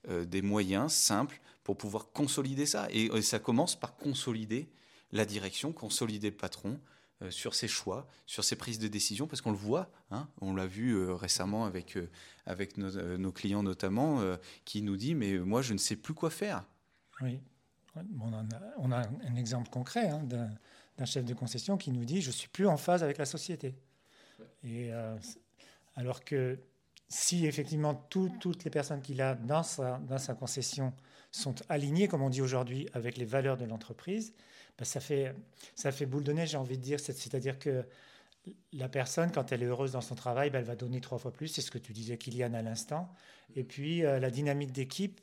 [0.08, 2.88] des moyens simples pour pouvoir consolider ça.
[2.90, 4.68] Et, ça commence par consolider
[5.10, 6.78] la direction, consolider le patron,
[7.22, 10.54] euh, sur ses choix, sur ses prises de décision, parce qu'on le voit, hein, on
[10.54, 12.08] l'a vu euh, récemment avec, euh,
[12.46, 14.20] avec nos, clients notamment,
[14.64, 16.64] qui nous dit, mais moi, je ne sais plus quoi faire.
[17.20, 17.38] Oui,
[17.96, 22.48] on, a, un exemple concret hein, d'un chef de concession qui nous dit, je suis
[22.48, 23.74] plus en phase avec la société.
[24.64, 24.90] Et
[25.96, 26.58] alors que
[27.08, 30.94] si effectivement toutes les personnes qu'il a dans sa, dans sa concession
[31.30, 34.32] sont alignées, comme on dit aujourd'hui, avec les valeurs de l'entreprise,
[34.78, 35.34] ben, ça, fait,
[35.74, 37.00] ça fait boule de neige, j'ai envie de dire.
[37.00, 37.84] C'est-à-dire que
[38.72, 41.32] la personne, quand elle est heureuse dans son travail, ben, elle va donner trois fois
[41.32, 41.48] plus.
[41.48, 43.12] C'est ce que tu disais, Kylian, à l'instant.
[43.54, 45.20] Et puis, euh, la dynamique d'équipe,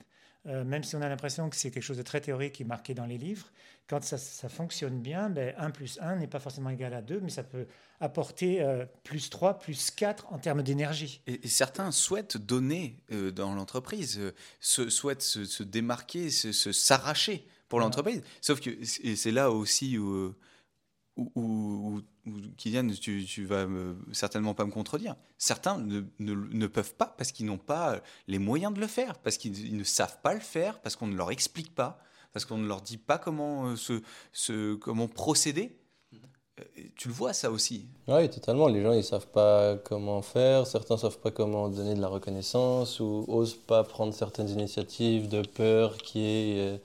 [0.49, 2.65] euh, même si on a l'impression que c'est quelque chose de très théorique qui est
[2.65, 3.47] marqué dans les livres,
[3.87, 4.17] quand ça,
[4.49, 7.65] fonctionne bien, ben, 1 plus 1 n'est pas forcément égal à 2, mais ça peut
[7.99, 11.21] apporter euh, plus 3, plus 4 en termes d'énergie.
[11.27, 12.97] Et, certains souhaitent donner
[13.35, 14.19] dans l'entreprise,
[14.59, 18.21] souhaitent se, se démarquer, s'arracher pour l'entreprise.
[18.41, 20.35] Sauf que c'est là aussi où,
[21.35, 22.01] où,
[22.57, 23.65] Kylian, tu, tu vas
[24.11, 25.15] certainement pas me contredire.
[25.37, 29.37] Certains ne, ne, peuvent pas parce qu'ils n'ont pas les moyens de le faire, parce
[29.37, 31.99] qu'ils ne savent pas le faire, parce qu'on ne leur explique pas.
[32.33, 33.73] parce qu'on ne leur dit pas comment,
[34.81, 35.75] comment procéder.
[36.95, 38.67] Tu le vois ça aussi Oui, totalement.
[38.67, 40.67] Les gens, ils savent pas comment faire.
[40.67, 45.41] Certains savent pas comment donner de la reconnaissance ou osent pas prendre certaines initiatives de
[45.41, 46.81] peur qui est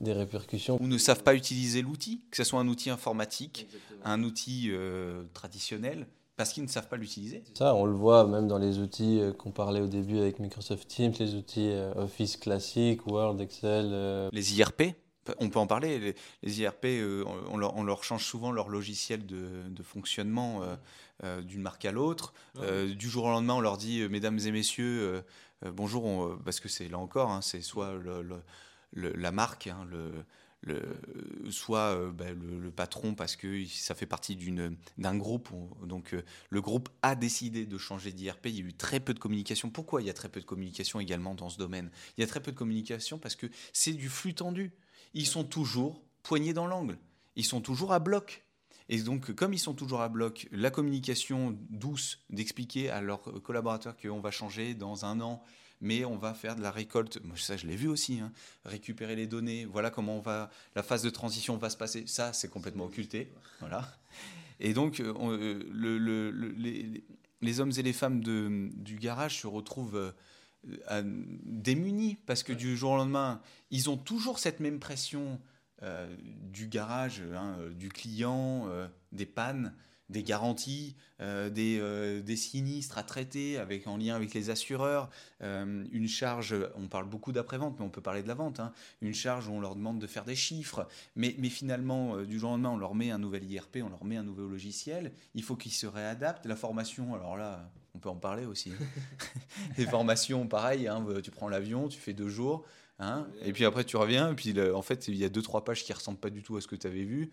[0.00, 0.78] des répercussions.
[0.80, 3.68] Ou ne savent pas utiliser l'outil, que ce soit un outil informatique,
[4.04, 6.06] un outil euh, traditionnel,
[6.36, 7.42] parce qu'ils ne savent pas l'utiliser.
[7.54, 10.88] Ça, on le voit même dans les outils euh, qu'on parlait au début avec Microsoft
[10.88, 14.28] Teams, les outils euh, Office classiques, Word, Excel.
[14.32, 14.94] Les IRP
[15.40, 16.14] on peut en parler.
[16.42, 16.86] Les, IRP,
[17.50, 20.62] on leur, change souvent leur logiciel de, fonctionnement
[21.42, 22.32] d'une marque à l'autre.
[22.96, 25.22] du jour au lendemain, on leur dit, mesdames et messieurs,
[25.66, 28.40] bonjour, parce que c'est là encore, hein, c'est soit le,
[28.92, 30.24] la marque, hein, le,
[31.50, 34.36] soit euh, ben, le, patron parce que ça fait partie
[34.96, 35.50] d'un groupe.
[35.84, 38.46] Donc euh, le groupe a décidé de changer d'IRP.
[38.46, 39.70] Il y a eu très peu de communication.
[39.70, 41.90] Pourquoi il y a très peu de communication également dans ce domaine?
[42.16, 44.72] Il y a très peu de communication parce que c'est du flux tendu.
[45.14, 46.98] Ils sont toujours poignés dans l'angle.
[47.36, 48.44] Ils sont toujours à bloc.
[48.90, 53.96] Et donc, comme ils sont toujours à bloc, la communication douce d'expliquer à leurs collaborateurs
[53.96, 55.42] qu'on va changer dans un an
[55.80, 57.22] mais on va faire de la récolte.
[57.24, 58.20] Moi, ça, je l'ai vu aussi.
[58.20, 58.32] Hein.
[58.64, 59.64] Récupérer les données.
[59.64, 62.04] Voilà comment on va, la phase de transition va se passer.
[62.06, 63.32] Ça, c'est complètement occulté.
[63.60, 63.88] Voilà.
[64.60, 66.38] Et donc, euh, euh, le,
[67.40, 70.12] les, hommes et les femmes de, du garage se retrouvent
[70.90, 71.02] euh,
[71.44, 73.40] démunis parce que du jour au lendemain,
[73.70, 75.40] ils ont toujours cette même pression
[76.50, 78.68] du garage, hein, du client,
[79.12, 79.72] des pannes
[80.08, 85.10] des garanties, euh, des, euh, des, sinistres à traiter avec, en lien avec les assureurs,
[85.42, 88.72] euh, une charge, on parle beaucoup d'après-vente, mais on peut parler de la vente, hein,
[89.02, 92.50] une charge où on leur demande de faire des chiffres, mais, mais finalement, du jour
[92.50, 95.42] au lendemain, on leur met un nouvel IRP, on leur met un nouveau logiciel, il
[95.42, 96.46] faut qu'ils se réadaptent.
[96.46, 98.72] La formation, alors là, on peut en parler aussi.
[99.76, 102.64] les formations, pareil, hein, tu prends l'avion, tu fais deux jours,
[103.00, 105.64] Hein et puis après, tu reviens, et puis en fait, il y a deux, trois
[105.64, 107.30] pages qui ressemblent pas du tout à ce que tu avais vu.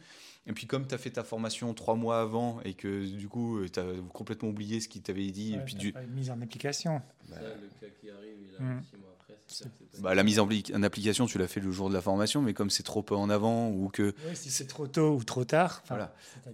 [0.48, 3.60] Et puis, comme tu as fait ta formation trois mois avant et que du coup,
[3.68, 5.54] tu as complètement oublié ce qu'il t'avait dit.
[5.54, 5.92] et puis, du...
[5.92, 7.02] pas mise en application.
[7.30, 8.84] Bah, le cas qui arrive, il a mmh.
[8.84, 10.02] six mois après.
[10.02, 12.54] Bah, la mise en, en, application, tu l'as fait le jour de la formation, mais
[12.54, 14.14] comme c'est trop peu en avant ou que.
[14.36, 15.82] Si c'est trop tôt ou trop tard.
[15.88, 16.14] Voilà.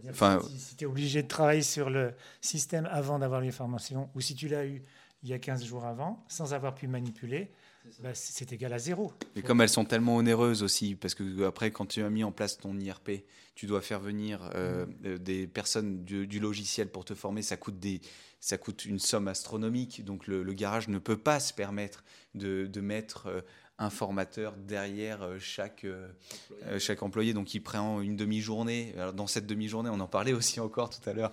[0.09, 4.09] Enfin, si, si tu es obligé de travailler sur le système avant d'avoir les formations,
[4.15, 4.83] ou si tu l'as eu
[5.23, 7.51] il y a 15 jours avant, sans avoir pu manipuler,
[7.99, 9.11] bah, c'est égal à zéro.
[9.35, 12.31] Et comme elles sont tellement onéreuses aussi, parce que après, quand tu as mis en
[12.31, 13.23] place ton IRP,
[13.55, 17.79] tu dois faire venir euh, euh, des personnes du, logiciel pour te former, ça coûte,
[17.79, 18.01] des,
[18.39, 20.05] ça coûte une somme astronomique.
[20.05, 22.03] Donc le, garage ne peut pas se permettre
[22.35, 23.41] de, de mettre euh,
[23.77, 26.79] un formateur derrière chaque, employé.
[26.79, 27.33] chaque employé.
[27.33, 28.93] Donc il prend une demi-journée.
[29.15, 31.31] Dans cette demi-journée, on en parlait aussi encore tout à l'heure.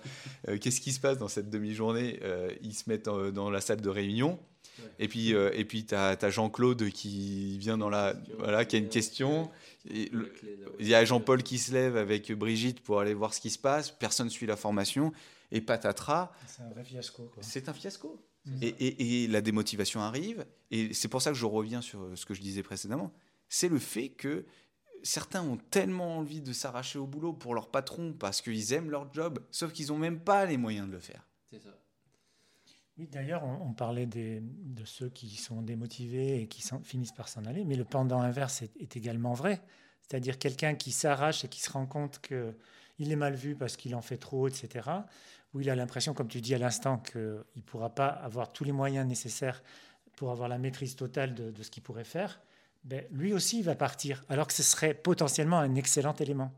[0.59, 2.19] Qu'est-ce qui se passe dans cette demi-journée
[2.63, 4.39] Ils se mettent dans la salle de réunion
[4.99, 8.15] et puis, euh, et puis tu as, Jean-Claude qui vient dans la.
[8.37, 9.49] Voilà, qui a une question.
[9.85, 10.27] il
[10.79, 13.91] y a Jean-Paul qui se lève avec Brigitte pour aller voir ce qui se passe.
[13.91, 15.11] Personne ne suit la formation.
[15.51, 16.31] Et patatras.
[16.45, 17.31] C'est un vrai fiasco.
[17.41, 18.23] C'est un fiasco.
[18.61, 20.45] Et, et, la démotivation arrive.
[20.69, 23.11] Et c'est pour ça que je reviens sur ce que je disais précédemment.
[23.47, 24.45] C'est le fait que
[25.03, 29.11] certains ont tellement envie de s'arracher au boulot pour leur patron parce qu'ils aiment leur
[29.13, 31.25] job, sauf qu'ils n'ont même pas les moyens de le faire.
[31.51, 31.75] C'est ça.
[32.99, 34.41] Oui, d'ailleurs, on, parlait de
[34.83, 38.97] ceux qui sont démotivés et qui finissent par s'en aller, mais le pendant inverse est,
[38.97, 39.61] également vrai.
[40.01, 43.95] C'est-à-dire quelqu'un qui s'arrache et qui se rend compte qu'il est mal vu parce qu'il
[43.95, 44.89] en fait trop, etc.,
[45.53, 47.21] où il a l'impression, comme tu dis à l'instant, qu'il
[47.55, 49.63] ne pourra pas avoir tous les moyens nécessaires
[50.17, 52.41] pour avoir la maîtrise totale de, ce qu'il pourrait faire,
[52.83, 56.51] ben, lui aussi va partir, alors que ce serait potentiellement un excellent élément.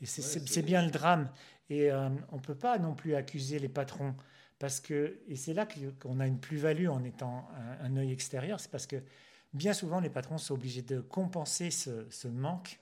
[0.00, 1.28] Et c'est bien le drame.
[1.70, 4.14] Et euh, on ne peut pas non plus accuser les patrons
[4.58, 5.66] parce que, et c'est là
[6.00, 7.48] qu'on a une plus-value en étant
[7.82, 8.96] un, œil extérieur, c'est parce que
[9.52, 12.78] bien souvent les patrons sont obligés de compenser ce, manque.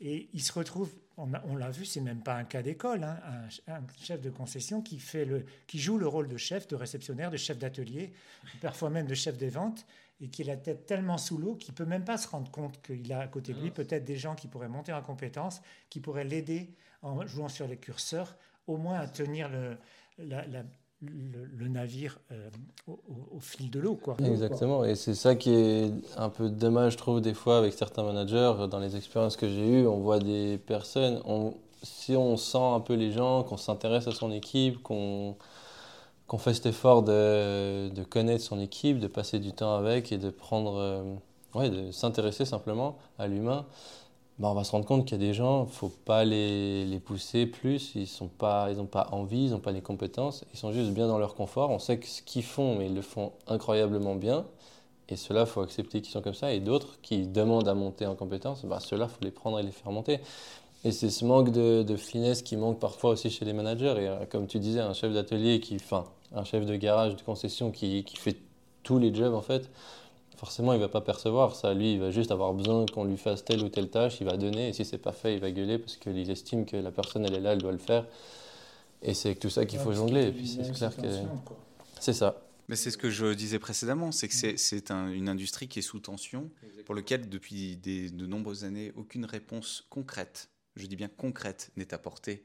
[0.00, 3.20] Et ils se retrouvent, on, l'a vu, c'est même pas un cas d'école, hein,
[3.68, 7.30] un, chef de concession qui, fait le, qui joue le rôle de chef, de réceptionnaire,
[7.30, 8.12] de chef d'atelier,
[8.60, 9.86] parfois même de chef des ventes,
[10.20, 12.82] et qui a la tête tellement sous l'eau qu'il peut même pas se rendre compte
[12.82, 16.00] qu'il a à côté de lui peut-être des gens qui pourraient monter en compétence, qui
[16.00, 18.36] pourraient l'aider en jouant sur les curseurs,
[18.66, 19.76] au moins à tenir le,
[20.18, 20.64] la,
[21.02, 22.48] le, navire euh,
[22.86, 23.96] au, fil de l'eau.
[23.96, 24.16] Quoi.
[24.24, 28.02] Exactement, et c'est ça qui est un peu dommage, je trouve, des fois avec certains
[28.02, 28.68] managers.
[28.70, 32.80] Dans les expériences que j'ai eues, on voit des personnes, on, si on sent un
[32.80, 35.36] peu les gens, qu'on s'intéresse à son équipe, qu'on
[36.28, 40.18] qu'on fait cet effort de, de, connaître son équipe, de passer du temps avec et
[40.18, 41.02] de prendre, euh,
[41.54, 43.66] ouais, de s'intéresser simplement à l'humain,
[44.38, 46.84] bah, on va se rendre compte qu'il y a des gens, il faut pas les,
[46.84, 50.58] les, pousser plus, ils n'ont pas, ils pas envie, ils n'ont pas les compétences, ils
[50.58, 51.70] sont juste bien dans leur confort.
[51.70, 54.44] On sait que ce qu'ils font, mais ils le font incroyablement bien.
[55.08, 56.52] Et ceux-là, faut accepter qu'ils sont comme ça.
[56.52, 59.70] Et d'autres qui demandent à monter en compétence, bah, ceux-là, faut les prendre et les
[59.70, 60.20] faire monter.
[60.84, 63.94] Et c'est ce manque de, finesse qui manque parfois aussi chez les managers.
[63.98, 66.04] Et euh, comme tu disais, un chef d'atelier qui, enfin,
[66.34, 68.36] un chef de garage, de concession qui, qui, fait
[68.82, 69.70] tous les jobs en fait,
[70.42, 71.72] forcément il va pas percevoir ça.
[71.72, 74.36] Lui, il va juste avoir besoin qu'on lui fasse telle ou telle tâche, il va
[74.36, 74.68] donner.
[74.68, 77.34] Et si c'est pas fait, il va gueuler parce qu'il estime que la personne elle
[77.34, 78.06] est là, elle doit le faire.
[79.02, 80.28] Et c'est tout ça qu'il faut jongler.
[80.28, 81.08] Et puis c'est clair que
[82.00, 82.42] c'est ça.
[82.68, 85.98] Mais c'est ce que je disais précédemment, c'est que c'est une industrie qui est sous
[85.98, 86.50] tension,
[86.86, 92.42] pour laquelle depuis de nombreuses années, aucune réponse concrète je dis bien concrète, n'est apportée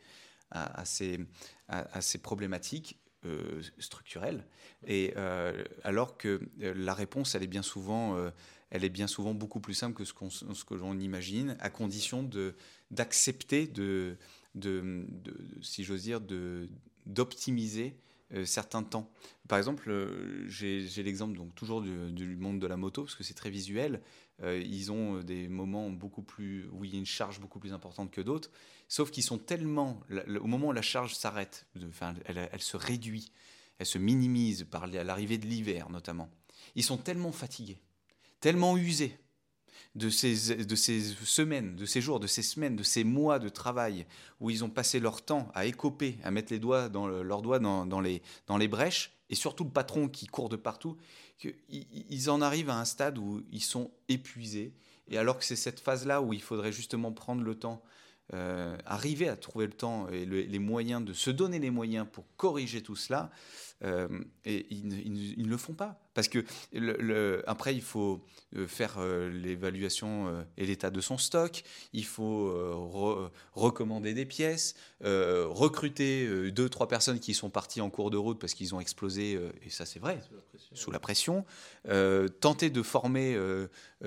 [0.52, 1.20] à, ces,
[1.68, 4.46] à, ces, problématiques euh, structurelles.
[4.86, 8.16] Et euh, alors que euh, la réponse, elle est bien souvent,
[8.70, 10.14] elle est bien souvent beaucoup plus simple que ce,
[10.54, 12.30] ce que l'on imagine, à condition
[12.92, 14.18] d'accepter, de,
[14.54, 15.08] de,
[15.64, 16.22] si j'ose dire,
[17.08, 17.98] d'optimiser
[18.46, 19.12] certains temps.
[19.48, 19.92] Par exemple,
[20.48, 24.02] j'ai, l'exemple donc toujours du, monde de la moto parce que c'est très visuel.
[24.44, 27.60] Euh, ils ont euh, des moments beaucoup plus où il y a une charge beaucoup
[27.60, 28.52] plus importante que d'autres,
[28.88, 30.00] sauf qu'ils sont tellement,
[30.40, 33.32] au moment où la charge s'arrête, enfin, elle, se réduit,
[33.80, 36.30] elle se minimise par l'arrivée de l'hiver notamment.
[36.76, 37.80] Ils sont tellement fatigués,
[38.40, 39.18] tellement usés
[39.96, 43.50] de ces, de ces semaines, de ces jours, de ces semaines, de ces mois de
[43.50, 44.06] travail
[44.40, 47.60] où ils ont passé leur temps à écoper, à mettre les doigts dans leurs doigts
[47.60, 50.98] dans, dans, les, dans les brèches, et surtout le patron qui court de partout,
[51.38, 54.74] qu'ils en arrivent à un stade où ils sont épuisés.
[55.10, 57.82] Et alors que c'est cette phase-là où il faudrait justement prendre le temps,
[58.34, 62.26] euh, arriver à trouver le temps et les moyens de se donner les moyens pour
[62.36, 63.32] corriger tout cela,
[63.84, 64.08] euh,
[64.44, 66.00] et ils, ne le font pas.
[66.14, 66.44] Parce que
[66.74, 68.26] le, après, il faut
[68.56, 71.64] euh, faire euh, l'évaluation et l'état de son stock,
[71.94, 72.52] il faut
[73.54, 78.54] recommander des pièces, recruter deux, trois personnes qui sont parties en cours de route parce
[78.54, 80.20] qu'ils ont explosé, et ça c'est vrai,
[80.74, 81.46] sous la pression,
[82.40, 83.38] tenter de former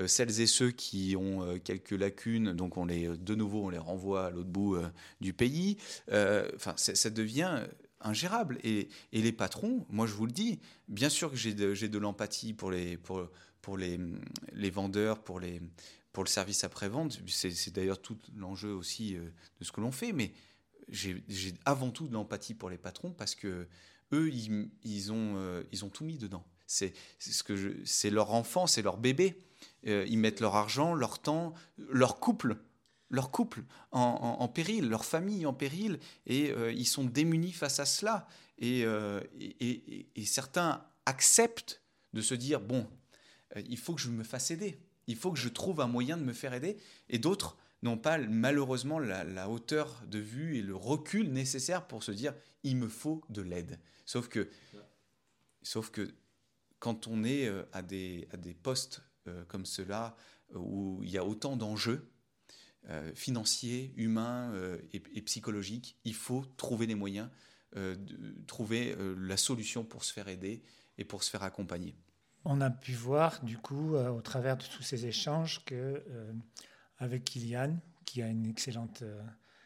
[0.05, 4.25] celles et ceux qui ont quelques lacunes, donc on les, de nouveau on les renvoie
[4.25, 4.77] à l'autre bout
[5.21, 5.77] du pays.
[6.09, 7.63] Enfin, ça devient
[8.03, 8.59] ingérable.
[8.63, 12.53] Et, les patrons, moi je vous le dis, bien sûr que j'ai de, de l'empathie
[12.53, 13.29] pour, les, pour,
[13.61, 13.99] pour les,
[14.53, 15.61] les, vendeurs, pour, les,
[16.13, 17.19] pour le service après-vente.
[17.27, 19.29] C'est d'ailleurs tout l'enjeu aussi euh,
[19.59, 20.13] de ce que l'on fait.
[20.13, 20.33] Mais
[20.89, 21.23] j'ai
[21.65, 23.67] avant tout de l'empathie pour les patrons parce que
[24.13, 26.45] eux, ils, ils ont, euh, ils ont tout mis dedans.
[26.67, 29.37] C'est ce que c'est leur enfant, c'est leur bébé.
[29.87, 32.57] Euh, ils mettent leur argent, leur temps, leur couple
[33.11, 37.85] leur couple en, péril, leur famille en péril, et euh, ils sont démunis face à
[37.85, 38.25] cela.
[38.63, 41.81] Euh, et, certains acceptent
[42.13, 42.87] de se dire, bon,
[43.55, 46.17] euh, il faut que je me fasse aider, il faut que je trouve un moyen
[46.17, 46.77] de me faire aider,
[47.09, 52.11] et d'autres n'ont pas malheureusement la, hauteur de vue et le recul nécessaire pour se
[52.11, 52.33] dire,
[52.63, 53.77] il me faut de l'aide.
[54.05, 54.49] Sauf que,
[55.63, 56.13] sauf que
[56.79, 59.01] quand on est à des, à des postes
[59.47, 60.15] comme cela,
[60.53, 62.10] où il y a autant d'enjeux,
[62.89, 65.97] euh, financiers, humains euh, et, psychologiques.
[66.03, 67.29] Il faut trouver des moyens,
[67.75, 70.63] euh, de, trouver la solution pour se faire aider
[70.97, 71.95] et pour se faire accompagner.
[72.43, 76.03] On a pu voir, du coup, au travers de tous ces échanges, que
[76.97, 79.03] avec Kylian, qui a une excellente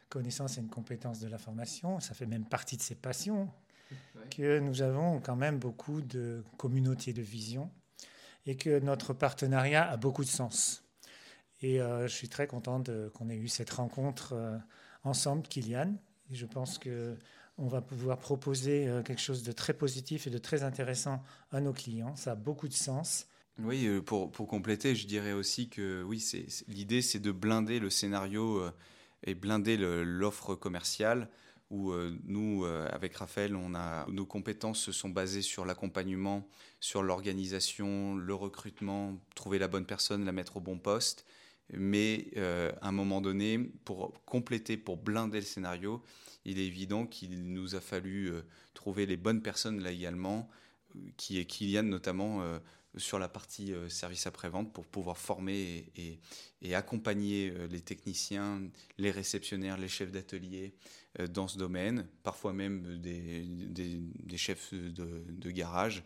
[0.09, 3.49] connaissance et une compétence de la formation, ça fait même partie de ses passions,
[4.29, 7.71] que nous avons quand même beaucoup de communautés de vision
[8.45, 10.84] et que notre partenariat a beaucoup de sens.
[11.61, 14.57] Et euh, je suis très contente qu'on ait eu cette rencontre euh,
[15.03, 15.95] ensemble, Kylian.
[16.31, 20.63] Je pense qu'on va pouvoir proposer euh, quelque chose de très positif et de très
[20.63, 22.15] intéressant à nos clients.
[22.15, 23.27] Ça a beaucoup de sens.
[23.59, 26.21] Oui, pour, compléter, je dirais aussi que oui,
[26.67, 28.61] l'idée, c'est de blinder le scénario
[29.23, 31.29] et blinder l'offre commerciale
[31.69, 31.93] où
[32.25, 33.57] nous, avec Raphaël,
[34.09, 36.45] nos compétences se sont basées sur l'accompagnement,
[36.81, 41.25] sur l'organisation, le recrutement, trouver la bonne personne, la mettre au bon poste.
[41.73, 46.03] Mais euh, à un moment donné, pour compléter, pour blinder le scénario,
[46.45, 48.41] il est évident qu'il nous a fallu euh,
[48.73, 50.49] trouver les bonnes personnes là également,
[50.95, 52.41] euh, qui est Kylian notamment
[52.97, 56.19] sur la partie service après-vente pour pouvoir former et,
[56.73, 58.61] accompagner les techniciens,
[58.97, 60.73] les réceptionnaires, les chefs d'atelier
[61.29, 66.03] dans ce domaine, parfois même des, chefs de, garage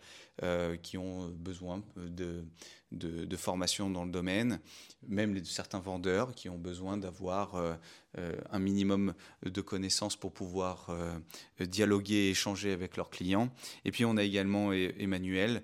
[0.82, 4.60] qui ont besoin de formation dans le domaine,
[5.08, 7.74] même certains vendeurs qui ont besoin d'avoir euh,
[8.18, 9.14] euh, un minimum
[9.44, 13.50] de connaissances pour pouvoir euh, dialoguer et échanger avec leurs clients.
[13.86, 15.64] Et puis on a également e-, Emmanuel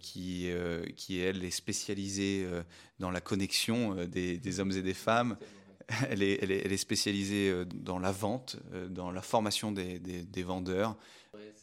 [0.00, 0.50] qui,
[0.96, 2.46] qui, elle, est spécialisée
[2.98, 5.36] dans la connexion des, hommes et des femmes.
[6.10, 8.56] Elle est, elle, est, spécialisée dans la vente,
[8.90, 10.96] dans la formation des, des vendeurs.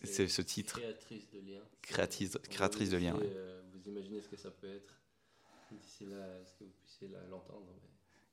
[0.02, 0.80] c'est ce titre.
[0.80, 1.62] Créatrice de liens.
[1.82, 3.18] Créatrice, créatrice de liens
[3.84, 4.94] vous imaginez ce que ça peut être
[5.72, 7.66] d'ici là, est-ce que vous puissiez l'entendre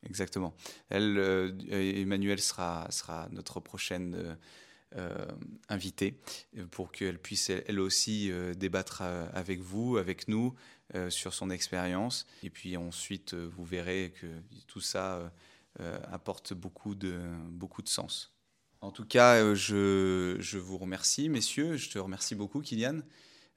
[0.02, 0.54] Exactement.
[0.88, 4.34] Elle, euh, Emmanuel sera, sera notre prochaine euh, euh,
[5.68, 6.18] invitée
[6.70, 10.54] pour qu'elle puisse elle aussi débattre avec vous, avec nous,
[11.08, 12.26] sur son expérience.
[12.42, 14.26] Et puis ensuite, vous verrez que
[14.66, 15.32] tout ça
[16.10, 18.34] apporte beaucoup de, beaucoup de sens.
[18.80, 21.76] En tout cas, je, je vous remercie, messieurs.
[21.76, 23.00] Je te remercie beaucoup, Kylian.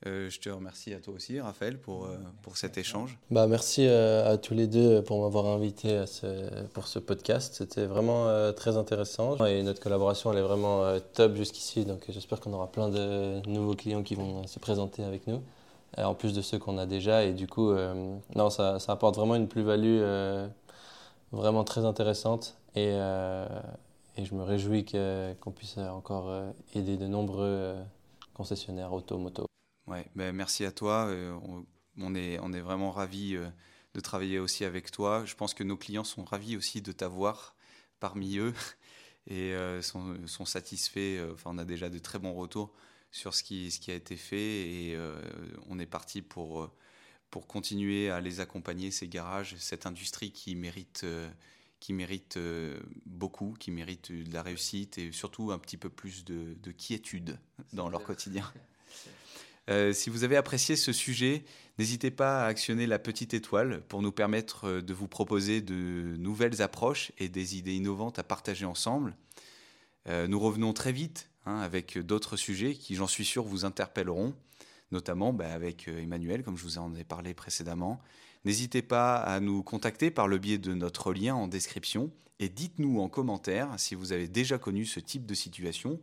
[0.06, 3.18] Euh, je te remercie à toi aussi, Raphaël, pour, euh, pour cet échange.
[3.32, 6.28] Bah, merci euh, à tous les deux pour m'avoir invité à ce,
[6.74, 7.56] pour ce podcast.
[7.56, 11.86] C'était vraiment très intéressant et notre collaboration elle est vraiment top jusqu'ici.
[11.86, 15.42] Donc j'espère qu'on aura plein de nouveaux clients qui vont se présenter avec nous,
[15.98, 17.24] en plus de ceux qu'on a déjà.
[17.24, 17.74] Et du coup,
[18.36, 20.02] non, ça, ça, apporte vraiment une plus-value
[21.32, 22.56] vraiment très intéressante.
[22.76, 26.30] Et, et je me réjouis qu'on puisse encore
[26.76, 27.76] aider de nombreux
[28.34, 29.46] concessionnaires auto-moto.
[29.88, 31.08] Ouais, ben merci à toi.
[31.08, 31.38] Euh,
[31.98, 33.50] on, est, on est vraiment ravis euh,
[33.94, 35.26] de travailler aussi avec toi.
[35.26, 37.56] Je pense que nos clients sont ravis aussi de t'avoir
[38.00, 38.54] parmi eux
[39.28, 41.20] et euh, sont, sont, satisfaits.
[41.34, 42.74] Enfin, on a déjà de très bons retours
[43.12, 44.98] sur ce qui, ce qui a été fait et
[45.70, 46.72] on est parti pour,
[47.30, 51.06] pour continuer à les accompagner, ces garages, cette industrie qui mérite,
[51.80, 52.40] qui mérite
[53.06, 57.38] beaucoup, qui mérite de la réussite et surtout un petit peu plus de, de quiétude
[57.72, 58.52] dans leur quotidien.
[59.70, 61.46] Euh, si vous avez apprécié ce sujet,
[61.80, 66.16] n'hésitez pas à actionner la petite étoile pour nous permettre euh, de vous proposer de
[66.18, 69.16] nouvelles approches et des idées innovantes à partager ensemble.
[70.10, 74.36] Euh, nous revenons très vite hein, avec d'autres sujets qui, j'en suis sûr, vous interpelleront,
[74.92, 78.02] notamment bah, avec Emmanuel, comme je vous en ai parlé précédemment.
[78.44, 83.00] N'hésitez pas à nous contacter par le biais de notre lien en description et dites-nous
[83.00, 86.02] en commentaire si vous avez déjà connu ce type de situation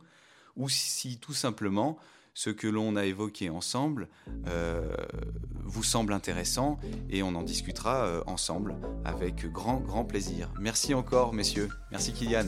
[0.57, 1.99] ou si tout simplement
[2.41, 4.09] ce que l'on a évoqué ensemble
[4.47, 4.97] euh,
[5.63, 6.79] vous semble intéressant
[7.11, 10.51] et on en discutera euh, ensemble avec grand, grand plaisir.
[10.59, 11.69] Merci encore, messieurs.
[11.91, 12.47] Merci, Kylian.